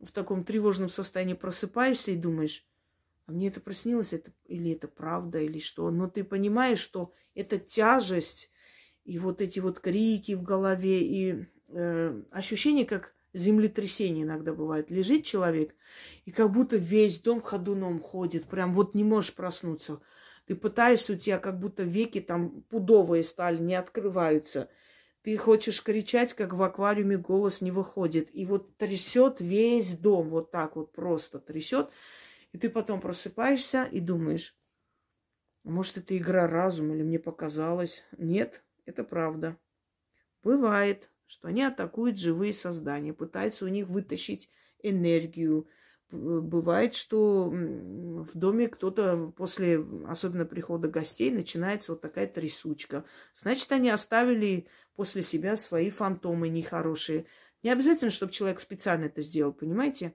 в 0.00 0.12
таком 0.12 0.44
тревожном 0.44 0.90
состоянии, 0.90 1.34
просыпаешься 1.34 2.12
и 2.12 2.16
думаешь, 2.16 2.64
а 3.26 3.32
мне 3.32 3.48
это 3.48 3.60
приснилось, 3.60 4.12
это, 4.12 4.32
или 4.46 4.72
это 4.72 4.88
правда, 4.88 5.38
или 5.38 5.58
что. 5.58 5.90
Но 5.90 6.08
ты 6.08 6.24
понимаешь, 6.24 6.78
что 6.78 7.12
это 7.34 7.58
тяжесть, 7.58 8.50
и 9.04 9.18
вот 9.18 9.40
эти 9.40 9.58
вот 9.58 9.80
крики 9.80 10.32
в 10.32 10.42
голове, 10.42 11.02
и 11.02 11.46
э, 11.68 12.22
ощущение, 12.30 12.86
как 12.86 13.14
землетрясение 13.34 14.24
иногда 14.24 14.52
бывает. 14.52 14.90
Лежит 14.90 15.24
человек, 15.24 15.74
и 16.24 16.30
как 16.30 16.50
будто 16.50 16.76
весь 16.76 17.20
дом 17.20 17.40
ходуном 17.40 18.00
ходит. 18.00 18.46
Прям 18.46 18.72
вот 18.72 18.94
не 18.94 19.04
можешь 19.04 19.34
проснуться. 19.34 20.00
Ты 20.46 20.54
пытаешься, 20.54 21.12
у 21.12 21.16
тебя 21.16 21.38
как 21.38 21.58
будто 21.58 21.82
веки 21.82 22.20
там 22.20 22.62
пудовые 22.62 23.22
стали, 23.22 23.58
не 23.58 23.74
открываются. 23.74 24.70
Ты 25.22 25.36
хочешь 25.36 25.82
кричать, 25.82 26.32
как 26.32 26.54
в 26.54 26.62
аквариуме 26.62 27.18
голос 27.18 27.60
не 27.60 27.70
выходит. 27.70 28.30
И 28.34 28.46
вот 28.46 28.76
трясет 28.76 29.40
весь 29.40 29.98
дом, 29.98 30.30
вот 30.30 30.50
так 30.50 30.76
вот 30.76 30.92
просто 30.92 31.38
трясет. 31.38 31.90
И 32.52 32.58
ты 32.58 32.70
потом 32.70 33.00
просыпаешься 33.00 33.84
и 33.84 34.00
думаешь, 34.00 34.56
может, 35.64 35.98
это 35.98 36.16
игра 36.16 36.46
разума 36.46 36.94
или 36.94 37.02
мне 37.02 37.18
показалось. 37.18 38.04
Нет, 38.16 38.64
это 38.86 39.04
правда. 39.04 39.58
Бывает 40.42 41.10
что 41.28 41.48
они 41.48 41.62
атакуют 41.62 42.18
живые 42.18 42.52
создания, 42.52 43.12
пытаются 43.12 43.64
у 43.64 43.68
них 43.68 43.86
вытащить 43.86 44.50
энергию. 44.82 45.68
Бывает, 46.10 46.94
что 46.94 47.50
в 47.50 48.30
доме 48.32 48.68
кто-то 48.68 49.30
после, 49.36 49.84
особенно 50.06 50.46
прихода 50.46 50.88
гостей, 50.88 51.30
начинается 51.30 51.92
вот 51.92 52.00
такая 52.00 52.26
трясучка. 52.26 53.04
Значит, 53.34 53.70
они 53.72 53.90
оставили 53.90 54.66
после 54.96 55.22
себя 55.22 55.56
свои 55.56 55.90
фантомы 55.90 56.48
нехорошие. 56.48 57.26
Не 57.62 57.70
обязательно, 57.70 58.10
чтобы 58.10 58.32
человек 58.32 58.60
специально 58.60 59.04
это 59.04 59.20
сделал, 59.20 59.52
понимаете? 59.52 60.14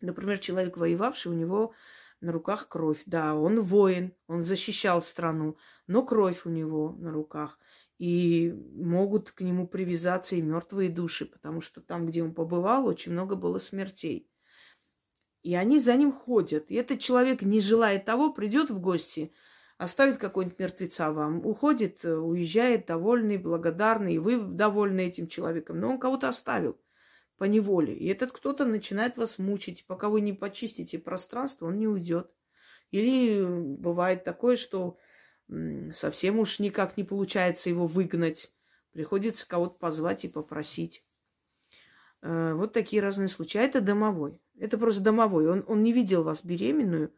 Например, 0.00 0.38
человек 0.38 0.76
воевавший, 0.76 1.30
у 1.30 1.36
него 1.36 1.72
на 2.20 2.32
руках 2.32 2.66
кровь. 2.68 3.02
Да, 3.06 3.36
он 3.36 3.60
воин, 3.60 4.12
он 4.26 4.42
защищал 4.42 5.00
страну, 5.02 5.56
но 5.86 6.04
кровь 6.04 6.46
у 6.46 6.50
него 6.50 6.96
на 6.98 7.12
руках. 7.12 7.60
И 7.98 8.52
могут 8.74 9.30
к 9.30 9.40
нему 9.40 9.66
привязаться 9.66 10.36
и 10.36 10.42
мертвые 10.42 10.90
души, 10.90 11.24
потому 11.24 11.60
что 11.60 11.80
там, 11.80 12.06
где 12.06 12.22
он 12.22 12.34
побывал, 12.34 12.86
очень 12.86 13.12
много 13.12 13.36
было 13.36 13.58
смертей. 13.58 14.28
И 15.42 15.54
они 15.54 15.78
за 15.78 15.94
ним 15.96 16.12
ходят. 16.12 16.70
И 16.70 16.74
этот 16.74 17.00
человек, 17.00 17.42
не 17.42 17.60
желая 17.60 17.98
того, 17.98 18.32
придет 18.32 18.68
в 18.68 18.80
гости, 18.80 19.32
оставит 19.78 20.18
какой-нибудь 20.18 20.58
мертвеца 20.58 21.12
вам, 21.12 21.46
уходит, 21.46 22.04
уезжает 22.04 22.86
довольный, 22.86 23.38
благодарный, 23.38 24.14
и 24.14 24.18
вы 24.18 24.38
довольны 24.38 25.02
этим 25.02 25.28
человеком. 25.28 25.80
Но 25.80 25.90
он 25.90 25.98
кого-то 25.98 26.28
оставил 26.28 26.78
по 27.38 27.44
неволе. 27.44 27.94
И 27.94 28.06
этот 28.08 28.32
кто-то 28.32 28.64
начинает 28.64 29.16
вас 29.16 29.38
мучить. 29.38 29.86
Пока 29.86 30.08
вы 30.08 30.20
не 30.20 30.32
почистите 30.32 30.98
пространство, 30.98 31.66
он 31.66 31.78
не 31.78 31.86
уйдет. 31.86 32.30
Или 32.90 33.44
бывает 33.44 34.24
такое, 34.24 34.56
что 34.56 34.98
совсем 35.94 36.38
уж 36.38 36.58
никак 36.58 36.96
не 36.96 37.04
получается 37.04 37.70
его 37.70 37.86
выгнать. 37.86 38.52
Приходится 38.92 39.46
кого-то 39.48 39.78
позвать 39.78 40.24
и 40.24 40.28
попросить. 40.28 41.04
Э, 42.22 42.54
вот 42.54 42.72
такие 42.72 43.02
разные 43.02 43.28
случаи. 43.28 43.58
А 43.58 43.62
это 43.62 43.80
домовой. 43.80 44.38
Это 44.58 44.78
просто 44.78 45.02
домовой. 45.02 45.48
Он, 45.48 45.64
он 45.66 45.82
не 45.82 45.92
видел 45.92 46.22
вас 46.22 46.44
беременную. 46.44 47.12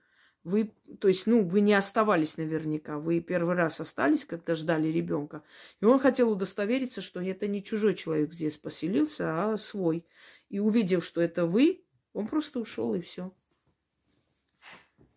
Вы, 0.44 0.72
то 1.00 1.08
есть, 1.08 1.26
ну, 1.26 1.46
вы 1.46 1.60
не 1.60 1.74
оставались 1.74 2.36
наверняка. 2.36 2.98
Вы 2.98 3.20
первый 3.20 3.54
раз 3.54 3.80
остались, 3.80 4.24
когда 4.24 4.54
ждали 4.54 4.88
ребенка. 4.88 5.42
И 5.80 5.84
он 5.84 5.98
хотел 5.98 6.30
удостовериться, 6.30 7.00
что 7.00 7.20
это 7.20 7.46
не 7.46 7.62
чужой 7.62 7.94
человек 7.94 8.32
здесь 8.32 8.56
поселился, 8.56 9.52
а 9.52 9.56
свой. 9.56 10.04
И 10.48 10.58
увидев, 10.58 11.04
что 11.04 11.20
это 11.20 11.46
вы, 11.46 11.84
он 12.12 12.28
просто 12.28 12.60
ушел 12.60 12.94
и 12.94 13.00
все. 13.00 13.32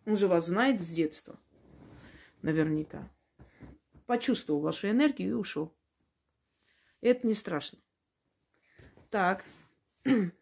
Он 0.04 0.16
же 0.16 0.28
вас 0.28 0.46
знает 0.46 0.80
с 0.80 0.86
детства 0.86 1.38
наверняка. 2.42 3.08
Почувствовал 4.06 4.60
вашу 4.60 4.88
энергию 4.88 5.30
и 5.30 5.32
ушел. 5.32 5.74
Это 7.00 7.26
не 7.26 7.34
страшно. 7.34 7.78
Так. 9.10 9.44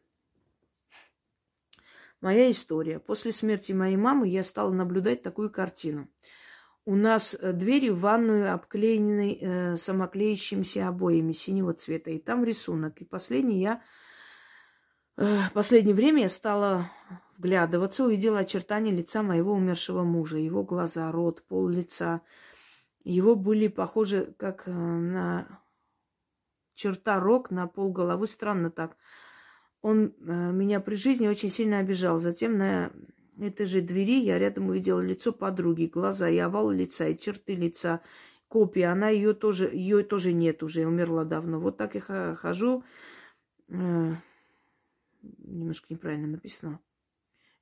Моя 2.21 2.51
история. 2.51 2.99
После 2.99 3.33
смерти 3.33 3.73
моей 3.73 3.97
мамы 3.97 4.29
я 4.29 4.43
стала 4.43 4.71
наблюдать 4.73 5.23
такую 5.23 5.51
картину. 5.51 6.09
У 6.85 6.97
нас 6.97 7.35
э, 7.35 7.53
двери 7.53 7.89
в 7.89 8.01
ванную 8.01 8.53
обклеены 8.53 9.39
э, 9.41 9.77
самоклеящимися 9.77 10.89
обоями 10.89 11.33
синего 11.33 11.73
цвета. 11.73 12.11
И 12.11 12.19
там 12.19 12.45
рисунок. 12.45 13.01
И 13.01 13.05
последний 13.05 13.61
я... 13.61 13.83
Э, 15.21 15.51
последнее 15.53 15.95
время 15.95 16.23
я 16.23 16.29
стала 16.31 16.91
вглядываться, 17.37 18.05
увидела 18.05 18.39
очертания 18.39 18.91
лица 18.91 19.23
моего 19.23 19.53
умершего 19.53 20.03
мужа, 20.03 20.39
его 20.39 20.63
глаза, 20.63 21.13
рот, 21.13 21.43
пол 21.47 21.69
лица. 21.69 22.23
Его 23.05 23.37
были 23.37 23.69
похожи 23.69 24.35
как 24.39 24.63
э, 24.67 24.71
на 24.73 25.61
черта 26.75 27.21
рог, 27.21 27.51
на 27.51 27.67
пол 27.67 27.93
головы. 27.93 28.27
Странно 28.29 28.71
так. 28.71 28.97
Он 29.83 30.07
э, 30.07 30.33
меня 30.53 30.81
при 30.81 30.95
жизни 30.95 31.29
очень 31.29 31.51
сильно 31.51 31.81
обижал. 31.81 32.19
Затем 32.19 32.57
на 32.57 32.91
этой 33.39 33.67
же 33.67 33.83
двери 33.83 34.23
я 34.23 34.39
рядом 34.39 34.71
увидела 34.71 35.03
лицо 35.03 35.33
подруги, 35.33 35.85
глаза 35.85 36.31
и 36.31 36.39
овал 36.39 36.71
лица, 36.71 37.09
и 37.09 37.19
черты 37.19 37.55
лица, 37.55 38.01
копия. 38.49 38.87
Она 38.87 39.11
ее 39.11 39.35
тоже, 39.35 39.69
ее 39.71 40.03
тоже 40.03 40.33
нет 40.33 40.63
уже, 40.63 40.87
умерла 40.87 41.25
давно. 41.25 41.61
Вот 41.61 41.77
так 41.77 41.95
я 41.95 42.37
хожу. 42.41 42.85
Немножко 45.23 45.87
неправильно 45.91 46.29
написано 46.29 46.81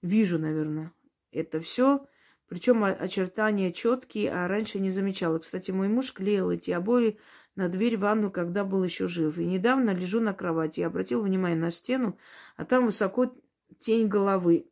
вижу, 0.03 0.39
наверное, 0.39 0.93
это 1.33 1.61
все. 1.61 2.07
Причем 2.49 2.83
очертания 2.83 3.73
четкие, 3.73 4.33
а 4.33 4.49
раньше 4.49 4.79
не 4.81 4.91
замечала. 4.91 5.39
Кстати, 5.39 5.71
мой 5.71 5.89
муж 5.89 6.13
клеил 6.13 6.51
эти 6.51 6.71
обои 6.71 7.19
на 7.57 7.69
дверь 7.69 7.99
в 7.99 8.01
ванну, 8.01 8.31
когда 8.31 8.65
был 8.65 8.83
еще 8.83 9.07
жив. 9.07 9.37
И 9.39 9.45
недавно 9.45 9.91
лежу 9.91 10.21
на 10.21 10.33
кровати 10.33 10.81
и 10.81 10.85
обратил 10.85 11.23
внимание 11.23 11.59
на 11.59 11.71
стену, 11.71 12.17
а 12.57 12.65
там 12.65 12.87
высоко 12.87 13.35
тень 13.79 14.09
головы. 14.09 14.71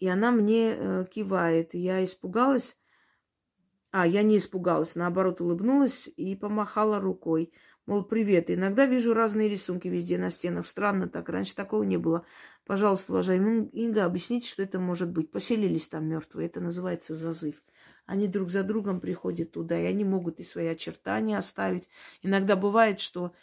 И 0.00 0.08
она 0.08 0.32
мне 0.32 0.74
э, 0.74 1.06
кивает. 1.08 1.74
Я 1.74 2.02
испугалась. 2.02 2.76
А, 3.92 4.06
я 4.06 4.24
не 4.24 4.38
испугалась, 4.38 4.96
наоборот, 4.96 5.40
улыбнулась 5.40 6.10
и 6.16 6.34
помахала 6.34 6.98
рукой. 6.98 7.52
Мол, 7.84 8.04
привет. 8.04 8.48
Иногда 8.48 8.86
вижу 8.86 9.12
разные 9.12 9.48
рисунки 9.48 9.88
везде 9.88 10.16
на 10.16 10.30
стенах. 10.30 10.66
Странно 10.66 11.08
так. 11.08 11.28
Раньше 11.28 11.56
такого 11.56 11.82
не 11.82 11.96
было. 11.96 12.24
Пожалуйста, 12.64 13.12
уважаемый 13.12 13.66
Инга, 13.70 14.04
объясните, 14.04 14.48
что 14.48 14.62
это 14.62 14.78
может 14.78 15.10
быть. 15.10 15.32
Поселились 15.32 15.88
там 15.88 16.06
мертвые. 16.06 16.46
Это 16.46 16.60
называется 16.60 17.16
зазыв. 17.16 17.60
Они 18.06 18.28
друг 18.28 18.50
за 18.50 18.62
другом 18.62 19.00
приходят 19.00 19.50
туда, 19.50 19.76
и 19.80 19.84
они 19.84 20.04
могут 20.04 20.38
и 20.38 20.44
свои 20.44 20.68
очертания 20.68 21.36
оставить. 21.36 21.88
Иногда 22.22 22.54
бывает, 22.54 23.00
что, 23.00 23.34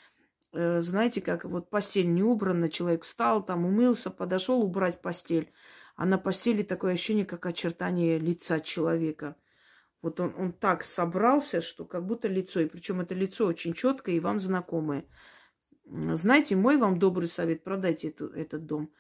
э, 0.53 0.79
знаете, 0.79 1.19
как 1.19 1.43
вот 1.43 1.69
постель 1.69 2.09
не 2.13 2.23
убрана, 2.23 2.69
человек 2.69 3.03
встал, 3.03 3.43
там 3.43 3.65
умылся, 3.65 4.09
подошел 4.09 4.61
убрать 4.61 5.01
постель, 5.01 5.51
а 5.97 6.05
на 6.05 6.17
постели 6.17 6.63
такое 6.63 6.93
ощущение, 6.93 7.25
как 7.25 7.45
очертание 7.45 8.17
лица 8.17 8.61
человека– 8.61 9.35
вот 10.01 10.19
он, 10.19 10.33
он 10.37 10.53
так 10.53 10.83
собрался, 10.83 11.61
что 11.61 11.85
как 11.85 12.05
будто 12.05 12.27
лицо, 12.27 12.59
и 12.59 12.65
причем 12.65 13.01
это 13.01 13.13
лицо 13.13 13.45
очень 13.45 13.73
четкое 13.73 14.15
и 14.15 14.19
вам 14.19 14.39
знакомое. 14.39 15.05
знаете, 15.85 16.55
мой 16.55 16.77
вам 16.77 16.99
добрый 16.99 17.27
совет, 17.27 17.63
продайте 17.63 18.09
эту, 18.09 18.27
этот 18.27 18.65
дом 18.65 18.91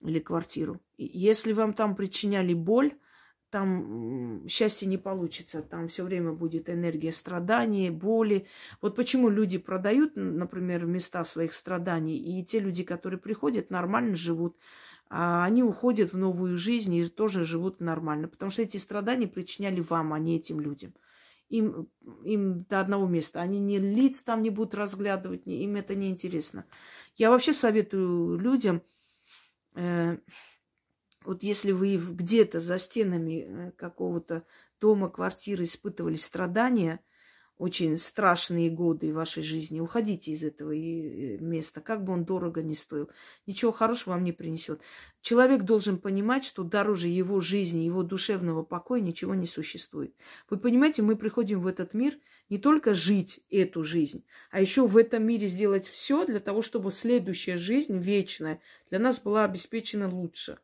или 0.00 0.20
квартиру. 0.20 0.80
Если 0.96 1.52
вам 1.52 1.74
там 1.74 1.96
причиняли 1.96 2.54
боль, 2.54 2.96
там 3.50 4.46
счастья 4.46 4.86
не 4.86 4.98
получится, 4.98 5.62
там 5.62 5.88
все 5.88 6.04
время 6.04 6.32
будет 6.32 6.68
энергия 6.68 7.12
страданий, 7.12 7.90
боли. 7.90 8.46
Вот 8.82 8.94
почему 8.94 9.30
люди 9.30 9.58
продают, 9.58 10.12
например, 10.16 10.84
места 10.84 11.24
своих 11.24 11.54
страданий, 11.54 12.18
и 12.18 12.44
те 12.44 12.60
люди, 12.60 12.84
которые 12.84 13.18
приходят, 13.18 13.70
нормально 13.70 14.16
живут, 14.16 14.56
а 15.10 15.44
они 15.44 15.62
уходят 15.62 16.12
в 16.12 16.18
новую 16.18 16.58
жизнь 16.58 16.94
и 16.94 17.08
тоже 17.08 17.44
живут 17.44 17.80
нормально, 17.80 18.28
потому 18.28 18.50
что 18.50 18.62
эти 18.62 18.76
страдания 18.76 19.26
причиняли 19.26 19.80
вам, 19.80 20.12
а 20.12 20.18
не 20.18 20.36
этим 20.36 20.60
людям. 20.60 20.94
Им, 21.48 21.88
им 22.24 22.64
до 22.64 22.80
одного 22.80 23.06
места. 23.06 23.40
Они 23.40 23.58
ни 23.58 23.78
лиц 23.78 24.22
там 24.22 24.42
не 24.42 24.50
будут 24.50 24.74
разглядывать, 24.74 25.46
им 25.46 25.76
это 25.76 25.94
не 25.94 26.10
интересно. 26.10 26.66
Я 27.16 27.30
вообще 27.30 27.54
советую 27.54 28.38
людям, 28.38 28.82
э, 29.74 30.18
вот 31.24 31.42
если 31.42 31.72
вы 31.72 31.96
где-то 31.96 32.60
за 32.60 32.78
стенами 32.78 33.46
э, 33.46 33.70
какого-то 33.72 34.44
дома, 34.80 35.08
квартиры 35.08 35.64
испытывали 35.64 36.16
страдания, 36.16 37.00
очень 37.58 37.96
страшные 37.96 38.70
годы 38.70 39.12
вашей 39.12 39.42
жизни, 39.42 39.80
уходите 39.80 40.30
из 40.30 40.44
этого 40.44 40.72
места, 40.72 41.80
как 41.80 42.04
бы 42.04 42.12
он 42.12 42.24
дорого 42.24 42.62
не 42.62 42.74
стоил. 42.74 43.10
Ничего 43.46 43.72
хорошего 43.72 44.14
вам 44.14 44.22
не 44.22 44.32
принесет. 44.32 44.80
Человек 45.20 45.64
должен 45.64 45.98
понимать, 45.98 46.44
что 46.44 46.62
дороже 46.62 47.08
его 47.08 47.40
жизни, 47.40 47.80
его 47.80 48.04
душевного 48.04 48.62
покоя 48.62 49.00
ничего 49.00 49.34
не 49.34 49.46
существует. 49.46 50.14
Вы 50.48 50.58
понимаете, 50.58 51.02
мы 51.02 51.16
приходим 51.16 51.60
в 51.60 51.66
этот 51.66 51.94
мир 51.94 52.16
не 52.48 52.58
только 52.58 52.94
жить 52.94 53.40
эту 53.50 53.82
жизнь, 53.82 54.24
а 54.50 54.60
еще 54.60 54.86
в 54.86 54.96
этом 54.96 55.24
мире 55.24 55.48
сделать 55.48 55.86
все 55.88 56.24
для 56.24 56.38
того, 56.40 56.62
чтобы 56.62 56.92
следующая 56.92 57.58
жизнь, 57.58 57.98
вечная, 57.98 58.60
для 58.88 59.00
нас 59.00 59.18
была 59.18 59.44
обеспечена 59.44 60.08
лучше. 60.08 60.58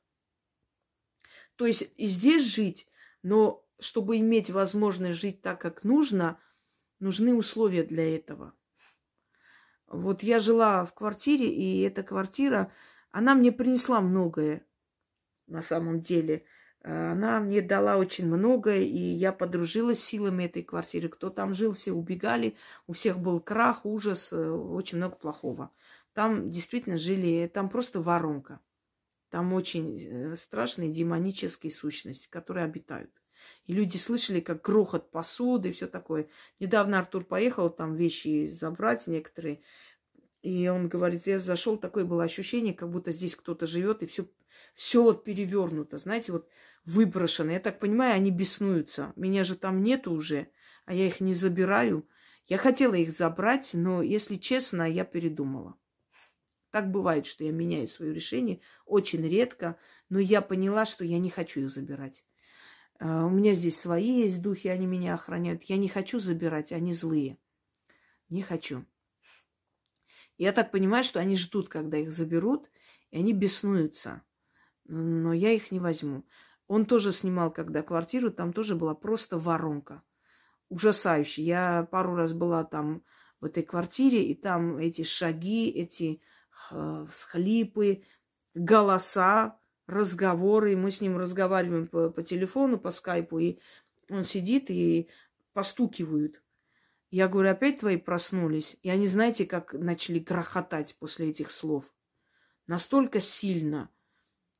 То 1.56 1.66
есть 1.66 1.90
и 1.96 2.06
здесь 2.06 2.44
жить, 2.44 2.88
но 3.22 3.64
чтобы 3.80 4.18
иметь 4.18 4.50
возможность 4.50 5.20
жить 5.20 5.42
так, 5.42 5.60
как 5.60 5.82
нужно, 5.82 6.38
нужны 6.98 7.34
условия 7.34 7.82
для 7.82 8.16
этого. 8.16 8.54
Вот 9.86 10.22
я 10.22 10.38
жила 10.38 10.84
в 10.84 10.94
квартире, 10.94 11.48
и 11.48 11.80
эта 11.82 12.02
квартира, 12.02 12.72
она 13.10 13.34
мне 13.34 13.52
принесла 13.52 14.00
многое 14.00 14.66
на 15.46 15.62
самом 15.62 16.00
деле. 16.00 16.44
Она 16.82 17.40
мне 17.40 17.62
дала 17.62 17.96
очень 17.96 18.26
многое, 18.26 18.80
и 18.80 18.98
я 18.98 19.32
подружилась 19.32 20.00
с 20.00 20.04
силами 20.04 20.44
этой 20.44 20.62
квартиры. 20.62 21.08
Кто 21.08 21.30
там 21.30 21.54
жил, 21.54 21.72
все 21.72 21.92
убегали, 21.92 22.56
у 22.86 22.92
всех 22.92 23.18
был 23.20 23.40
крах, 23.40 23.86
ужас, 23.86 24.28
э, 24.32 24.50
очень 24.50 24.98
много 24.98 25.16
плохого. 25.16 25.70
Там 26.12 26.50
действительно 26.50 26.98
жили, 26.98 27.50
там 27.52 27.70
просто 27.70 28.02
воронка. 28.02 28.60
Там 29.30 29.54
очень 29.54 29.98
э, 29.98 30.36
страшные 30.36 30.92
демонические 30.92 31.72
сущности, 31.72 32.28
которые 32.28 32.66
обитают. 32.66 33.10
И 33.66 33.72
люди 33.72 33.96
слышали, 33.96 34.40
как 34.40 34.62
грохот 34.62 35.10
посуды 35.10 35.70
и 35.70 35.72
все 35.72 35.86
такое. 35.86 36.28
Недавно 36.60 36.98
Артур 36.98 37.24
поехал 37.24 37.70
там 37.70 37.94
вещи 37.94 38.48
забрать 38.48 39.06
некоторые. 39.06 39.62
И 40.42 40.68
он 40.68 40.88
говорит, 40.88 41.26
я 41.26 41.38
зашел, 41.38 41.78
такое 41.78 42.04
было 42.04 42.24
ощущение, 42.24 42.74
как 42.74 42.90
будто 42.90 43.12
здесь 43.12 43.34
кто-то 43.34 43.66
живет, 43.66 44.02
и 44.02 44.06
все, 44.06 44.26
все 44.74 45.02
вот 45.02 45.24
перевернуто, 45.24 45.96
знаете, 45.96 46.32
вот 46.32 46.46
выброшено. 46.84 47.52
Я 47.52 47.60
так 47.60 47.78
понимаю, 47.78 48.14
они 48.14 48.30
беснуются. 48.30 49.14
Меня 49.16 49.44
же 49.44 49.56
там 49.56 49.82
нету 49.82 50.12
уже, 50.12 50.48
а 50.84 50.92
я 50.92 51.06
их 51.06 51.20
не 51.20 51.32
забираю. 51.32 52.06
Я 52.46 52.58
хотела 52.58 52.94
их 52.94 53.10
забрать, 53.10 53.70
но, 53.72 54.02
если 54.02 54.36
честно, 54.36 54.82
я 54.82 55.04
передумала. 55.04 55.78
Так 56.70 56.90
бывает, 56.90 57.24
что 57.24 57.44
я 57.44 57.52
меняю 57.52 57.88
свое 57.88 58.12
решение 58.12 58.60
очень 58.84 59.26
редко, 59.26 59.78
но 60.10 60.18
я 60.18 60.42
поняла, 60.42 60.84
что 60.84 61.04
я 61.04 61.18
не 61.18 61.30
хочу 61.30 61.60
их 61.60 61.70
забирать. 61.70 62.22
А, 62.98 63.26
у 63.26 63.30
меня 63.30 63.54
здесь 63.54 63.80
свои 63.80 64.22
есть 64.22 64.42
духи, 64.42 64.68
они 64.68 64.86
меня 64.86 65.14
охраняют. 65.14 65.64
Я 65.64 65.76
не 65.76 65.88
хочу 65.88 66.20
забирать, 66.20 66.72
они 66.72 66.92
злые. 66.92 67.38
Не 68.28 68.42
хочу. 68.42 68.84
Я 70.36 70.52
так 70.52 70.70
понимаю, 70.70 71.04
что 71.04 71.20
они 71.20 71.36
ждут, 71.36 71.68
когда 71.68 71.98
их 71.98 72.10
заберут, 72.10 72.68
и 73.10 73.18
они 73.18 73.32
беснуются. 73.32 74.22
Но 74.84 75.32
я 75.32 75.52
их 75.52 75.70
не 75.70 75.80
возьму. 75.80 76.24
Он 76.66 76.86
тоже 76.86 77.12
снимал, 77.12 77.52
когда 77.52 77.82
квартиру, 77.82 78.30
там 78.30 78.52
тоже 78.52 78.74
была 78.74 78.94
просто 78.94 79.38
воронка. 79.38 80.02
Ужасающая. 80.68 81.44
Я 81.44 81.88
пару 81.90 82.14
раз 82.16 82.32
была 82.32 82.64
там 82.64 83.04
в 83.40 83.44
этой 83.44 83.62
квартире, 83.62 84.24
и 84.24 84.34
там 84.34 84.78
эти 84.78 85.04
шаги, 85.04 85.68
эти 85.68 86.22
всхлипы, 87.10 88.04
голоса, 88.54 89.60
разговоры. 89.86 90.72
И 90.72 90.76
мы 90.76 90.90
с 90.90 91.00
ним 91.00 91.16
разговариваем 91.16 91.86
по, 91.86 92.10
по 92.10 92.22
телефону, 92.22 92.78
по 92.78 92.90
скайпу, 92.90 93.38
и 93.38 93.58
он 94.08 94.24
сидит 94.24 94.70
и 94.70 95.08
постукивают. 95.52 96.42
Я 97.10 97.28
говорю, 97.28 97.50
опять 97.50 97.78
твои 97.78 97.96
проснулись? 97.96 98.76
И 98.82 98.90
они, 98.90 99.06
знаете, 99.06 99.46
как 99.46 99.72
начали 99.72 100.18
грохотать 100.18 100.96
после 100.98 101.30
этих 101.30 101.50
слов. 101.50 101.92
Настолько 102.66 103.20
сильно. 103.20 103.88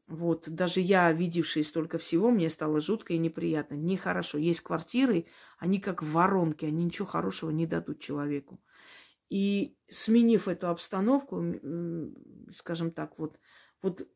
Вот, 0.06 0.48
даже 0.48 0.80
я, 0.80 1.10
видевшая 1.12 1.64
столько 1.64 1.96
всего, 1.96 2.30
мне 2.30 2.50
стало 2.50 2.80
жутко 2.80 3.14
и 3.14 3.18
неприятно. 3.18 3.74
Нехорошо. 3.74 4.38
Есть 4.38 4.60
квартиры, 4.60 5.26
они 5.58 5.80
как 5.80 6.02
воронки, 6.02 6.66
они 6.66 6.84
ничего 6.84 7.06
хорошего 7.06 7.50
не 7.50 7.66
дадут 7.66 8.00
человеку. 8.00 8.60
И 9.30 9.76
сменив 9.88 10.46
эту 10.46 10.68
обстановку, 10.68 11.42
скажем 12.52 12.90
так, 12.92 13.18
вот, 13.18 13.40
вот 13.82 14.06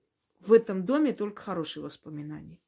в 0.41 0.53
этом 0.53 0.84
доме 0.84 1.12
только 1.12 1.43
хорошие 1.43 1.82
воспоминания. 1.82 2.59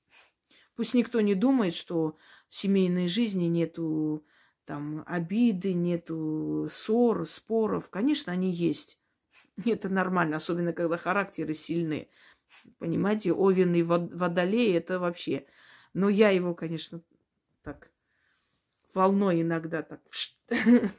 Пусть 0.76 0.94
никто 0.94 1.20
не 1.20 1.34
думает, 1.34 1.74
что 1.74 2.16
в 2.48 2.54
семейной 2.54 3.08
жизни 3.08 3.44
нету 3.44 4.24
там 4.64 5.02
обиды, 5.06 5.72
нету 5.72 6.68
ссор, 6.70 7.26
споров. 7.26 7.90
Конечно, 7.90 8.32
они 8.32 8.50
есть. 8.50 8.98
Это 9.64 9.88
нормально, 9.88 10.36
особенно 10.36 10.72
когда 10.72 10.96
характеры 10.96 11.54
сильные. 11.54 12.08
Понимаете, 12.78 13.32
Овен 13.32 13.74
и 13.74 13.82
Водолей 13.82 14.76
это 14.76 14.98
вообще. 14.98 15.46
Но 15.92 16.08
я 16.08 16.30
его, 16.30 16.54
конечно, 16.54 17.00
так 17.62 17.90
волной 18.94 19.42
иногда 19.42 19.82
так 19.82 20.00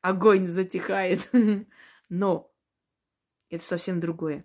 огонь 0.00 0.46
затихает. 0.46 1.28
Но 2.08 2.52
это 3.48 3.64
совсем 3.64 4.00
другое. 4.00 4.44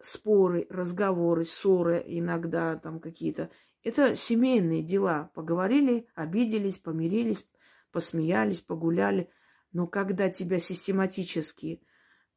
Споры, 0.00 0.66
разговоры, 0.70 1.44
ссоры 1.44 2.04
иногда 2.06 2.76
там 2.76 3.00
какие-то. 3.00 3.50
Это 3.82 4.14
семейные 4.14 4.82
дела. 4.82 5.30
Поговорили, 5.34 6.06
обиделись, 6.14 6.78
помирились, 6.78 7.44
посмеялись, 7.90 8.60
погуляли. 8.60 9.30
Но 9.72 9.86
когда 9.86 10.30
тебя 10.30 10.58
систематически 10.58 11.82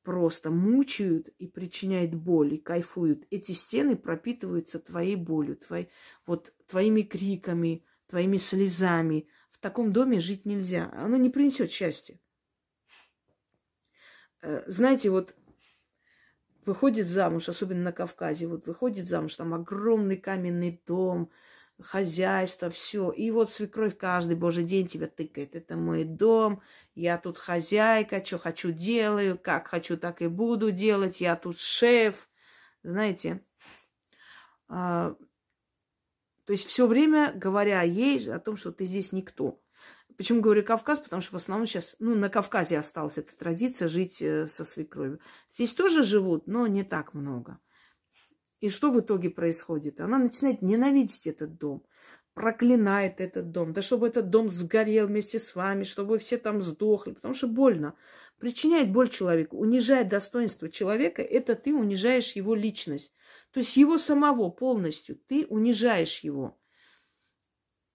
просто 0.04 0.50
мучают 0.50 1.28
и 1.38 1.48
причиняют 1.48 2.16
боль, 2.16 2.56
и 2.56 2.58
кайфуют, 2.58 3.26
эти 3.30 3.52
стены 3.52 3.96
пропитываются 3.96 4.80
твоей 4.80 5.16
болью, 5.16 5.58
твоей, 5.58 5.90
вот, 6.26 6.54
твоими 6.68 7.04
криками, 7.04 7.86
твоими 8.08 8.38
слезами. 8.38 9.28
В 9.50 9.60
таком 9.60 9.94
доме 9.94 10.20
жить 10.20 10.46
нельзя. 10.46 10.92
Оно 10.94 11.18
не 11.18 11.30
принесет 11.30 11.72
счастья. 11.72 12.20
Э, 14.42 14.64
знаете, 14.66 15.10
вот 15.12 15.36
выходит 16.66 17.08
замуж, 17.08 17.50
особенно 17.50 17.82
на 17.84 17.92
Кавказе, 17.92 18.48
вот 18.48 18.68
выходит 18.68 19.06
замуж, 19.06 19.36
там 19.36 19.54
огромный 19.54 20.18
каменный 20.18 20.82
дом, 20.86 21.30
хозяйство, 21.80 22.70
все. 22.70 23.12
И 23.12 23.32
вот 23.32 23.50
свекровь 23.50 23.98
каждый 23.98 24.36
божий 24.36 24.64
день 24.64 24.88
тебя 24.88 25.08
тыкает. 25.08 25.56
Это 25.56 25.76
мой 25.76 26.04
дом, 26.04 26.62
я 26.96 27.18
тут 27.18 27.38
хозяйка, 27.38 28.24
что 28.24 28.38
хочу 28.38 28.72
делаю, 28.72 29.38
как 29.38 29.68
хочу, 29.68 29.98
так 29.98 30.22
и 30.22 30.28
буду 30.28 30.72
делать, 30.72 31.22
я 31.22 31.36
тут 31.36 31.60
шеф. 31.60 32.30
Знаете, 32.84 33.44
а, 34.68 35.16
то 36.46 36.54
есть 36.54 36.68
все 36.68 36.88
время 36.88 37.32
говоря 37.36 37.82
ей 37.82 38.32
о 38.32 38.40
том, 38.40 38.56
что 38.58 38.72
ты 38.72 38.86
здесь 38.86 39.12
никто. 39.12 39.61
Почему 40.22 40.40
говорю 40.40 40.64
Кавказ? 40.64 41.00
Потому 41.00 41.24
что 41.24 41.34
в 41.34 41.38
основном 41.38 41.66
сейчас, 41.66 41.96
ну, 41.98 42.14
на 42.14 42.30
Кавказе 42.30 42.78
осталась 42.78 43.18
эта 43.18 43.36
традиция 43.36 43.88
жить 43.88 44.22
э, 44.22 44.46
со 44.46 44.64
свекровью. 44.64 45.20
Здесь 45.52 45.74
тоже 45.74 46.04
живут, 46.04 46.46
но 46.46 46.68
не 46.68 46.84
так 46.84 47.16
много. 47.16 47.58
И 48.60 48.70
что 48.70 48.92
в 48.92 49.00
итоге 49.00 49.32
происходит? 49.32 50.00
Она 50.00 50.20
начинает 50.20 50.62
ненавидеть 50.62 51.26
этот 51.26 51.58
дом, 51.58 51.84
проклинает 52.36 53.20
этот 53.20 53.50
дом. 53.50 53.74
Да 53.74 53.82
чтобы 53.82 54.10
этот 54.10 54.30
дом 54.30 54.52
сгорел 54.52 55.08
вместе 55.08 55.40
с 55.40 55.56
вами, 55.56 55.82
чтобы 55.82 56.20
все 56.20 56.38
там 56.38 56.62
сдохли, 56.62 57.14
потому 57.14 57.34
что 57.34 57.48
больно. 57.48 57.96
Причиняет 58.38 58.92
боль 58.92 59.10
человеку, 59.10 59.58
унижает 59.58 60.08
достоинство 60.08 60.70
человека, 60.70 61.24
это 61.24 61.56
ты 61.56 61.74
унижаешь 61.74 62.34
его 62.34 62.54
личность. 62.54 63.12
То 63.52 63.62
есть 63.62 63.76
его 63.76 63.98
самого 63.98 64.52
полностью 64.52 65.16
ты 65.16 65.48
унижаешь 65.48 66.20
его. 66.20 66.61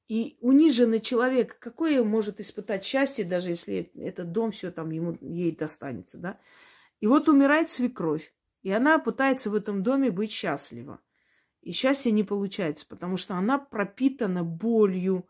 И 0.09 0.37
униженный 0.41 1.01
человек, 1.01 1.59
какое 1.59 2.03
может 2.05 2.39
испытать 2.41 2.85
счастье, 2.85 3.25
даже 3.25 3.51
если 3.51 3.91
этот 3.97 4.31
дом 4.33 4.53
все 4.53 4.71
там 4.71 4.91
ему, 4.91 5.17
ей 5.21 5.55
достанется, 5.55 6.19
да? 6.19 6.39
И 7.01 7.07
вот 7.07 7.29
умирает 7.29 7.71
свекровь, 7.71 8.33
и 8.63 8.71
она 8.71 8.99
пытается 8.99 9.51
в 9.51 9.55
этом 9.55 9.83
доме 9.83 10.11
быть 10.11 10.31
счастлива. 10.31 11.01
И 11.61 11.73
счастье 11.73 12.13
не 12.13 12.23
получается, 12.23 12.87
потому 12.89 13.17
что 13.17 13.35
она 13.35 13.59
пропитана 13.59 14.45
болью, 14.45 15.29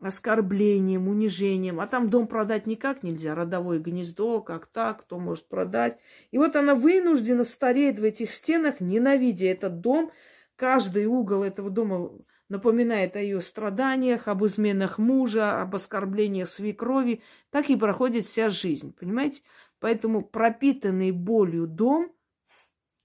оскорблением, 0.00 1.08
унижением. 1.08 1.80
А 1.80 1.86
там 1.86 2.08
дом 2.08 2.26
продать 2.26 2.66
никак 2.66 3.02
нельзя. 3.02 3.34
Родовое 3.34 3.78
гнездо, 3.78 4.40
как 4.40 4.66
так, 4.66 5.02
кто 5.02 5.18
может 5.18 5.48
продать. 5.48 5.98
И 6.30 6.38
вот 6.38 6.56
она 6.56 6.74
вынуждена 6.74 7.44
стареть 7.44 7.98
в 7.98 8.04
этих 8.04 8.32
стенах, 8.32 8.80
ненавидя 8.80 9.46
этот 9.46 9.80
дом. 9.80 10.10
Каждый 10.56 11.06
угол 11.06 11.42
этого 11.42 11.70
дома 11.70 12.10
напоминает 12.50 13.16
о 13.16 13.20
ее 13.20 13.40
страданиях, 13.40 14.28
об 14.28 14.44
изменах 14.44 14.98
мужа, 14.98 15.62
об 15.62 15.74
оскорблениях 15.76 16.48
свекрови. 16.48 17.22
Так 17.50 17.70
и 17.70 17.76
проходит 17.76 18.26
вся 18.26 18.50
жизнь, 18.50 18.92
понимаете? 18.92 19.42
Поэтому 19.78 20.22
пропитанный 20.22 21.12
болью 21.12 21.66
дом, 21.66 22.12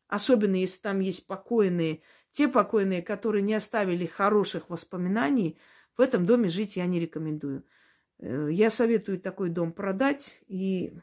особенно 0.08 0.56
если 0.56 0.82
там 0.82 1.00
есть 1.00 1.28
покойные, 1.28 2.02
те 2.32 2.48
покойные, 2.48 3.02
которые 3.02 3.44
не 3.44 3.54
оставили 3.54 4.06
хороших 4.08 4.70
воспоминаний, 4.70 5.58
в 5.96 6.02
этом 6.02 6.26
доме 6.26 6.50
жить 6.50 6.76
я 6.76 6.88
не 6.88 7.00
рекомендую. 7.00 7.64
Э, 8.18 8.50
я 8.52 8.72
советую 8.72 9.20
такой 9.22 9.50
дом 9.50 9.72
продать 9.72 10.42
и 10.48 10.98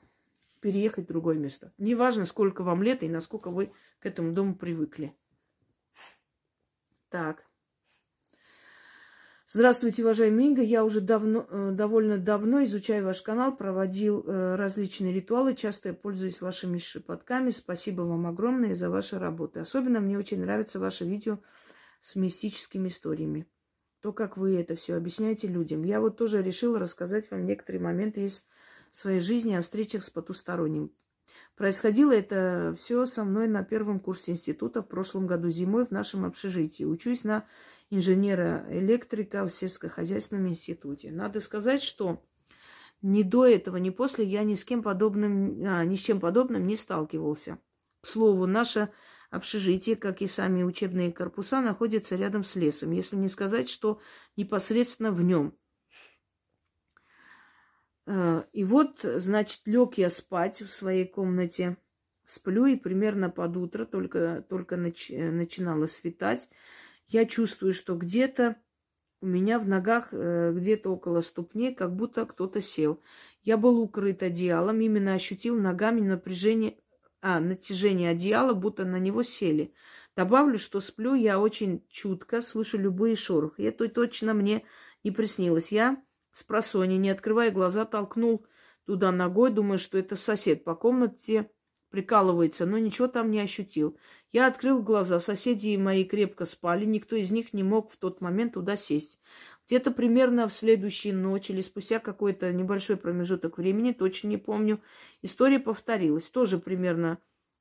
переехать 0.60 1.04
в 1.04 1.08
другое 1.08 1.38
место. 1.38 1.72
Неважно, 1.78 2.24
сколько 2.24 2.64
вам 2.64 2.82
лет 2.82 3.04
и 3.04 3.08
насколько 3.08 3.50
вы 3.50 3.72
к 4.00 4.06
этому 4.06 4.32
дому 4.32 4.56
привыкли. 4.56 5.16
Так. 7.08 7.46
Здравствуйте, 9.54 10.02
уважаемый 10.02 10.46
Инга. 10.46 10.62
Я 10.62 10.82
уже 10.82 11.02
давно, 11.02 11.46
э, 11.50 11.72
довольно 11.74 12.16
давно 12.16 12.64
изучаю 12.64 13.04
ваш 13.04 13.20
канал, 13.20 13.54
проводил 13.54 14.24
э, 14.24 14.54
различные 14.54 15.12
ритуалы, 15.12 15.54
часто 15.54 15.90
я 15.90 15.94
пользуюсь 15.94 16.40
вашими 16.40 16.78
шепотками. 16.78 17.50
Спасибо 17.50 18.00
вам 18.00 18.26
огромное 18.26 18.74
за 18.74 18.88
ваши 18.88 19.18
работы. 19.18 19.60
Особенно 19.60 20.00
мне 20.00 20.16
очень 20.16 20.40
нравится 20.40 20.80
ваше 20.80 21.04
видео 21.04 21.38
с 22.00 22.16
мистическими 22.16 22.88
историями. 22.88 23.46
То, 24.00 24.14
как 24.14 24.38
вы 24.38 24.56
это 24.56 24.74
все 24.74 24.94
объясняете 24.94 25.48
людям. 25.48 25.82
Я 25.82 26.00
вот 26.00 26.16
тоже 26.16 26.42
решила 26.42 26.78
рассказать 26.78 27.30
вам 27.30 27.44
некоторые 27.44 27.82
моменты 27.82 28.24
из 28.24 28.46
своей 28.90 29.20
жизни 29.20 29.52
о 29.52 29.60
встречах 29.60 30.02
с 30.02 30.08
потусторонним. 30.08 30.92
Происходило 31.56 32.12
это 32.12 32.74
все 32.78 33.04
со 33.04 33.24
мной 33.24 33.48
на 33.48 33.62
первом 33.62 34.00
курсе 34.00 34.32
института 34.32 34.80
в 34.80 34.88
прошлом 34.88 35.26
году 35.26 35.50
зимой 35.50 35.84
в 35.84 35.90
нашем 35.90 36.24
общежитии. 36.24 36.84
Учусь 36.84 37.24
на 37.24 37.46
инженера-электрика 37.92 39.44
в 39.44 39.50
сельскохозяйственном 39.50 40.48
институте. 40.48 41.12
Надо 41.12 41.40
сказать, 41.40 41.82
что 41.82 42.24
ни 43.02 43.22
до 43.22 43.46
этого, 43.46 43.76
ни 43.76 43.90
после 43.90 44.24
я 44.24 44.44
ни 44.44 44.54
с 44.54 44.64
кем 44.64 44.82
подобным, 44.82 45.62
а, 45.66 45.84
ни 45.84 45.96
с 45.96 46.00
чем 46.00 46.18
подобным 46.18 46.66
не 46.66 46.76
сталкивался. 46.76 47.58
К 48.00 48.06
слову, 48.06 48.46
наше 48.46 48.90
общежитие, 49.30 49.96
как 49.96 50.22
и 50.22 50.26
сами 50.26 50.62
учебные 50.62 51.12
корпуса, 51.12 51.60
находится 51.60 52.16
рядом 52.16 52.44
с 52.44 52.56
лесом, 52.56 52.92
если 52.92 53.16
не 53.16 53.28
сказать, 53.28 53.68
что 53.68 54.00
непосредственно 54.36 55.12
в 55.12 55.22
нем. 55.22 55.54
А, 58.06 58.46
и 58.54 58.64
вот, 58.64 59.00
значит, 59.02 59.60
лег 59.66 59.98
я 59.98 60.08
спать 60.08 60.62
в 60.62 60.70
своей 60.70 61.04
комнате, 61.04 61.76
сплю, 62.24 62.64
и 62.64 62.76
примерно 62.76 63.28
под 63.28 63.54
утро, 63.58 63.84
только, 63.84 64.46
только 64.48 64.78
нач, 64.78 65.10
начинало 65.10 65.84
светать, 65.84 66.48
я 67.08 67.24
чувствую, 67.26 67.72
что 67.72 67.96
где-то 67.96 68.56
у 69.20 69.26
меня 69.26 69.58
в 69.58 69.68
ногах, 69.68 70.08
э, 70.12 70.52
где-то 70.52 70.90
около 70.90 71.20
ступней, 71.20 71.74
как 71.74 71.94
будто 71.94 72.26
кто-то 72.26 72.60
сел. 72.60 73.00
Я 73.42 73.56
был 73.56 73.80
укрыт 73.80 74.22
одеялом, 74.22 74.80
именно 74.80 75.14
ощутил 75.14 75.56
ногами 75.58 76.00
напряжение, 76.00 76.78
а, 77.20 77.38
натяжение 77.38 78.10
одеяла, 78.10 78.52
будто 78.52 78.84
на 78.84 78.96
него 78.96 79.22
сели. 79.22 79.72
Добавлю, 80.16 80.58
что 80.58 80.80
сплю 80.80 81.14
я 81.14 81.38
очень 81.38 81.86
чутко, 81.88 82.42
слышу 82.42 82.78
любые 82.78 83.16
шорохи. 83.16 83.62
Это 83.62 83.88
точно 83.88 84.34
мне 84.34 84.64
не 85.04 85.12
приснилось. 85.12 85.70
Я 85.70 86.02
с 86.32 86.42
просони, 86.42 86.96
не 86.96 87.10
открывая 87.10 87.50
глаза, 87.50 87.84
толкнул 87.84 88.44
туда 88.84 89.12
ногой, 89.12 89.50
думая, 89.50 89.78
что 89.78 89.98
это 89.98 90.16
сосед 90.16 90.64
по 90.64 90.74
комнате 90.74 91.50
прикалывается, 91.92 92.66
но 92.66 92.78
ничего 92.78 93.06
там 93.06 93.30
не 93.30 93.38
ощутил. 93.38 93.96
Я 94.32 94.46
открыл 94.46 94.82
глаза, 94.82 95.20
соседи 95.20 95.76
мои 95.76 96.04
крепко 96.04 96.46
спали, 96.46 96.84
никто 96.86 97.14
из 97.14 97.30
них 97.30 97.52
не 97.52 97.62
мог 97.62 97.92
в 97.92 97.98
тот 97.98 98.20
момент 98.20 98.54
туда 98.54 98.76
сесть. 98.76 99.20
Где-то 99.66 99.92
примерно 99.92 100.48
в 100.48 100.52
следующей 100.52 101.12
ночь 101.12 101.50
или 101.50 101.60
спустя 101.60 102.00
какой-то 102.00 102.52
небольшой 102.52 102.96
промежуток 102.96 103.58
времени, 103.58 103.92
точно 103.92 104.28
не 104.28 104.38
помню, 104.38 104.80
история 105.20 105.60
повторилась. 105.60 106.24
Тоже 106.24 106.58
примерно, 106.58 107.18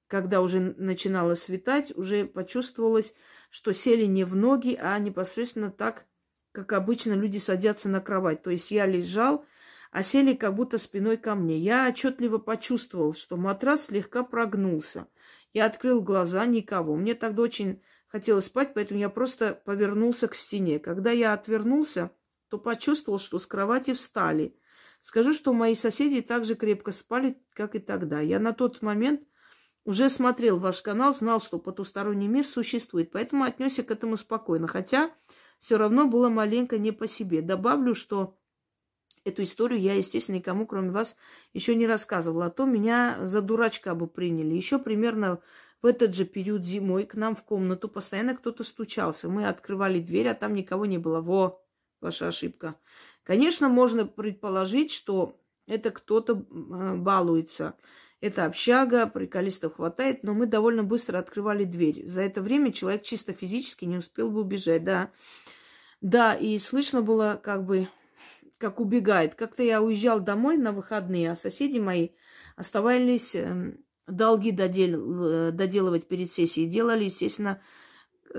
когда 0.08 0.42
уже 0.42 0.60
начинало 0.60 1.36
светать, 1.36 1.96
уже 1.96 2.26
почувствовалось, 2.26 3.14
что 3.50 3.74
сели 3.74 4.06
не 4.06 4.24
в 4.24 4.36
ноги, 4.36 4.80
а 4.82 4.98
непосредственно 4.98 5.72
так, 5.72 6.06
как 6.54 6.74
обычно 6.74 7.14
люди 7.14 7.38
садятся 7.38 7.90
на 7.90 8.02
кровать. 8.02 8.44
То 8.44 8.50
есть 8.50 8.72
я 8.72 8.86
лежал, 8.86 9.46
а 9.92 10.04
сели 10.04 10.34
как 10.34 10.56
будто 10.56 10.78
спиной 10.78 11.18
ко 11.18 11.36
мне. 11.36 11.58
Я 11.58 11.88
отчетливо 11.88 12.38
почувствовал, 12.38 13.14
что 13.14 13.36
матрас 13.36 13.86
слегка 13.86 14.24
прогнулся. 14.24 15.08
Я 15.54 15.66
открыл 15.66 16.02
глаза, 16.02 16.46
никого. 16.46 16.96
Мне 16.96 17.14
тогда 17.14 17.44
очень 17.44 17.82
хотелось 18.08 18.46
спать, 18.46 18.74
поэтому 18.74 19.00
я 19.00 19.10
просто 19.10 19.62
повернулся 19.66 20.30
к 20.30 20.36
стене. 20.36 20.80
Когда 20.80 21.12
я 21.12 21.34
отвернулся, 21.34 22.12
то 22.50 22.58
почувствовал, 22.58 23.20
что 23.20 23.38
с 23.38 23.46
кровати 23.46 23.94
встали. 23.94 24.56
Скажу, 25.02 25.34
что 25.34 25.52
мои 25.52 25.76
соседи 25.76 26.22
также 26.22 26.56
крепко 26.56 26.92
спали, 26.92 27.38
как 27.54 27.76
и 27.76 27.80
тогда. 27.80 28.22
Я 28.22 28.40
на 28.40 28.54
тот 28.54 28.82
момент 28.82 29.22
уже 29.84 30.10
смотрел 30.10 30.58
ваш 30.58 30.82
канал, 30.82 31.14
знал, 31.14 31.42
что 31.42 31.60
потусторонний 31.60 32.28
мир 32.28 32.46
существует, 32.46 33.12
поэтому 33.12 33.44
отнесся 33.44 33.84
к 33.84 33.92
этому 33.92 34.16
спокойно. 34.16 34.68
Хотя 34.68 35.12
все 35.60 35.78
равно 35.78 36.08
было 36.08 36.30
маленько 36.30 36.78
не 36.78 36.92
по 36.92 37.08
себе. 37.08 37.42
Добавлю, 37.42 37.94
что 37.94 38.38
Эту 39.24 39.44
историю 39.44 39.80
я, 39.80 39.94
естественно, 39.94 40.38
никому, 40.38 40.66
кроме 40.66 40.92
вас, 40.92 41.16
еще 41.54 41.76
не 41.76 41.86
рассказывала. 41.86 42.48
А 42.48 42.50
то 42.50 42.66
меня 42.66 43.20
за 43.22 43.42
дурачка 43.42 43.94
бы 43.94 44.08
приняли. 44.08 44.56
Еще 44.56 44.80
примерно 44.80 45.40
в 45.82 45.86
этот 45.86 46.16
же 46.16 46.26
период 46.26 46.64
зимой 46.64 47.06
к 47.06 47.16
нам 47.16 47.36
в 47.36 47.44
комнату 47.44 47.88
постоянно 47.88 48.36
кто-то 48.36 48.64
стучался. 48.64 49.30
Мы 49.30 49.48
открывали 49.48 50.00
дверь, 50.00 50.30
а 50.30 50.34
там 50.34 50.54
никого 50.54 50.86
не 50.86 50.98
было. 50.98 51.22
Во, 51.22 51.64
ваша 52.02 52.28
ошибка. 52.28 52.76
Конечно, 53.24 53.70
можно 53.70 54.06
предположить, 54.06 54.92
что 54.92 55.40
это 55.68 55.92
кто-то 55.92 56.36
балуется. 56.36 57.76
Это 58.22 58.46
общага, 58.46 59.08
приколистов 59.08 59.76
хватает, 59.76 60.24
но 60.24 60.34
мы 60.34 60.46
довольно 60.46 60.84
быстро 60.84 61.18
открывали 61.18 61.64
дверь. 61.64 62.08
За 62.08 62.22
это 62.22 62.42
время 62.42 62.72
человек 62.72 63.04
чисто 63.04 63.34
физически 63.34 63.86
не 63.86 63.98
успел 63.98 64.30
бы 64.30 64.42
убежать, 64.42 64.84
да. 64.84 65.12
Да, 66.02 66.36
и 66.36 66.58
слышно 66.58 67.02
было 67.02 67.40
как 67.44 67.66
бы 67.66 67.88
как 68.62 68.80
убегает. 68.80 69.36
Как-то 69.36 69.64
я 69.64 69.82
уезжал 69.82 70.20
домой 70.20 70.58
на 70.58 70.72
выходные, 70.72 71.32
а 71.32 71.36
соседи 71.36 71.80
мои 71.80 72.10
оставались 72.56 73.36
эм, 73.36 73.84
долги 74.08 74.52
додел, 74.52 75.24
э, 75.26 75.52
доделывать 75.52 76.08
перед 76.08 76.32
сессией. 76.32 76.70
Делали, 76.70 77.06
естественно, 77.06 77.60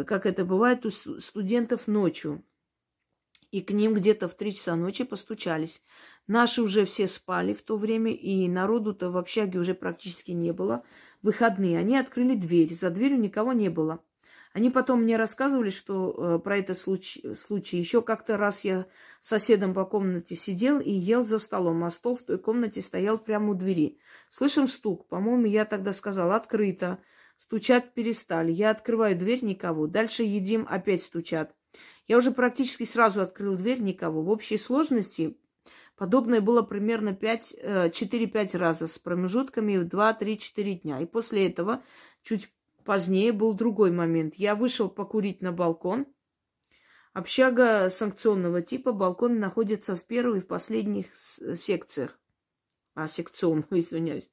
как 0.07 0.25
это 0.25 0.45
бывает 0.45 0.87
у 0.87 0.91
студентов 0.91 1.89
ночью. 1.89 2.45
И 3.51 3.61
к 3.61 3.73
ним 3.73 3.93
где-то 3.95 4.29
в 4.29 4.35
три 4.35 4.55
часа 4.55 4.77
ночи 4.77 5.05
постучались. 5.05 5.83
Наши 6.27 6.63
уже 6.63 6.87
все 6.87 7.07
спали 7.07 7.53
в 7.53 7.63
то 7.63 7.77
время, 7.77 8.13
и 8.13 8.49
народу-то 8.49 9.11
в 9.11 9.19
общаге 9.19 9.59
уже 9.59 9.75
практически 9.75 10.31
не 10.31 10.53
было. 10.53 10.85
Выходные. 11.21 11.79
Они 11.79 11.99
открыли 11.99 12.35
дверь. 12.35 12.73
За 12.75 12.89
дверью 12.89 13.21
никого 13.21 13.53
не 13.53 13.69
было. 13.69 14.03
Они 14.53 14.69
потом 14.69 15.03
мне 15.03 15.17
рассказывали, 15.17 15.71
что 15.71 16.37
э, 16.37 16.39
про 16.39 16.59
этот 16.59 16.77
случай, 16.77 17.35
случай. 17.35 17.79
Еще 17.79 18.03
как-то 18.03 18.37
раз 18.37 18.65
я 18.65 18.87
с 19.21 19.29
соседом 19.29 19.73
по 19.73 19.87
комнате 19.87 20.37
сидел 20.37 20.79
и 20.79 20.91
ел 20.91 21.25
за 21.25 21.39
столом, 21.39 21.85
а 21.85 21.91
стол 21.91 22.17
в 22.17 22.23
той 22.23 22.39
комнате 22.39 22.83
стоял 22.83 23.19
прямо 23.19 23.53
у 23.53 23.55
двери. 23.55 23.99
Слышим 24.29 24.69
стук. 24.69 25.09
По-моему, 25.09 25.47
я 25.47 25.65
тогда 25.65 25.93
сказал 25.93 26.33
открыто. 26.33 26.99
Стучат 27.39 27.95
перестали. 27.95 28.53
Я 28.53 28.71
открываю 28.71 29.17
дверь, 29.19 29.43
никого. 29.43 29.87
Дальше 29.87 30.23
едим, 30.23 30.67
опять 30.69 31.03
стучат. 31.03 31.55
Я 32.07 32.19
уже 32.19 32.31
практически 32.31 32.85
сразу 32.85 33.23
открыл 33.23 33.57
дверь, 33.57 33.81
никого. 33.81 34.23
В 34.23 34.29
общей 34.29 34.59
сложности 34.59 35.39
подобное 35.97 36.43
было 36.43 36.61
примерно 36.61 37.11
4-5 37.11 37.91
э, 38.53 38.59
раза 38.59 38.87
с 38.87 38.99
промежутками 38.99 39.79
в 39.79 39.89
2-3-4 39.89 40.75
дня. 40.81 41.01
И 41.01 41.07
после 41.07 41.49
этого 41.49 41.83
чуть 42.23 42.51
Позднее 42.85 43.33
был 43.33 43.55
другой 43.55 43.91
момент. 43.91 44.35
Я 44.37 44.55
вышел 44.55 44.89
покурить 44.89 45.41
на 45.41 45.53
балкон. 45.53 46.07
Общага 47.13 47.89
санкционного 47.91 48.63
типа, 48.63 48.93
балкон 48.93 49.39
находится 49.39 49.97
в 49.97 50.05
первой 50.07 50.39
и 50.39 50.41
в 50.41 50.47
последних 50.47 51.15
секциях. 51.17 52.19
А, 52.95 53.09
секционную, 53.09 53.67
извиняюсь. 53.71 54.29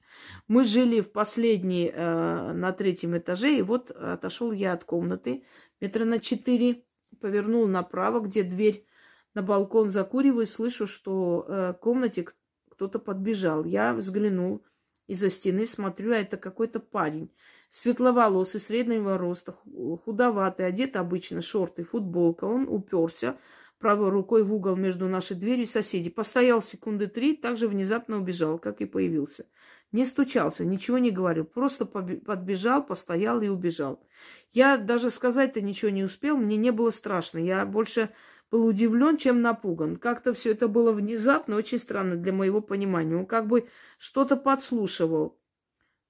Мы 0.47 0.63
жили 0.63 0.99
в 0.99 1.11
последней, 1.11 1.89
э, 1.93 2.53
на 2.53 2.71
третьем 2.73 3.17
этаже, 3.17 3.57
и 3.57 3.61
вот 3.61 3.91
отошел 3.91 4.51
я 4.51 4.73
от 4.73 4.83
комнаты 4.83 5.43
метра 5.79 6.03
на 6.03 6.19
четыре, 6.19 6.83
повернул 7.21 7.67
направо, 7.67 8.19
где 8.19 8.43
дверь 8.43 8.85
на 9.33 9.41
балкон 9.41 9.89
закуриваю, 9.89 10.45
слышу, 10.45 10.87
что 10.87 11.45
э, 11.47 11.73
в 11.73 11.79
комнате 11.79 12.25
кто-то 12.69 12.99
подбежал. 12.99 13.63
Я 13.63 13.93
взглянул 13.93 14.65
из-за 15.07 15.29
стены, 15.29 15.65
смотрю, 15.65 16.13
а 16.13 16.17
это 16.17 16.37
какой-то 16.37 16.79
парень. 16.79 17.31
Светловолосый, 17.69 18.59
среднего 18.59 19.17
роста, 19.17 19.55
худоватый, 20.03 20.65
одет 20.65 20.95
обычно, 20.95 21.41
шорты, 21.41 21.83
футболка. 21.83 22.45
Он 22.45 22.67
уперся 22.67 23.37
правой 23.77 24.09
рукой 24.09 24.43
в 24.43 24.53
угол 24.53 24.75
между 24.75 25.07
нашей 25.07 25.37
дверью 25.37 25.65
и 25.65 25.67
соседей. 25.67 26.09
Постоял 26.09 26.61
секунды 26.61 27.07
три, 27.07 27.35
также 27.35 27.67
внезапно 27.67 28.17
убежал, 28.17 28.59
как 28.59 28.81
и 28.81 28.85
появился. 28.85 29.45
Не 29.91 30.05
стучался, 30.05 30.65
ничего 30.65 30.99
не 30.99 31.09
говорил, 31.09 31.45
просто 31.45 31.85
подбежал, 31.85 32.85
постоял 32.85 33.41
и 33.41 33.47
убежал. 33.47 34.03
Я 34.51 34.77
даже 34.77 35.09
сказать-то 35.09 35.61
ничего 35.61 35.89
не 35.89 36.03
успел, 36.03 36.37
мне 36.37 36.57
не 36.57 36.71
было 36.71 36.91
страшно. 36.91 37.39
Я 37.39 37.65
больше 37.65 38.09
был 38.51 38.65
удивлен, 38.65 39.17
чем 39.17 39.41
напуган. 39.41 39.95
Как-то 39.97 40.33
все 40.33 40.51
это 40.51 40.67
было 40.67 40.91
внезапно, 40.91 41.55
очень 41.55 41.79
странно 41.79 42.17
для 42.17 42.33
моего 42.33 42.61
понимания. 42.61 43.15
Он 43.15 43.25
как 43.25 43.47
бы 43.47 43.67
что-то 43.97 44.35
подслушивал. 44.35 45.38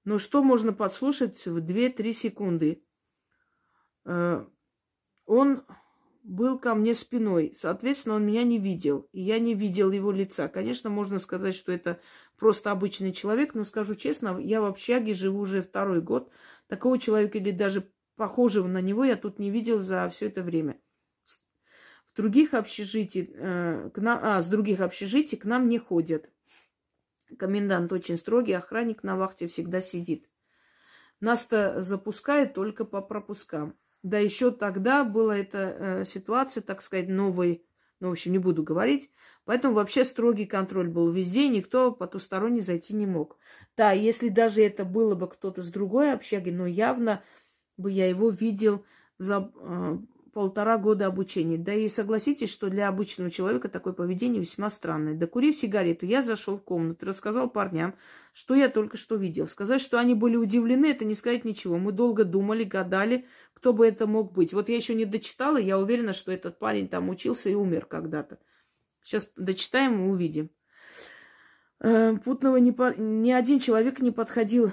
Но 0.04 0.18
что 0.18 0.42
можно 0.42 0.72
подслушать 0.72 1.46
в 1.46 1.58
2-3 1.58 2.12
секунды? 2.12 2.82
Э, 4.04 4.44
он 5.26 5.64
был 6.22 6.58
ко 6.58 6.74
мне 6.74 6.94
спиной. 6.94 7.52
Соответственно, 7.56 8.16
он 8.16 8.26
меня 8.26 8.44
не 8.44 8.58
видел. 8.58 9.08
И 9.12 9.20
я 9.20 9.38
не 9.38 9.54
видел 9.54 9.90
его 9.90 10.10
лица. 10.10 10.48
Конечно, 10.48 10.90
можно 10.90 11.18
сказать, 11.18 11.54
что 11.54 11.72
это 11.72 12.00
просто 12.36 12.70
обычный 12.70 13.12
человек, 13.12 13.54
но 13.54 13.64
скажу 13.64 13.94
честно, 13.94 14.38
я 14.38 14.60
в 14.60 14.66
общаге 14.66 15.14
живу 15.14 15.40
уже 15.40 15.62
второй 15.62 16.00
год. 16.00 16.30
Такого 16.68 16.98
человека 16.98 17.38
или 17.38 17.50
даже 17.50 17.90
похожего 18.16 18.68
на 18.68 18.80
него 18.80 19.04
я 19.04 19.16
тут 19.16 19.38
не 19.38 19.50
видел 19.50 19.80
за 19.80 20.08
все 20.08 20.26
это 20.26 20.42
время. 20.42 20.80
В 22.04 22.16
других 22.16 22.54
общежитий, 22.54 23.30
э, 23.32 23.90
к 23.94 23.98
нам, 23.98 24.18
а, 24.22 24.42
с 24.42 24.48
других 24.48 24.80
общежитий 24.80 25.38
к 25.38 25.44
нам 25.44 25.68
не 25.68 25.78
ходят. 25.78 26.28
Комендант 27.38 27.92
очень 27.92 28.16
строгий, 28.16 28.52
охранник 28.52 29.02
на 29.02 29.16
вахте 29.16 29.46
всегда 29.46 29.80
сидит. 29.80 30.28
Нас-то 31.20 31.82
запускают 31.82 32.54
только 32.54 32.84
по 32.84 33.00
пропускам. 33.02 33.74
Да 34.02 34.18
еще 34.18 34.50
тогда 34.50 35.04
была 35.04 35.36
эта 35.36 35.58
э, 35.58 36.04
ситуация, 36.04 36.62
так 36.62 36.80
сказать, 36.80 37.08
новой, 37.08 37.64
ну, 38.00 38.08
в 38.08 38.12
общем, 38.12 38.32
не 38.32 38.38
буду 38.38 38.62
говорить. 38.62 39.10
Поэтому 39.44 39.74
вообще 39.74 40.04
строгий 40.04 40.46
контроль 40.46 40.88
был 40.88 41.10
везде, 41.10 41.48
никто 41.48 41.92
потусторонне 41.92 42.62
зайти 42.62 42.94
не 42.94 43.06
мог. 43.06 43.36
Да, 43.76 43.92
если 43.92 44.28
даже 44.28 44.62
это 44.62 44.84
было 44.84 45.14
бы 45.14 45.28
кто-то 45.28 45.62
с 45.62 45.70
другой 45.70 46.12
общаги, 46.12 46.50
но 46.50 46.66
явно 46.66 47.22
бы 47.76 47.90
я 47.90 48.08
его 48.08 48.30
видел 48.30 48.84
за 49.18 49.52
э, 49.54 49.98
полтора 50.32 50.78
года 50.78 51.06
обучения. 51.06 51.58
Да 51.58 51.74
и 51.74 51.88
согласитесь, 51.88 52.50
что 52.50 52.70
для 52.70 52.88
обычного 52.88 53.30
человека 53.30 53.68
такое 53.68 53.92
поведение 53.92 54.40
весьма 54.40 54.70
странное. 54.70 55.14
Докурив 55.14 55.56
сигарету, 55.56 56.06
я 56.06 56.22
зашел 56.22 56.56
в 56.56 56.62
комнату, 56.62 57.06
рассказал 57.06 57.48
парням, 57.50 57.94
что 58.32 58.54
я 58.54 58.68
только 58.68 58.96
что 58.96 59.16
видел. 59.16 59.46
Сказать, 59.46 59.80
что 59.80 59.98
они 59.98 60.14
были 60.14 60.36
удивлены, 60.36 60.86
это 60.86 61.04
не 61.04 61.14
сказать 61.14 61.44
ничего. 61.44 61.78
Мы 61.78 61.92
долго 61.92 62.24
думали, 62.24 62.64
гадали, 62.64 63.26
кто 63.54 63.72
бы 63.72 63.86
это 63.86 64.06
мог 64.06 64.32
быть. 64.32 64.52
Вот 64.52 64.68
я 64.68 64.76
еще 64.76 64.94
не 64.94 65.04
дочитала, 65.04 65.56
я 65.56 65.78
уверена, 65.78 66.12
что 66.12 66.32
этот 66.32 66.58
парень 66.58 66.88
там 66.88 67.08
учился 67.08 67.50
и 67.50 67.54
умер 67.54 67.86
когда-то. 67.86 68.38
Сейчас 69.02 69.28
дочитаем 69.36 70.04
и 70.04 70.08
увидим. 70.10 70.50
Э, 71.80 72.16
Путного 72.24 72.56
не 72.56 72.72
по... 72.72 72.94
ни 72.96 73.32
один 73.32 73.58
человек 73.58 74.00
не 74.00 74.10
подходил 74.10 74.72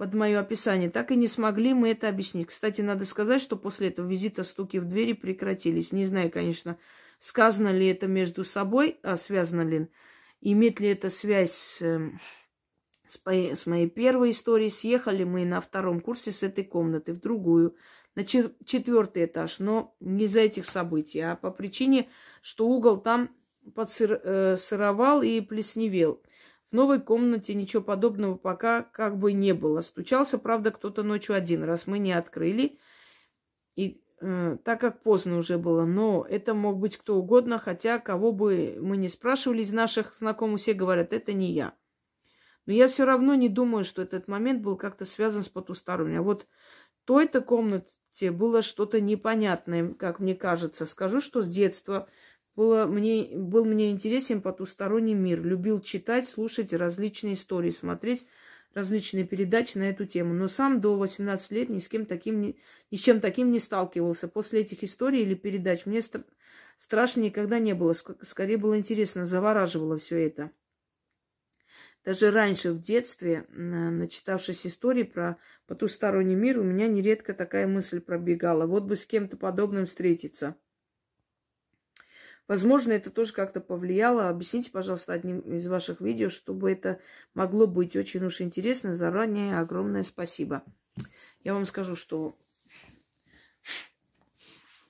под 0.00 0.14
мое 0.14 0.40
описание. 0.40 0.88
Так 0.88 1.10
и 1.10 1.14
не 1.14 1.28
смогли 1.28 1.74
мы 1.74 1.90
это 1.90 2.08
объяснить. 2.08 2.46
Кстати, 2.46 2.80
надо 2.80 3.04
сказать, 3.04 3.42
что 3.42 3.54
после 3.58 3.88
этого 3.88 4.08
визита 4.08 4.44
стуки 4.44 4.78
в 4.78 4.86
двери 4.86 5.12
прекратились. 5.12 5.92
Не 5.92 6.06
знаю, 6.06 6.30
конечно, 6.30 6.78
сказано 7.18 7.68
ли 7.68 7.86
это 7.88 8.06
между 8.06 8.42
собой, 8.42 8.98
а 9.02 9.16
связано 9.16 9.60
ли, 9.60 9.88
имеет 10.40 10.80
ли 10.80 10.88
это 10.88 11.10
связь 11.10 11.52
с, 11.52 11.82
эм, 11.82 12.18
с, 13.06 13.20
с 13.22 13.66
моей 13.66 13.90
первой 13.90 14.30
историей. 14.30 14.70
Съехали 14.70 15.24
мы 15.24 15.44
на 15.44 15.60
втором 15.60 16.00
курсе 16.00 16.32
с 16.32 16.42
этой 16.42 16.64
комнаты 16.64 17.12
в 17.12 17.20
другую, 17.20 17.76
на 18.14 18.24
четвертый 18.24 19.26
этаж, 19.26 19.58
но 19.58 19.94
не 20.00 20.24
из-за 20.24 20.40
этих 20.40 20.64
событий, 20.64 21.20
а 21.20 21.36
по 21.36 21.50
причине, 21.50 22.08
что 22.40 22.66
угол 22.66 23.02
там 23.02 23.36
подсыровал 23.74 25.20
э, 25.20 25.26
и 25.26 25.40
плесневел. 25.42 26.22
В 26.70 26.72
новой 26.72 27.00
комнате 27.00 27.54
ничего 27.54 27.82
подобного 27.82 28.36
пока 28.36 28.82
как 28.82 29.18
бы 29.18 29.32
не 29.32 29.52
было. 29.54 29.80
Стучался, 29.80 30.38
правда, 30.38 30.70
кто-то 30.70 31.02
ночью 31.02 31.34
один 31.34 31.64
раз. 31.64 31.88
Мы 31.88 31.98
не 31.98 32.12
открыли, 32.12 32.78
и, 33.74 34.00
э, 34.20 34.56
так 34.64 34.80
как 34.80 35.02
поздно 35.02 35.38
уже 35.38 35.58
было. 35.58 35.84
Но 35.84 36.24
это 36.28 36.54
мог 36.54 36.78
быть 36.78 36.96
кто 36.96 37.16
угодно, 37.16 37.58
хотя 37.58 37.98
кого 37.98 38.30
бы 38.30 38.78
мы 38.80 38.96
не 38.96 39.08
спрашивали 39.08 39.62
из 39.62 39.72
наших 39.72 40.14
знакомых, 40.14 40.60
все 40.60 40.72
говорят, 40.72 41.12
это 41.12 41.32
не 41.32 41.50
я. 41.52 41.74
Но 42.66 42.72
я 42.72 42.86
все 42.86 43.04
равно 43.04 43.34
не 43.34 43.48
думаю, 43.48 43.84
что 43.84 44.00
этот 44.02 44.28
момент 44.28 44.62
был 44.62 44.76
как-то 44.76 45.04
связан 45.04 45.42
с 45.42 45.48
потусторонним. 45.48 46.20
А 46.20 46.22
вот 46.22 46.46
той-то 47.04 47.40
комнате 47.40 48.30
было 48.30 48.62
что-то 48.62 49.00
непонятное, 49.00 49.92
как 49.94 50.20
мне 50.20 50.36
кажется. 50.36 50.86
Скажу, 50.86 51.20
что 51.20 51.42
с 51.42 51.48
детства 51.48 52.08
было 52.56 52.86
мне, 52.86 53.30
был 53.36 53.64
мне 53.64 53.90
интересен 53.90 54.42
потусторонний 54.42 55.14
мир. 55.14 55.42
Любил 55.42 55.80
читать, 55.80 56.28
слушать 56.28 56.72
различные 56.72 57.34
истории, 57.34 57.70
смотреть 57.70 58.26
различные 58.74 59.24
передачи 59.24 59.78
на 59.78 59.84
эту 59.84 60.04
тему. 60.06 60.34
Но 60.34 60.48
сам 60.48 60.80
до 60.80 60.96
18 60.96 61.50
лет 61.52 61.68
ни 61.68 61.78
с 61.78 61.88
кем 61.88 62.06
таким 62.06 62.40
ни, 62.40 62.60
ни 62.90 62.96
с 62.96 63.00
чем 63.00 63.20
таким 63.20 63.50
не 63.50 63.60
сталкивался. 63.60 64.28
После 64.28 64.60
этих 64.60 64.82
историй 64.82 65.22
или 65.22 65.34
передач 65.34 65.86
мне 65.86 65.98
стра- 65.98 66.24
страшно 66.78 67.20
никогда 67.20 67.58
не 67.58 67.74
было. 67.74 67.94
Скорее 68.22 68.56
было 68.56 68.76
интересно, 68.78 69.26
завораживало 69.26 69.98
все 69.98 70.26
это. 70.26 70.50
Даже 72.04 72.30
раньше, 72.30 72.72
в 72.72 72.80
детстве, 72.80 73.44
начитавшись 73.50 74.66
истории 74.66 75.02
про 75.02 75.36
потусторонний 75.66 76.34
мир, 76.34 76.58
у 76.58 76.62
меня 76.62 76.88
нередко 76.88 77.34
такая 77.34 77.66
мысль 77.66 78.00
пробегала. 78.00 78.66
Вот 78.66 78.84
бы 78.84 78.96
с 78.96 79.04
кем-то 79.04 79.36
подобным 79.36 79.86
встретиться– 79.86 80.56
Возможно, 82.50 82.90
это 82.90 83.10
тоже 83.10 83.32
как-то 83.32 83.60
повлияло. 83.60 84.28
Объясните, 84.28 84.72
пожалуйста, 84.72 85.12
одним 85.12 85.38
из 85.38 85.68
ваших 85.68 86.00
видео, 86.00 86.30
чтобы 86.30 86.72
это 86.72 87.00
могло 87.32 87.68
быть 87.68 87.94
очень 87.94 88.24
уж 88.24 88.40
интересно. 88.40 88.92
Заранее 88.92 89.60
огромное 89.60 90.02
спасибо. 90.02 90.64
Я 91.44 91.54
вам 91.54 91.64
скажу, 91.64 91.94
что 91.94 92.36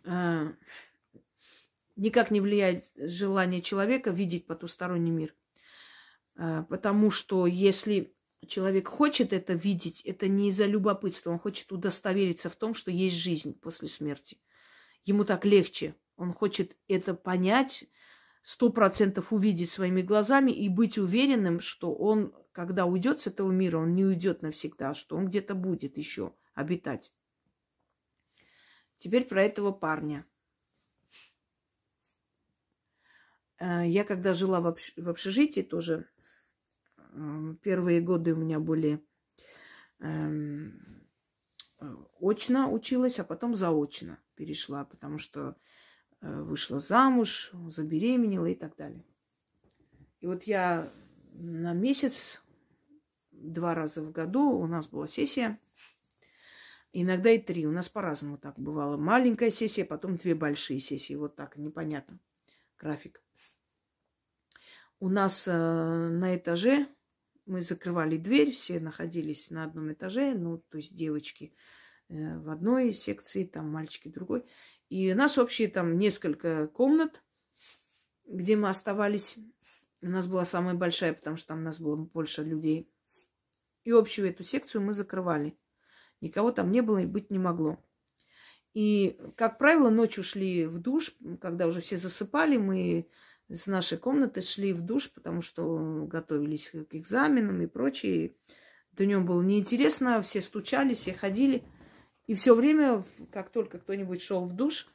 э, 0.04 0.52
никак 1.96 2.30
не 2.30 2.40
влияет 2.40 2.88
желание 2.96 3.60
человека 3.60 4.08
видеть 4.08 4.46
потусторонний 4.46 5.12
мир. 5.12 5.34
Э, 6.36 6.64
потому 6.66 7.10
что 7.10 7.46
если 7.46 8.16
человек 8.46 8.88
хочет 8.88 9.34
это 9.34 9.52
видеть, 9.52 10.00
это 10.06 10.28
не 10.28 10.48
из-за 10.48 10.64
любопытства, 10.64 11.30
он 11.30 11.38
хочет 11.38 11.70
удостовериться 11.72 12.48
в 12.48 12.56
том, 12.56 12.72
что 12.72 12.90
есть 12.90 13.16
жизнь 13.16 13.52
после 13.52 13.88
смерти. 13.88 14.38
Ему 15.04 15.24
так 15.24 15.44
легче 15.44 15.94
он 16.20 16.34
хочет 16.34 16.76
это 16.86 17.14
понять, 17.14 17.88
сто 18.42 18.70
процентов 18.70 19.32
увидеть 19.32 19.70
своими 19.70 20.02
глазами 20.02 20.52
и 20.52 20.68
быть 20.68 20.98
уверенным, 20.98 21.60
что 21.60 21.94
он, 21.94 22.34
когда 22.52 22.84
уйдет 22.84 23.20
с 23.20 23.26
этого 23.26 23.50
мира, 23.50 23.78
он 23.78 23.94
не 23.94 24.04
уйдет 24.04 24.42
навсегда, 24.42 24.92
что 24.92 25.16
он 25.16 25.26
где-то 25.26 25.54
будет 25.54 25.96
еще 25.96 26.34
обитать. 26.54 27.12
Теперь 28.98 29.24
про 29.24 29.42
этого 29.42 29.72
парня. 29.72 30.26
Э, 33.58 33.86
я 33.86 34.04
когда 34.04 34.34
жила 34.34 34.60
в 34.60 35.08
общежитии 35.08 35.62
тоже, 35.62 36.06
э, 36.98 37.54
первые 37.62 38.02
годы 38.02 38.34
у 38.34 38.36
меня 38.36 38.60
были 38.60 39.02
эм, 40.00 41.08
э, 41.80 41.86
очно 42.20 42.70
училась, 42.70 43.18
а 43.18 43.24
потом 43.24 43.56
заочно 43.56 44.22
перешла, 44.34 44.84
потому 44.84 45.16
что 45.16 45.56
вышла 46.20 46.78
замуж, 46.78 47.50
забеременела 47.68 48.46
и 48.46 48.54
так 48.54 48.76
далее. 48.76 49.04
И 50.20 50.26
вот 50.26 50.44
я 50.44 50.92
на 51.32 51.72
месяц, 51.72 52.42
два 53.30 53.74
раза 53.74 54.02
в 54.02 54.12
году 54.12 54.50
у 54.50 54.66
нас 54.66 54.86
была 54.88 55.06
сессия, 55.06 55.58
иногда 56.92 57.30
и 57.30 57.38
три. 57.38 57.66
У 57.66 57.72
нас 57.72 57.88
по-разному 57.88 58.36
так 58.36 58.58
бывало. 58.58 58.96
Маленькая 58.96 59.50
сессия, 59.50 59.84
потом 59.84 60.16
две 60.16 60.34
большие 60.34 60.80
сессии. 60.80 61.14
Вот 61.14 61.36
так, 61.36 61.56
непонятно. 61.56 62.18
График. 62.78 63.22
У 64.98 65.08
нас 65.08 65.48
э, 65.48 65.52
на 65.52 66.36
этаже 66.36 66.86
мы 67.46 67.62
закрывали 67.62 68.16
дверь, 68.16 68.50
все 68.50 68.78
находились 68.80 69.50
на 69.50 69.64
одном 69.64 69.92
этаже, 69.92 70.34
ну, 70.34 70.58
то 70.58 70.76
есть 70.76 70.94
девочки 70.94 71.54
э, 72.08 72.38
в 72.38 72.50
одной 72.50 72.92
секции, 72.92 73.44
там 73.44 73.70
мальчики 73.70 74.08
в 74.08 74.12
другой. 74.12 74.44
И 74.90 75.12
у 75.12 75.16
нас 75.16 75.38
общие 75.38 75.68
там 75.68 75.98
несколько 75.98 76.66
комнат, 76.66 77.22
где 78.26 78.56
мы 78.56 78.68
оставались. 78.68 79.38
У 80.02 80.08
нас 80.08 80.26
была 80.26 80.44
самая 80.44 80.74
большая, 80.74 81.14
потому 81.14 81.36
что 81.36 81.48
там 81.48 81.60
у 81.60 81.62
нас 81.62 81.80
было 81.80 81.96
больше 81.96 82.42
людей. 82.42 82.92
И 83.84 83.92
общую 83.92 84.28
эту 84.28 84.42
секцию 84.42 84.82
мы 84.82 84.92
закрывали. 84.92 85.56
Никого 86.20 86.50
там 86.50 86.70
не 86.72 86.82
было 86.82 86.98
и 86.98 87.06
быть 87.06 87.30
не 87.30 87.38
могло. 87.38 87.78
И, 88.74 89.16
как 89.36 89.58
правило, 89.58 89.90
ночью 89.90 90.24
шли 90.24 90.66
в 90.66 90.78
душ, 90.78 91.14
когда 91.40 91.66
уже 91.66 91.80
все 91.80 91.96
засыпали, 91.96 92.56
мы 92.56 93.08
с 93.48 93.68
нашей 93.68 93.96
комнаты 93.96 94.42
шли 94.42 94.72
в 94.72 94.82
душ, 94.82 95.12
потому 95.12 95.40
что 95.40 96.06
готовились 96.06 96.70
к 96.70 96.94
экзаменам 96.94 97.62
и 97.62 97.66
прочее. 97.66 98.34
Днем 98.92 99.24
было 99.24 99.42
неинтересно, 99.42 100.20
все 100.20 100.40
стучали, 100.40 100.94
все 100.94 101.14
ходили. 101.14 101.64
И 102.30 102.34
все 102.34 102.54
время, 102.54 103.02
как 103.32 103.50
только 103.50 103.80
кто-нибудь 103.80 104.22
шел 104.22 104.44
в 104.44 104.54
душ, 104.54 104.86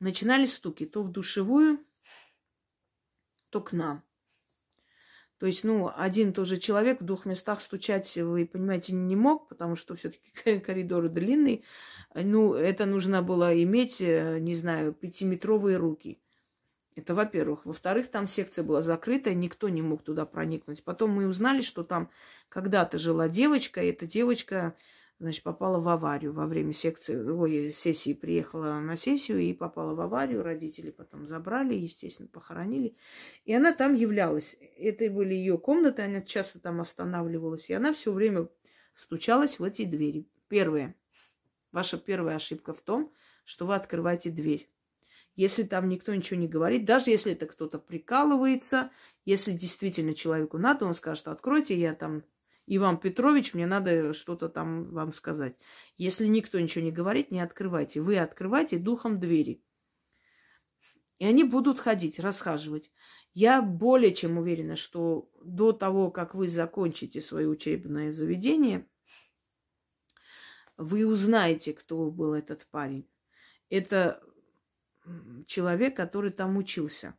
начинались 0.00 0.54
стуки. 0.54 0.86
То 0.86 1.02
в 1.02 1.12
душевую, 1.12 1.78
то 3.50 3.60
к 3.60 3.74
нам. 3.74 4.02
То 5.36 5.44
есть, 5.44 5.62
ну, 5.62 5.92
один 5.94 6.30
и 6.30 6.32
тот 6.32 6.48
же 6.48 6.56
человек 6.56 7.02
в 7.02 7.04
двух 7.04 7.26
местах 7.26 7.60
стучать, 7.60 8.16
вы 8.16 8.46
понимаете, 8.46 8.94
не 8.94 9.14
мог, 9.14 9.46
потому 9.46 9.76
что 9.76 9.94
все-таки 9.94 10.58
коридор 10.60 11.10
длинный. 11.10 11.66
Ну, 12.14 12.54
это 12.54 12.86
нужно 12.86 13.20
было 13.20 13.62
иметь, 13.62 14.00
э, 14.00 14.38
не 14.38 14.54
знаю, 14.54 14.94
пятиметровые 14.94 15.76
руки. 15.76 16.18
Это 16.96 17.12
во-первых. 17.12 17.66
Во-вторых, 17.66 18.08
там 18.08 18.26
секция 18.26 18.62
была 18.62 18.80
закрыта, 18.80 19.34
никто 19.34 19.68
не 19.68 19.82
мог 19.82 20.02
туда 20.02 20.24
проникнуть. 20.24 20.82
Потом 20.82 21.10
мы 21.10 21.26
узнали, 21.26 21.60
что 21.60 21.84
там 21.84 22.08
когда-то 22.48 22.96
жила 22.96 23.28
девочка, 23.28 23.82
и 23.82 23.90
эта 23.90 24.06
девочка 24.06 24.74
значит, 25.24 25.42
попала 25.42 25.80
в 25.80 25.88
аварию 25.88 26.34
во 26.34 26.46
время 26.46 26.74
секции, 26.74 27.16
ой, 27.16 27.72
сессии, 27.72 28.12
приехала 28.12 28.78
на 28.78 28.98
сессию 28.98 29.40
и 29.40 29.54
попала 29.54 29.94
в 29.94 30.00
аварию. 30.02 30.42
Родители 30.42 30.90
потом 30.90 31.26
забрали, 31.26 31.74
естественно, 31.74 32.28
похоронили. 32.28 32.94
И 33.46 33.54
она 33.54 33.72
там 33.72 33.94
являлась. 33.94 34.54
Это 34.76 35.08
были 35.10 35.32
ее 35.32 35.56
комнаты, 35.56 36.02
она 36.02 36.20
часто 36.20 36.60
там 36.60 36.82
останавливалась. 36.82 37.70
И 37.70 37.72
она 37.72 37.94
все 37.94 38.12
время 38.12 38.48
стучалась 38.94 39.58
в 39.58 39.64
эти 39.64 39.86
двери. 39.86 40.28
Первое. 40.48 40.94
Ваша 41.72 41.96
первая 41.96 42.36
ошибка 42.36 42.74
в 42.74 42.82
том, 42.82 43.10
что 43.46 43.66
вы 43.66 43.76
открываете 43.76 44.30
дверь. 44.30 44.68
Если 45.36 45.62
там 45.62 45.88
никто 45.88 46.14
ничего 46.14 46.38
не 46.38 46.48
говорит, 46.48 46.84
даже 46.84 47.10
если 47.10 47.32
это 47.32 47.46
кто-то 47.46 47.78
прикалывается, 47.78 48.90
если 49.24 49.52
действительно 49.52 50.14
человеку 50.14 50.58
надо, 50.58 50.84
он 50.84 50.92
скажет, 50.92 51.28
откройте, 51.28 51.76
я 51.76 51.94
там 51.94 52.24
Иван 52.66 52.98
Петрович, 52.98 53.52
мне 53.52 53.66
надо 53.66 54.14
что-то 54.14 54.48
там 54.48 54.90
вам 54.90 55.12
сказать. 55.12 55.56
Если 55.96 56.26
никто 56.26 56.58
ничего 56.58 56.84
не 56.84 56.92
говорит, 56.92 57.30
не 57.30 57.40
открывайте. 57.40 58.00
Вы 58.00 58.18
открывайте 58.18 58.78
духом 58.78 59.20
двери. 59.20 59.62
И 61.18 61.26
они 61.26 61.44
будут 61.44 61.78
ходить, 61.78 62.18
расхаживать. 62.18 62.90
Я 63.34 63.62
более 63.62 64.14
чем 64.14 64.38
уверена, 64.38 64.76
что 64.76 65.30
до 65.42 65.72
того, 65.72 66.10
как 66.10 66.34
вы 66.34 66.48
закончите 66.48 67.20
свое 67.20 67.48
учебное 67.48 68.12
заведение, 68.12 68.88
вы 70.76 71.06
узнаете, 71.06 71.72
кто 71.72 72.10
был 72.10 72.34
этот 72.34 72.66
парень. 72.66 73.08
Это 73.68 74.22
человек, 75.46 75.96
который 75.96 76.30
там 76.30 76.56
учился. 76.56 77.16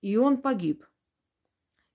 И 0.00 0.16
он 0.16 0.40
погиб. 0.40 0.84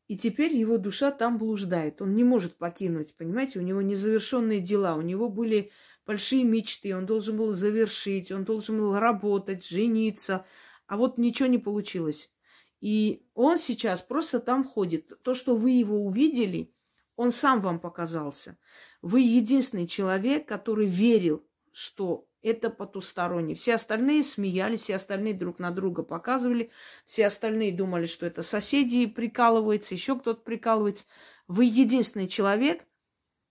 И 0.08 0.18
теперь 0.18 0.56
его 0.56 0.78
душа 0.78 1.12
там 1.12 1.38
блуждает. 1.38 2.02
Он 2.02 2.16
не 2.16 2.24
может 2.24 2.58
покинуть, 2.58 3.16
понимаете? 3.16 3.60
У 3.60 3.62
него 3.62 3.82
незавершенные 3.82 4.62
дела, 4.62 4.96
у 4.96 5.02
него 5.02 5.30
были 5.30 5.72
большие 6.06 6.44
мечты, 6.46 6.96
он 6.96 7.06
должен 7.06 7.36
был 7.36 7.52
завершить, 7.52 8.32
он 8.32 8.46
должен 8.46 8.78
был 8.78 8.98
работать, 8.98 9.68
жениться. 9.68 10.46
А 10.88 10.96
вот 10.96 11.18
ничего 11.18 11.50
не 11.50 11.58
получилось. 11.58 12.32
И 12.80 13.26
он 13.34 13.58
сейчас 13.58 14.02
просто 14.02 14.40
там 14.40 14.64
ходит. 14.64 15.22
То, 15.24 15.34
что 15.34 15.56
вы 15.56 15.72
его 15.72 16.06
увидели, 16.06 16.74
он 17.18 17.32
сам 17.32 17.60
вам 17.60 17.80
показался. 17.80 18.58
Вы 19.02 19.22
единственный 19.22 19.88
человек, 19.88 20.48
который 20.48 20.86
верил, 20.86 21.46
что 21.74 22.27
это 22.42 22.70
потусторонний. 22.70 23.56
Все 23.56 23.76
остальные 23.76 24.24
смеялись, 24.24 24.82
все 24.82 24.96
остальные 24.96 25.34
друг 25.34 25.60
на 25.60 25.72
друга 25.72 26.04
показывали, 26.04 26.72
все 27.06 27.28
остальные 27.28 27.74
думали, 27.74 28.06
что 28.06 28.26
это 28.26 28.44
соседи 28.44 29.06
прикалываются, 29.06 29.94
еще 29.94 30.18
кто-то 30.18 30.42
прикалывается. 30.42 31.06
Вы 31.48 31.66
единственный 31.66 32.28
человек, 32.28 32.86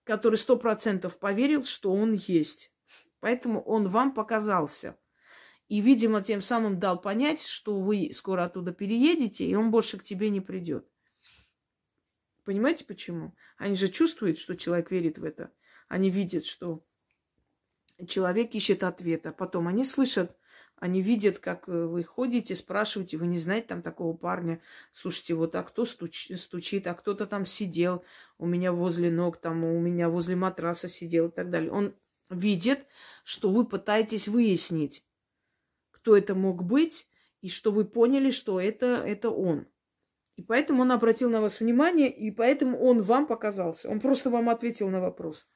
который 0.05 0.37
сто 0.37 0.57
процентов 0.57 1.19
поверил, 1.19 1.65
что 1.65 1.93
он 1.93 2.13
есть. 2.13 2.73
Поэтому 3.21 3.61
он 3.63 3.89
вам 3.89 4.15
показался. 4.15 4.97
И, 5.69 5.81
видимо, 5.81 6.23
тем 6.23 6.43
самым 6.43 6.79
дал 6.79 7.01
понять, 7.01 7.43
что 7.43 7.81
вы 7.81 8.13
скоро 8.15 8.45
оттуда 8.45 8.73
переедете, 8.73 9.45
и 9.47 9.55
он 9.55 9.73
больше 9.73 9.99
к 9.99 10.05
тебе 10.05 10.31
не 10.31 10.41
придет. 10.41 10.87
Понимаете 12.45 12.85
почему? 12.85 13.35
Они 13.57 13.75
же 13.75 13.89
чувствуют, 13.89 14.39
что 14.39 14.55
человек 14.55 14.93
верит 14.93 15.19
в 15.19 15.25
это. 15.25 15.51
Они 15.89 16.09
видят, 16.09 16.47
что 16.47 16.85
человек 18.07 18.55
ищет 18.55 18.85
ответа. 18.85 19.33
Потом 19.33 19.69
они 19.69 19.85
слышат, 19.85 20.37
они 20.79 21.01
видят, 21.01 21.39
как 21.39 21.69
э, 21.69 21.87
вы 21.87 22.05
ходите, 22.05 22.55
спрашиваете, 22.55 23.17
вы 23.17 23.27
не 23.27 23.39
знаете 23.39 23.69
там 23.69 23.83
такого 23.83 24.15
парня. 24.15 24.61
Слушайте, 24.93 25.35
вот 25.35 25.55
а 25.55 25.63
кто 25.63 25.87
стуч, 25.87 26.31
стучит, 26.37 26.87
а 26.87 26.95
кто-то 26.95 27.27
там 27.27 27.47
сидел 27.47 28.05
у 28.39 28.47
меня 28.47 28.73
возле 28.73 29.11
ног, 29.11 29.39
там 29.39 29.65
у 29.65 29.81
меня 29.81 30.11
возле 30.11 30.37
матраса 30.37 30.89
сидел 30.89 31.29
и 31.29 31.33
так 31.33 31.51
далее. 31.51 31.73
Он 31.73 31.95
видит, 32.29 32.87
что 33.25 33.51
вы 33.51 33.67
пытаетесь 33.67 34.29
выяснить, 34.29 35.03
кто 35.91 36.17
это 36.17 36.35
мог 36.35 36.63
быть, 36.63 37.09
и 37.41 37.49
что 37.49 37.71
вы 37.71 37.85
поняли, 37.85 38.31
что 38.31 38.61
это, 38.61 38.87
это 38.87 39.31
он. 39.31 39.67
И 40.37 40.43
поэтому 40.43 40.83
он 40.83 40.93
обратил 40.93 41.31
на 41.31 41.41
вас 41.41 41.61
внимание, 41.61 42.11
и 42.11 42.31
поэтому 42.31 42.79
он 42.79 43.01
вам 43.01 43.27
показался. 43.27 43.89
Он 43.89 44.01
просто 44.01 44.29
вам 44.29 44.51
ответил 44.51 44.91
на 44.91 45.01
вопрос. 45.01 45.49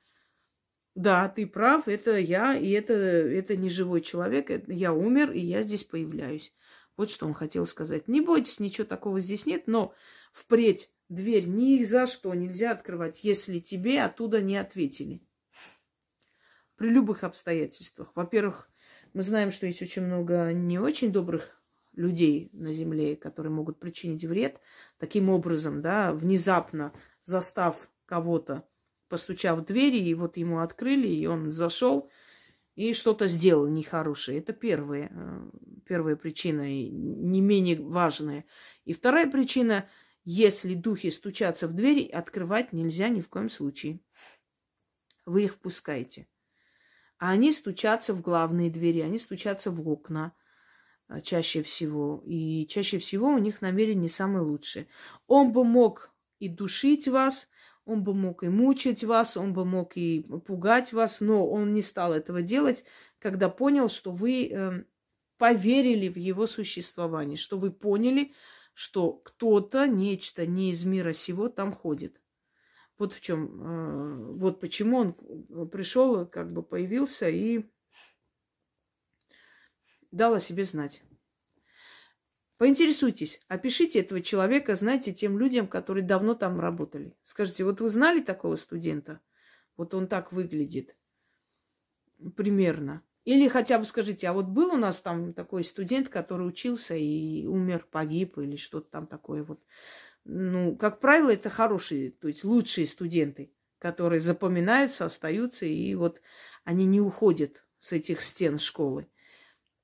Да, 0.95 1.29
ты 1.29 1.47
прав, 1.47 1.87
это 1.87 2.19
я, 2.19 2.57
и 2.57 2.71
это, 2.71 2.95
это 2.95 3.57
не 3.57 3.71
живой 3.71 4.01
человек, 4.01 4.51
это, 4.51 4.73
я 4.73 4.93
умер, 4.93 5.31
и 5.31 5.39
я 5.39 5.63
здесь 5.63 5.85
появляюсь. 5.85 6.53
Вот 6.97 7.11
что 7.11 7.27
он 7.27 7.35
хотел 7.35 7.65
сказать. 7.65 8.09
Не 8.09 8.21
бойтесь, 8.21 8.61
ничего 8.61 8.87
такого 8.87 9.21
здесь 9.21 9.47
нет, 9.47 9.67
но 9.67 9.95
впредь 10.33 10.91
дверь 11.09 11.47
ни 11.47 11.83
за 11.85 12.07
что 12.07 12.35
нельзя 12.35 12.73
открывать, 12.73 13.23
если 13.23 13.61
тебе 13.61 14.03
оттуда 14.03 14.41
не 14.41 14.57
ответили. 14.57 15.23
При 16.77 16.89
любых 16.89 17.25
обстоятельствах. 17.25 18.11
Во-первых, 18.15 18.71
мы 19.13 19.23
знаем, 19.23 19.51
что 19.51 19.67
есть 19.67 19.83
очень 19.83 20.03
много 20.03 20.53
не 20.53 20.79
очень 20.79 21.13
добрых 21.13 21.61
людей 21.93 22.51
на 22.53 22.73
Земле, 22.73 23.17
которые 23.17 23.53
могут 23.53 23.79
причинить 23.79 24.25
вред 24.25 24.61
таким 24.99 25.29
образом, 25.31 25.83
да, 25.83 26.13
внезапно 26.13 26.93
застав 27.23 27.91
кого-то 28.07 28.67
постучав 29.11 29.59
в 29.59 29.65
двери, 29.67 29.99
и 29.99 30.15
вот 30.15 30.39
ему 30.39 30.61
открыли, 30.61 31.09
и 31.09 31.27
он 31.27 31.53
зашел 31.53 32.11
и 32.77 32.95
что-то 32.95 33.27
сделал 33.27 33.67
нехорошее. 33.67 34.39
Это 34.39 34.55
первая, 34.55 35.11
э, 35.13 35.51
первая 35.85 36.17
причина, 36.17 36.63
и 36.63 36.89
не 36.89 37.43
менее 37.43 37.79
важная. 37.83 38.47
И 38.87 38.95
вторая 38.95 39.31
причина, 39.31 39.89
если 40.25 40.75
духи 40.75 41.11
стучатся 41.11 41.69
в 41.69 41.75
двери, 41.75 42.09
открывать 42.09 42.73
нельзя 42.73 43.09
ни 43.09 43.21
в 43.21 43.29
коем 43.29 43.51
случае. 43.51 44.01
Вы 45.27 45.45
их 45.45 45.55
впускаете. 45.55 46.27
А 47.19 47.31
они 47.31 47.53
стучатся 47.53 48.15
в 48.15 48.23
главные 48.23 48.71
двери, 48.71 49.01
они 49.01 49.19
стучатся 49.19 49.71
в 49.71 49.87
окна 49.87 50.33
э, 51.09 51.21
чаще 51.21 51.63
всего. 51.63 52.23
И 52.25 52.67
чаще 52.67 52.99
всего 52.99 53.29
у 53.29 53.39
них 53.39 53.61
намерение 53.61 54.09
самое 54.09 54.45
лучшее. 54.45 54.87
Он 55.27 55.53
бы 55.53 55.65
мог 55.65 56.15
и 56.39 56.49
душить 56.49 57.09
вас, 57.09 57.49
он 57.85 58.05
бы 58.05 58.15
мог 58.15 58.43
и 58.43 58.49
мучить 58.49 59.05
вас, 59.05 59.37
он 59.37 59.53
бы 59.53 59.65
мог 59.65 59.97
и 59.97 60.23
пугать 60.47 60.93
вас, 60.93 61.21
но 61.21 61.49
он 61.49 61.73
не 61.73 61.83
стал 61.83 62.13
этого 62.13 62.43
делать, 62.43 62.85
когда 63.19 63.49
понял, 63.49 63.89
что 63.89 64.13
вы 64.13 64.49
э, 64.49 64.85
поверили 65.39 66.09
в 66.09 66.17
его 66.17 66.47
существование, 66.47 67.37
что 67.37 67.59
вы 67.59 67.71
поняли, 67.71 68.33
что 68.75 69.13
кто-то, 69.13 69.87
нечто 69.87 70.47
не 70.47 70.71
из 70.71 70.85
мира 70.85 71.13
сего 71.13 71.49
там 71.49 71.73
ходит. 71.73 72.21
Вот 72.99 73.15
в 73.15 73.21
чем, 73.21 73.63
э, 73.63 74.33
вот 74.39 74.61
почему 74.61 74.99
он 74.99 75.69
пришел, 75.69 76.27
как 76.27 76.53
бы 76.53 76.63
появился 76.63 77.29
и 77.29 77.65
дал 80.11 80.35
о 80.35 80.41
себе 80.41 80.65
знать. 80.65 81.03
Поинтересуйтесь, 82.61 83.41
опишите 83.49 84.01
этого 84.01 84.21
человека, 84.21 84.77
знаете, 84.77 85.15
тем 85.15 85.39
людям, 85.39 85.67
которые 85.67 86.05
давно 86.05 86.35
там 86.35 86.61
работали. 86.61 87.17
Скажите, 87.23 87.65
вот 87.65 87.81
вы 87.81 87.89
знали 87.89 88.21
такого 88.21 88.57
студента? 88.57 89.21
Вот 89.79 89.95
он 89.95 90.07
так 90.07 90.31
выглядит. 90.31 90.95
Примерно. 92.37 93.03
Или 93.25 93.49
хотя 93.49 93.79
бы 93.79 93.87
скажите, 93.87 94.29
а 94.29 94.35
вот 94.35 94.45
был 94.45 94.75
у 94.75 94.77
нас 94.77 95.01
там 95.01 95.33
такой 95.33 95.65
студент, 95.65 96.11
который 96.11 96.47
учился 96.47 96.95
и 96.95 97.47
умер, 97.47 97.87
погиб 97.91 98.37
или 98.37 98.57
что-то 98.57 98.91
там 98.91 99.07
такое 99.07 99.43
вот. 99.43 99.63
Ну, 100.27 100.77
как 100.77 101.01
правило, 101.01 101.31
это 101.31 101.49
хорошие, 101.49 102.11
то 102.11 102.29
есть 102.29 102.45
лучшие 102.45 102.87
студенты, 102.87 103.55
которые 103.79 104.21
запоминаются, 104.21 105.07
остаются, 105.07 105.65
и 105.65 105.95
вот 105.95 106.21
они 106.65 106.85
не 106.85 107.01
уходят 107.01 107.65
с 107.79 107.93
этих 107.93 108.21
стен 108.21 108.59
школы. 108.59 109.07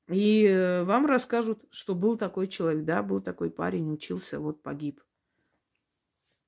И 0.08 0.44
э, 0.44 0.84
вам 0.84 1.06
расскажут, 1.06 1.64
что 1.70 1.94
был 1.94 2.16
такой 2.16 2.46
человек, 2.46 2.84
да, 2.84 3.02
был 3.02 3.20
такой 3.20 3.50
парень, 3.50 3.92
учился, 3.92 4.38
вот 4.38 4.62
погиб. 4.62 5.00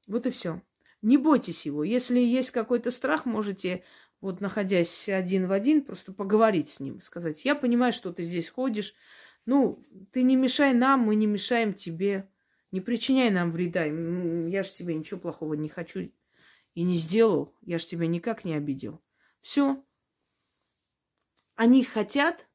Вот 0.06 0.26
и 0.26 0.30
все. 0.30 0.62
Не 1.02 1.16
бойтесь 1.16 1.66
его. 1.66 1.84
Если 1.84 2.18
есть 2.18 2.50
какой-то 2.50 2.90
страх, 2.90 3.26
можете 3.26 3.84
вот 4.20 4.40
находясь 4.40 5.08
один 5.08 5.46
в 5.46 5.52
один, 5.52 5.84
просто 5.84 6.12
поговорить 6.12 6.68
с 6.68 6.80
ним, 6.80 7.00
сказать, 7.00 7.44
я 7.44 7.54
понимаю, 7.54 7.92
что 7.92 8.12
ты 8.12 8.24
здесь 8.24 8.48
ходишь, 8.48 8.94
ну, 9.46 9.84
ты 10.12 10.22
не 10.22 10.34
мешай 10.34 10.74
нам, 10.74 11.00
мы 11.00 11.14
не 11.14 11.26
мешаем 11.26 11.72
тебе, 11.72 12.28
не 12.72 12.80
причиняй 12.80 13.30
нам 13.30 13.50
вреда, 13.50 13.84
я 13.84 14.62
же 14.62 14.72
тебе 14.72 14.94
ничего 14.94 15.20
плохого 15.20 15.54
не 15.54 15.68
хочу 15.68 16.10
и 16.74 16.82
не 16.82 16.96
сделал, 16.96 17.54
я 17.62 17.78
же 17.78 17.86
тебя 17.86 18.06
никак 18.06 18.44
не 18.44 18.54
обидел. 18.54 19.00
Все. 19.40 19.82
Они 21.54 21.84
хотят, 21.84 22.47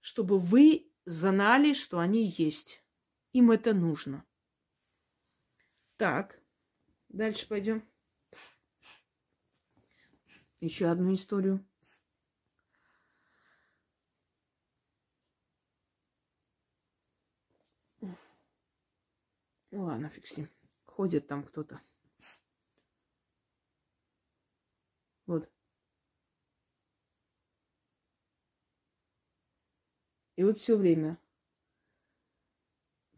чтобы 0.00 0.38
вы 0.38 0.90
знали, 1.04 1.72
что 1.72 1.98
они 1.98 2.26
есть. 2.26 2.82
Им 3.32 3.50
это 3.50 3.74
нужно. 3.74 4.24
Так, 5.96 6.40
дальше 7.08 7.46
пойдем. 7.46 7.86
Еще 10.60 10.86
одну 10.86 11.14
историю. 11.14 11.64
Ну 19.70 19.84
ладно, 19.84 20.08
фиг 20.08 20.26
с 20.26 20.36
ним. 20.36 20.48
Ходит 20.84 21.28
там 21.28 21.44
кто-то. 21.44 21.80
Вот. 25.26 25.48
И 30.40 30.42
вот 30.42 30.56
все 30.56 30.74
время, 30.74 31.18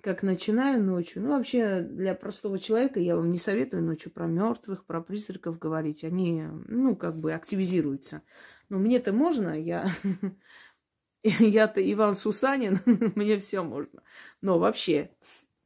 как 0.01 0.25
начинаю 0.25 0.83
ночью, 0.83 1.23
ну 1.23 1.29
вообще 1.29 1.83
для 1.83 2.17
простого 2.17 2.59
человека 2.59 2.99
я 2.99 3.15
вам 3.15 3.31
не 3.31 3.39
советую 3.39 3.85
ночью 3.85 4.11
про 4.11 4.27
мертвых, 4.27 4.85
про 4.85 5.01
призраков 5.01 5.57
говорить. 5.57 6.03
Они, 6.03 6.43
ну, 6.67 6.97
как 6.97 7.17
бы 7.17 7.33
активизируются. 7.33 8.23
Но 8.71 8.81
мне-то 8.81 9.13
можно, 9.13 9.51
я 9.57 9.89
я-то 11.23 11.93
Иван 11.93 12.17
Сусанин, 12.17 12.81
мне 13.15 13.39
все 13.39 13.63
можно. 13.63 14.03
Но 14.41 14.59
вообще, 14.59 15.13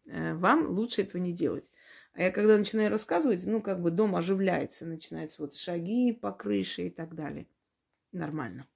э, 0.04 0.34
вам 0.34 0.68
лучше 0.68 1.00
этого 1.00 1.22
не 1.22 1.32
делать. 1.32 1.72
А 2.12 2.20
я 2.20 2.30
когда 2.30 2.58
начинаю 2.58 2.90
рассказывать, 2.90 3.46
ну, 3.46 3.62
как 3.62 3.80
бы 3.80 3.90
дом 3.90 4.14
оживляется, 4.14 4.84
начинаются 4.84 5.40
вот 5.40 5.54
шаги 5.54 6.12
по 6.12 6.32
крыше 6.32 6.88
и 6.88 6.90
так 6.90 7.14
далее. 7.14 7.46
Нормально. 8.12 8.66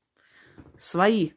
Свои 0.79 1.33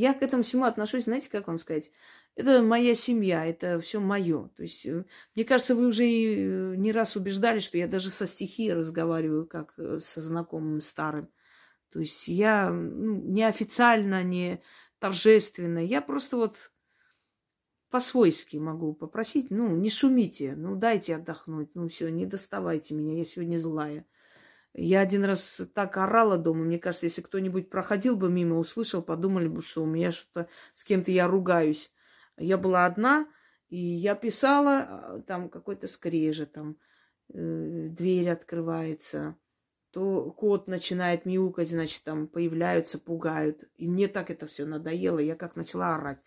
я 0.00 0.14
к 0.14 0.22
этому 0.22 0.42
всему 0.42 0.64
отношусь, 0.64 1.04
знаете, 1.04 1.28
как 1.28 1.46
вам 1.46 1.58
сказать? 1.58 1.90
Это 2.34 2.62
моя 2.62 2.94
семья, 2.94 3.44
это 3.44 3.78
все 3.80 4.00
мое. 4.00 4.48
То 4.56 4.62
есть, 4.62 4.86
э, 4.86 5.04
мне 5.34 5.44
кажется, 5.44 5.74
вы 5.74 5.86
уже 5.88 6.04
э, 6.04 6.76
не 6.76 6.90
раз 6.90 7.16
убеждали, 7.16 7.58
что 7.58 7.76
я 7.76 7.86
даже 7.86 8.08
со 8.08 8.26
стихией 8.26 8.72
разговариваю, 8.72 9.46
как 9.46 9.74
э, 9.76 9.98
со 9.98 10.22
знакомым 10.22 10.80
старым. 10.80 11.28
То 11.92 12.00
есть 12.00 12.28
я 12.28 12.70
ну, 12.70 13.20
неофициально, 13.20 14.22
не 14.22 14.62
торжественно. 15.00 15.84
Я 15.84 16.00
просто 16.00 16.38
вот 16.38 16.72
по-свойски 17.90 18.56
могу 18.56 18.94
попросить, 18.94 19.50
ну, 19.50 19.76
не 19.76 19.90
шумите, 19.90 20.54
ну, 20.56 20.76
дайте 20.76 21.16
отдохнуть, 21.16 21.74
ну, 21.74 21.88
все, 21.88 22.08
не 22.08 22.24
доставайте 22.24 22.94
меня, 22.94 23.18
я 23.18 23.24
сегодня 23.26 23.58
злая. 23.58 24.06
Я 24.72 25.00
один 25.00 25.24
раз 25.24 25.60
так 25.74 25.96
орала 25.96 26.38
дома. 26.38 26.64
Мне 26.64 26.78
кажется, 26.78 27.06
если 27.06 27.22
кто-нибудь 27.22 27.70
проходил 27.70 28.16
бы 28.16 28.30
мимо, 28.30 28.58
услышал, 28.58 29.02
подумали 29.02 29.48
бы, 29.48 29.62
что 29.62 29.82
у 29.82 29.86
меня 29.86 30.12
что-то 30.12 30.48
с 30.74 30.84
кем-то 30.84 31.10
я 31.10 31.26
ругаюсь. 31.26 31.92
Я 32.36 32.56
была 32.56 32.86
одна, 32.86 33.26
и 33.68 33.76
я 33.76 34.14
писала, 34.14 34.78
а, 34.78 35.22
там 35.26 35.50
какой-то 35.50 35.86
скрежет, 35.86 36.52
там 36.52 36.76
э, 37.34 37.88
дверь 37.90 38.30
открывается, 38.30 39.36
то 39.90 40.30
кот 40.30 40.68
начинает 40.68 41.26
мяукать, 41.26 41.68
значит, 41.68 42.04
там 42.04 42.28
появляются, 42.28 42.98
пугают. 42.98 43.64
И 43.76 43.88
мне 43.88 44.06
так 44.08 44.30
это 44.30 44.46
все 44.46 44.64
надоело, 44.64 45.18
я 45.18 45.34
как 45.34 45.56
начала 45.56 45.96
орать. 45.96 46.20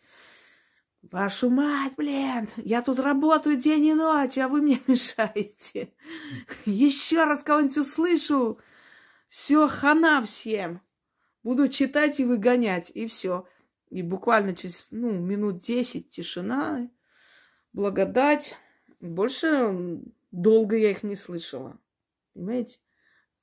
Вашу 1.12 1.50
мать, 1.50 1.94
блин, 1.98 2.48
я 2.56 2.82
тут 2.82 2.98
работаю 2.98 3.58
день 3.58 3.88
и 3.88 3.94
ночь, 3.94 4.38
а 4.38 4.48
вы 4.48 4.62
мне 4.62 4.82
мешаете. 4.88 5.94
Еще 6.66 7.26
раз 7.26 7.44
кого-нибудь 7.44 7.78
услышу, 7.78 8.58
все, 9.28 9.68
хана 9.68 10.22
всем. 10.24 10.82
Буду 11.44 11.68
читать 11.68 12.22
и 12.22 12.26
выгонять, 12.26 12.90
и 12.94 13.06
все. 13.08 13.46
И 13.90 14.02
буквально 14.02 14.56
через 14.56 14.88
ну, 14.92 15.12
минут 15.12 15.58
десять 15.58 16.10
тишина, 16.10 16.90
благодать. 17.74 18.58
Больше 19.02 20.00
долго 20.32 20.78
я 20.78 20.92
их 20.92 21.04
не 21.04 21.16
слышала. 21.16 21.78
Понимаете? 22.34 22.80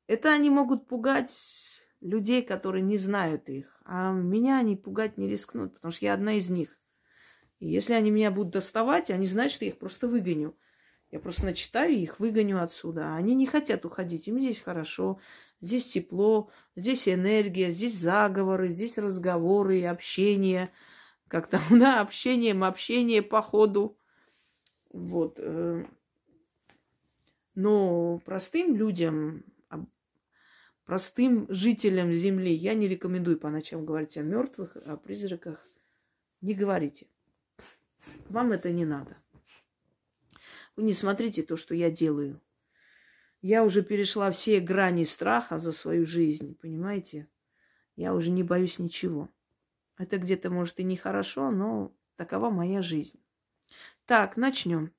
Это 0.06 0.32
они 0.32 0.48
могут 0.48 0.88
пугать 0.88 1.30
людей, 2.00 2.42
которые 2.42 2.82
не 2.82 2.96
знают 2.96 3.50
их. 3.50 3.80
А 3.84 4.12
меня 4.12 4.58
они 4.58 4.76
пугать 4.76 5.18
не 5.18 5.28
рискнут, 5.28 5.74
потому 5.74 5.92
что 5.92 6.06
я 6.06 6.14
одна 6.14 6.38
из 6.38 6.48
них. 6.48 6.79
И 7.60 7.68
если 7.68 7.92
они 7.92 8.10
меня 8.10 8.30
будут 8.30 8.52
доставать, 8.52 9.10
они 9.10 9.26
знают, 9.26 9.52
что 9.52 9.64
я 9.64 9.70
их 9.70 9.78
просто 9.78 10.08
выгоню. 10.08 10.56
Я 11.10 11.20
просто 11.20 11.44
начитаю 11.44 11.92
их, 11.92 12.18
выгоню 12.18 12.62
отсюда. 12.62 13.14
Они 13.14 13.34
не 13.34 13.46
хотят 13.46 13.84
уходить. 13.84 14.28
Им 14.28 14.40
здесь 14.40 14.60
хорошо, 14.60 15.20
здесь 15.60 15.86
тепло, 15.86 16.50
здесь 16.74 17.08
энергия, 17.08 17.70
здесь 17.70 17.96
заговоры, 17.96 18.68
здесь 18.68 18.96
разговоры, 18.96 19.84
общение. 19.84 20.72
Как 21.28 21.48
там, 21.48 21.62
да, 21.70 22.00
общением, 22.00 22.64
общение 22.64 23.22
по 23.22 23.42
ходу. 23.42 23.98
Вот. 24.90 25.36
Э. 25.38 25.84
Но 27.54 28.20
простым 28.24 28.74
людям, 28.74 29.44
простым 30.86 31.46
жителям 31.50 32.10
Земли 32.12 32.52
я 32.52 32.72
не 32.74 32.88
рекомендую 32.88 33.38
по 33.38 33.50
ночам 33.50 33.84
говорить 33.84 34.16
о 34.16 34.22
мертвых, 34.22 34.76
о 34.76 34.96
призраках. 34.96 35.68
Не 36.40 36.54
говорите. 36.54 37.06
Вам 38.28 38.52
это 38.52 38.70
не 38.70 38.84
надо. 38.84 39.16
Вы 40.76 40.84
не 40.84 40.94
смотрите 40.94 41.42
то, 41.42 41.56
что 41.56 41.74
я 41.74 41.90
делаю. 41.90 42.40
Я 43.42 43.64
уже 43.64 43.82
перешла 43.82 44.30
все 44.30 44.60
грани 44.60 45.04
страха 45.04 45.58
за 45.58 45.72
свою 45.72 46.04
жизнь, 46.04 46.56
понимаете? 46.60 47.28
Я 47.96 48.14
уже 48.14 48.30
не 48.30 48.42
боюсь 48.42 48.78
ничего. 48.78 49.28
Это 49.98 50.18
где-то, 50.18 50.50
может, 50.50 50.78
и 50.80 50.84
нехорошо, 50.84 51.50
но 51.50 51.92
такова 52.16 52.50
моя 52.50 52.82
жизнь. 52.82 53.20
Так, 54.06 54.36
начнем. 54.36 54.92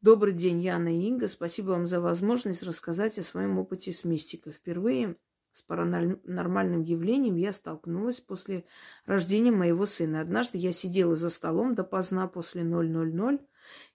Добрый 0.00 0.34
день, 0.34 0.60
Яна 0.60 0.88
и 0.88 1.06
Инга. 1.08 1.28
Спасибо 1.28 1.70
вам 1.70 1.86
за 1.86 1.98
возможность 1.98 2.62
рассказать 2.62 3.18
о 3.18 3.22
своем 3.22 3.58
опыте 3.58 3.90
с 3.90 4.04
мистикой. 4.04 4.52
Впервые 4.52 5.16
с 5.54 5.62
паранормальным 5.62 6.82
явлением 6.82 7.36
я 7.36 7.52
столкнулась 7.52 8.20
после 8.20 8.64
рождения 9.06 9.52
моего 9.52 9.86
сына. 9.86 10.20
Однажды 10.20 10.58
я 10.58 10.72
сидела 10.72 11.14
за 11.14 11.30
столом 11.30 11.76
допоздна 11.76 12.26
после 12.26 12.64
000 12.64 13.38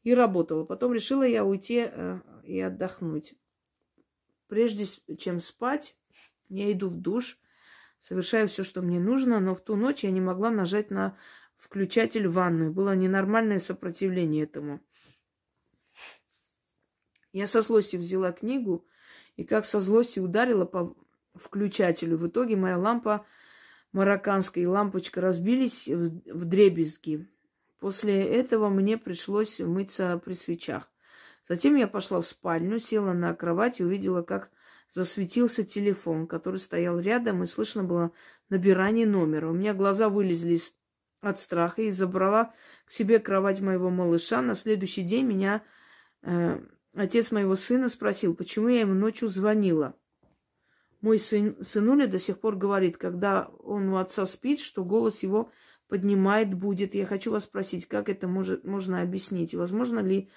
и 0.03 0.14
работала. 0.14 0.64
Потом 0.64 0.94
решила 0.94 1.23
я 1.23 1.44
уйти 1.44 1.90
э, 1.91 2.22
и 2.45 2.61
отдохнуть. 2.61 3.36
Прежде 4.48 4.86
чем 5.18 5.41
спать, 5.41 5.98
я 6.48 6.72
иду 6.72 6.88
в 6.88 6.95
душ, 6.95 7.38
совершаю 7.99 8.48
все, 8.48 8.64
что 8.64 8.81
мне 8.81 9.02
нужно, 9.02 9.41
но 9.41 9.53
в 9.53 9.61
ту 9.61 9.76
ночь 9.76 10.06
я 10.06 10.11
не 10.11 10.22
могла 10.22 10.52
нажать 10.52 10.90
на 10.90 11.18
включатель 11.57 12.30
в 12.30 12.36
ванную. 12.36 12.72
Было 12.72 12.95
ненормальное 12.95 13.60
сопротивление 13.60 14.45
этому. 14.45 14.80
Я 17.34 17.48
со 17.48 17.61
злости 17.61 17.98
взяла 17.98 18.31
книгу 18.31 18.88
и 19.36 19.44
как 19.44 19.65
со 19.65 19.81
злости 19.81 20.19
ударила 20.19 20.64
по 20.64 20.95
включателю. 21.40 22.18
В 22.18 22.28
итоге 22.28 22.56
моя 22.56 22.78
лампа 22.78 23.26
марокканская 23.91 24.64
и 24.64 24.68
лампочка 24.68 25.22
разбились 25.22 25.88
в 25.88 26.45
дребезги. 26.45 27.28
После 27.80 28.22
этого 28.22 28.70
мне 28.70 28.98
пришлось 28.98 29.60
мыться 29.60 30.22
при 30.24 30.34
свечах. 30.34 30.90
Затем 31.48 31.76
я 31.76 31.88
пошла 31.88 32.22
в 32.22 32.28
спальню, 32.28 32.80
села 32.80 33.14
на 33.14 33.34
кровать 33.34 33.80
и 33.80 33.84
увидела, 33.84 34.22
как 34.22 34.52
засветился 34.91 35.64
телефон, 35.64 36.28
который 36.28 36.60
стоял 36.60 36.99
рядом, 36.99 37.44
и 37.44 37.48
слышно 37.48 37.84
было 37.84 38.11
набирание 38.49 39.07
номера. 39.07 39.49
У 39.49 39.53
меня 39.53 39.74
глаза 39.74 40.10
вылезли 40.10 40.60
от 41.22 41.40
страха 41.40 41.82
и 41.82 41.90
забрала 41.90 42.53
к 42.86 42.91
себе 42.91 43.20
кровать 43.20 43.61
моего 43.61 43.90
малыша. 43.90 44.41
На 44.41 44.56
следующий 44.56 45.03
день 45.03 45.26
меня 45.26 45.64
э, 46.22 46.60
отец 46.94 47.32
моего 47.32 47.56
сына 47.56 47.90
спросил, 47.90 48.36
почему 48.36 48.68
я 48.70 48.82
ему 48.82 48.94
ночью 48.94 49.28
звонила. 49.30 49.95
Мой 51.01 51.17
сын, 51.17 51.55
сынуля 51.63 52.07
до 52.07 52.19
сих 52.19 52.39
пор 52.39 52.57
говорит, 52.57 52.97
когда 52.97 53.49
он 53.63 53.89
у 53.89 53.97
отца 53.97 54.26
спит, 54.26 54.59
что 54.59 54.84
голос 54.84 55.23
его 55.23 55.49
поднимает 55.88 56.53
будет. 56.53 56.93
Я 56.93 57.05
хочу 57.05 57.31
вас 57.31 57.45
спросить, 57.45 57.88
как 57.88 58.09
это 58.09 58.27
может, 58.27 58.65
можно 58.65 59.01
объяснить? 59.01 59.55
Возможно 59.55 59.99
ли 59.99 60.30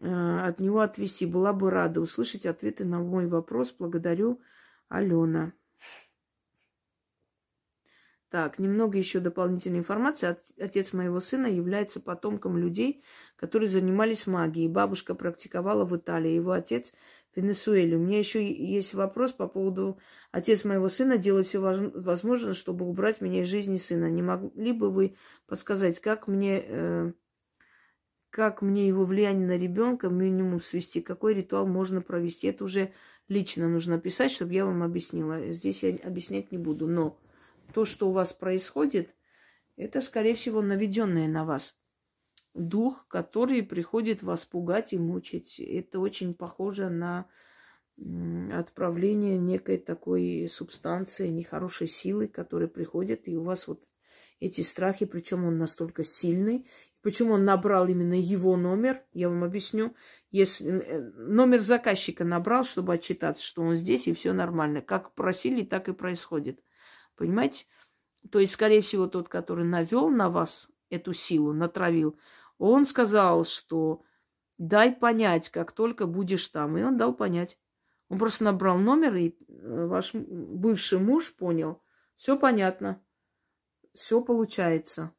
э, 0.00 0.06
от 0.08 0.58
него 0.58 0.80
отвести? 0.80 1.26
Была 1.26 1.52
бы 1.52 1.70
рада 1.70 2.00
услышать 2.00 2.46
ответы 2.46 2.84
на 2.84 2.98
мой 2.98 3.26
вопрос. 3.26 3.74
Благодарю, 3.78 4.40
Алена. 4.88 5.52
Так, 8.30 8.58
немного 8.58 8.98
еще 8.98 9.20
дополнительной 9.20 9.78
информации. 9.78 10.36
Отец 10.58 10.92
моего 10.92 11.20
сына 11.20 11.46
является 11.46 12.00
потомком 12.00 12.56
людей, 12.56 13.04
которые 13.36 13.68
занимались 13.68 14.26
магией. 14.26 14.66
Бабушка 14.66 15.14
практиковала 15.14 15.84
в 15.84 15.96
Италии, 15.96 16.32
его 16.32 16.50
отец 16.50 16.92
Венесуэле. 17.36 17.96
У 17.96 18.00
меня 18.00 18.18
еще 18.18 18.46
есть 18.46 18.94
вопрос 18.94 19.32
по 19.32 19.48
поводу 19.48 19.98
отец 20.32 20.64
моего 20.64 20.88
сына 20.88 21.18
делает 21.18 21.46
все 21.46 21.58
возможное, 21.58 22.54
чтобы 22.54 22.86
убрать 22.86 23.20
меня 23.20 23.42
из 23.42 23.48
жизни 23.48 23.76
сына. 23.76 24.10
Не 24.10 24.22
могли 24.22 24.72
бы 24.72 24.90
вы 24.90 25.16
подсказать, 25.46 26.00
как 26.00 26.28
мне, 26.28 26.64
э, 26.66 27.12
как 28.30 28.62
мне 28.62 28.88
его 28.88 29.04
влияние 29.04 29.46
на 29.46 29.56
ребенка 29.56 30.08
минимум 30.08 30.60
свести, 30.60 31.00
какой 31.00 31.34
ритуал 31.34 31.66
можно 31.66 32.00
провести? 32.02 32.48
Это 32.48 32.64
уже 32.64 32.92
лично 33.28 33.68
нужно 33.68 33.98
писать, 33.98 34.32
чтобы 34.32 34.52
я 34.52 34.64
вам 34.64 34.82
объяснила. 34.82 35.52
Здесь 35.52 35.82
я 35.82 35.96
объяснять 36.04 36.52
не 36.52 36.58
буду, 36.58 36.86
но 36.86 37.18
то, 37.72 37.84
что 37.84 38.08
у 38.08 38.12
вас 38.12 38.32
происходит, 38.32 39.14
это, 39.76 40.00
скорее 40.00 40.34
всего, 40.34 40.62
наведенное 40.62 41.28
на 41.28 41.44
вас. 41.44 41.76
Дух, 42.54 43.06
который 43.08 43.62
приходит 43.62 44.22
вас 44.22 44.44
пугать 44.44 44.92
и 44.92 44.98
мучить. 44.98 45.58
Это 45.58 45.98
очень 45.98 46.34
похоже 46.34 46.88
на 46.88 47.26
отправление 48.52 49.38
некой 49.38 49.78
такой 49.78 50.48
субстанции, 50.48 51.28
нехорошей 51.28 51.86
силы, 51.86 52.28
которая 52.28 52.68
приходит, 52.68 53.28
и 53.28 53.36
у 53.36 53.42
вас 53.42 53.68
вот 53.68 53.84
эти 54.40 54.62
страхи, 54.62 55.06
причем 55.06 55.44
он 55.44 55.58
настолько 55.58 56.04
сильный. 56.04 56.68
Почему 57.02 57.34
он 57.34 57.44
набрал 57.44 57.86
именно 57.86 58.18
его 58.18 58.56
номер, 58.56 59.02
я 59.12 59.28
вам 59.28 59.44
объясню. 59.44 59.94
Если 60.30 60.70
э, 60.70 61.00
номер 61.16 61.60
заказчика 61.60 62.24
набрал, 62.24 62.64
чтобы 62.64 62.94
отчитаться, 62.94 63.44
что 63.44 63.62
он 63.62 63.74
здесь, 63.74 64.08
и 64.08 64.14
все 64.14 64.32
нормально. 64.32 64.80
Как 64.80 65.14
просили, 65.14 65.64
так 65.64 65.88
и 65.88 65.92
происходит. 65.92 66.60
Понимаете? 67.16 67.66
То 68.30 68.38
есть, 68.38 68.54
скорее 68.54 68.80
всего, 68.80 69.06
тот, 69.06 69.28
который 69.28 69.64
навел 69.64 70.08
на 70.08 70.30
вас 70.30 70.70
эту 70.88 71.12
силу, 71.12 71.52
натравил, 71.52 72.16
он 72.58 72.86
сказал, 72.86 73.44
что 73.44 74.02
дай 74.58 74.94
понять, 74.94 75.50
как 75.50 75.72
только 75.72 76.06
будешь 76.06 76.46
там. 76.48 76.78
И 76.78 76.82
он 76.82 76.96
дал 76.96 77.14
понять. 77.14 77.58
Он 78.08 78.18
просто 78.18 78.44
набрал 78.44 78.78
номер, 78.78 79.16
и 79.16 79.30
э, 79.30 79.86
ваш 79.86 80.14
бывший 80.14 80.98
муж 80.98 81.34
понял. 81.34 81.82
Все 82.16 82.38
понятно. 82.38 83.02
Все 83.94 84.20
получается. 84.20 85.12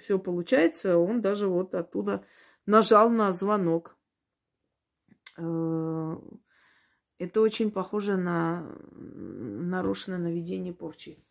Все 0.00 0.18
получается. 0.18 0.96
Он 0.96 1.20
даже 1.20 1.48
вот 1.48 1.74
оттуда 1.74 2.24
нажал 2.66 3.10
на 3.10 3.32
звонок. 3.32 3.96
Э, 5.36 6.16
это 7.18 7.40
очень 7.40 7.70
похоже 7.70 8.16
на 8.16 8.76
нарушенное 8.92 10.18
наведение 10.18 10.72
порчи. 10.72 11.24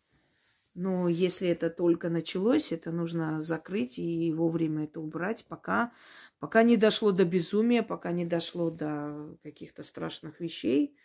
Но 0.80 1.08
если 1.08 1.48
это 1.48 1.70
только 1.70 2.08
началось, 2.08 2.70
это 2.70 2.92
нужно 2.92 3.40
закрыть 3.40 3.98
и 3.98 4.32
вовремя 4.32 4.84
это 4.84 5.00
убрать, 5.00 5.44
пока, 5.48 5.92
пока 6.38 6.62
не 6.62 6.76
дошло 6.76 7.10
до 7.10 7.24
безумия, 7.24 7.82
пока 7.82 8.12
не 8.12 8.24
дошло 8.24 8.70
до 8.70 9.36
каких-то 9.42 9.82
страшных 9.82 10.38
вещей 10.38 10.96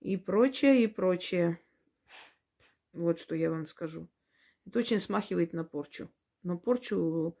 и 0.00 0.16
прочее, 0.16 0.82
и 0.82 0.88
прочее. 0.88 1.60
Вот 2.92 3.20
что 3.20 3.36
я 3.36 3.52
вам 3.52 3.68
скажу. 3.68 4.08
Это 4.66 4.80
очень 4.80 4.98
смахивает 4.98 5.52
на 5.52 5.62
порчу. 5.62 6.10
Но 6.42 6.58
порчу 6.58 7.38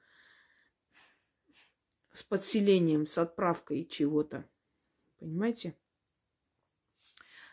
с 2.12 2.22
подселением, 2.22 3.04
с 3.04 3.18
отправкой 3.18 3.84
чего-то. 3.84 4.48
Понимаете? 5.18 5.76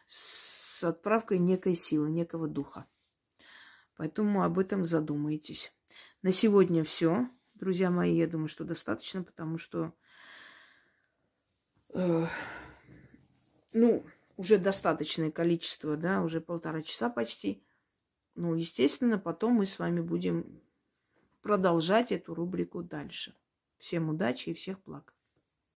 С 0.05 0.83
отправкой 0.83 1.39
некой 1.39 1.73
силы, 1.73 2.11
некого 2.11 2.47
духа. 2.47 2.85
Поэтому 4.01 4.41
об 4.41 4.57
этом 4.57 4.83
задумайтесь. 4.83 5.71
На 6.23 6.31
сегодня 6.31 6.83
все. 6.83 7.29
Друзья 7.53 7.91
мои, 7.91 8.17
я 8.17 8.25
думаю, 8.25 8.47
что 8.47 8.63
достаточно, 8.63 9.21
потому 9.21 9.59
что 9.59 9.93
э, 11.93 12.25
ну, 13.73 14.03
уже 14.37 14.57
достаточное 14.57 15.29
количество, 15.29 15.97
да, 15.97 16.23
уже 16.23 16.41
полтора 16.41 16.81
часа 16.81 17.11
почти. 17.11 17.63
Ну, 18.33 18.55
естественно, 18.55 19.19
потом 19.19 19.53
мы 19.53 19.67
с 19.67 19.77
вами 19.77 20.01
будем 20.01 20.63
продолжать 21.43 22.11
эту 22.11 22.33
рубрику 22.33 22.81
дальше. 22.81 23.35
Всем 23.77 24.09
удачи 24.09 24.49
и 24.49 24.55
всех 24.55 24.81
благ. 24.81 25.13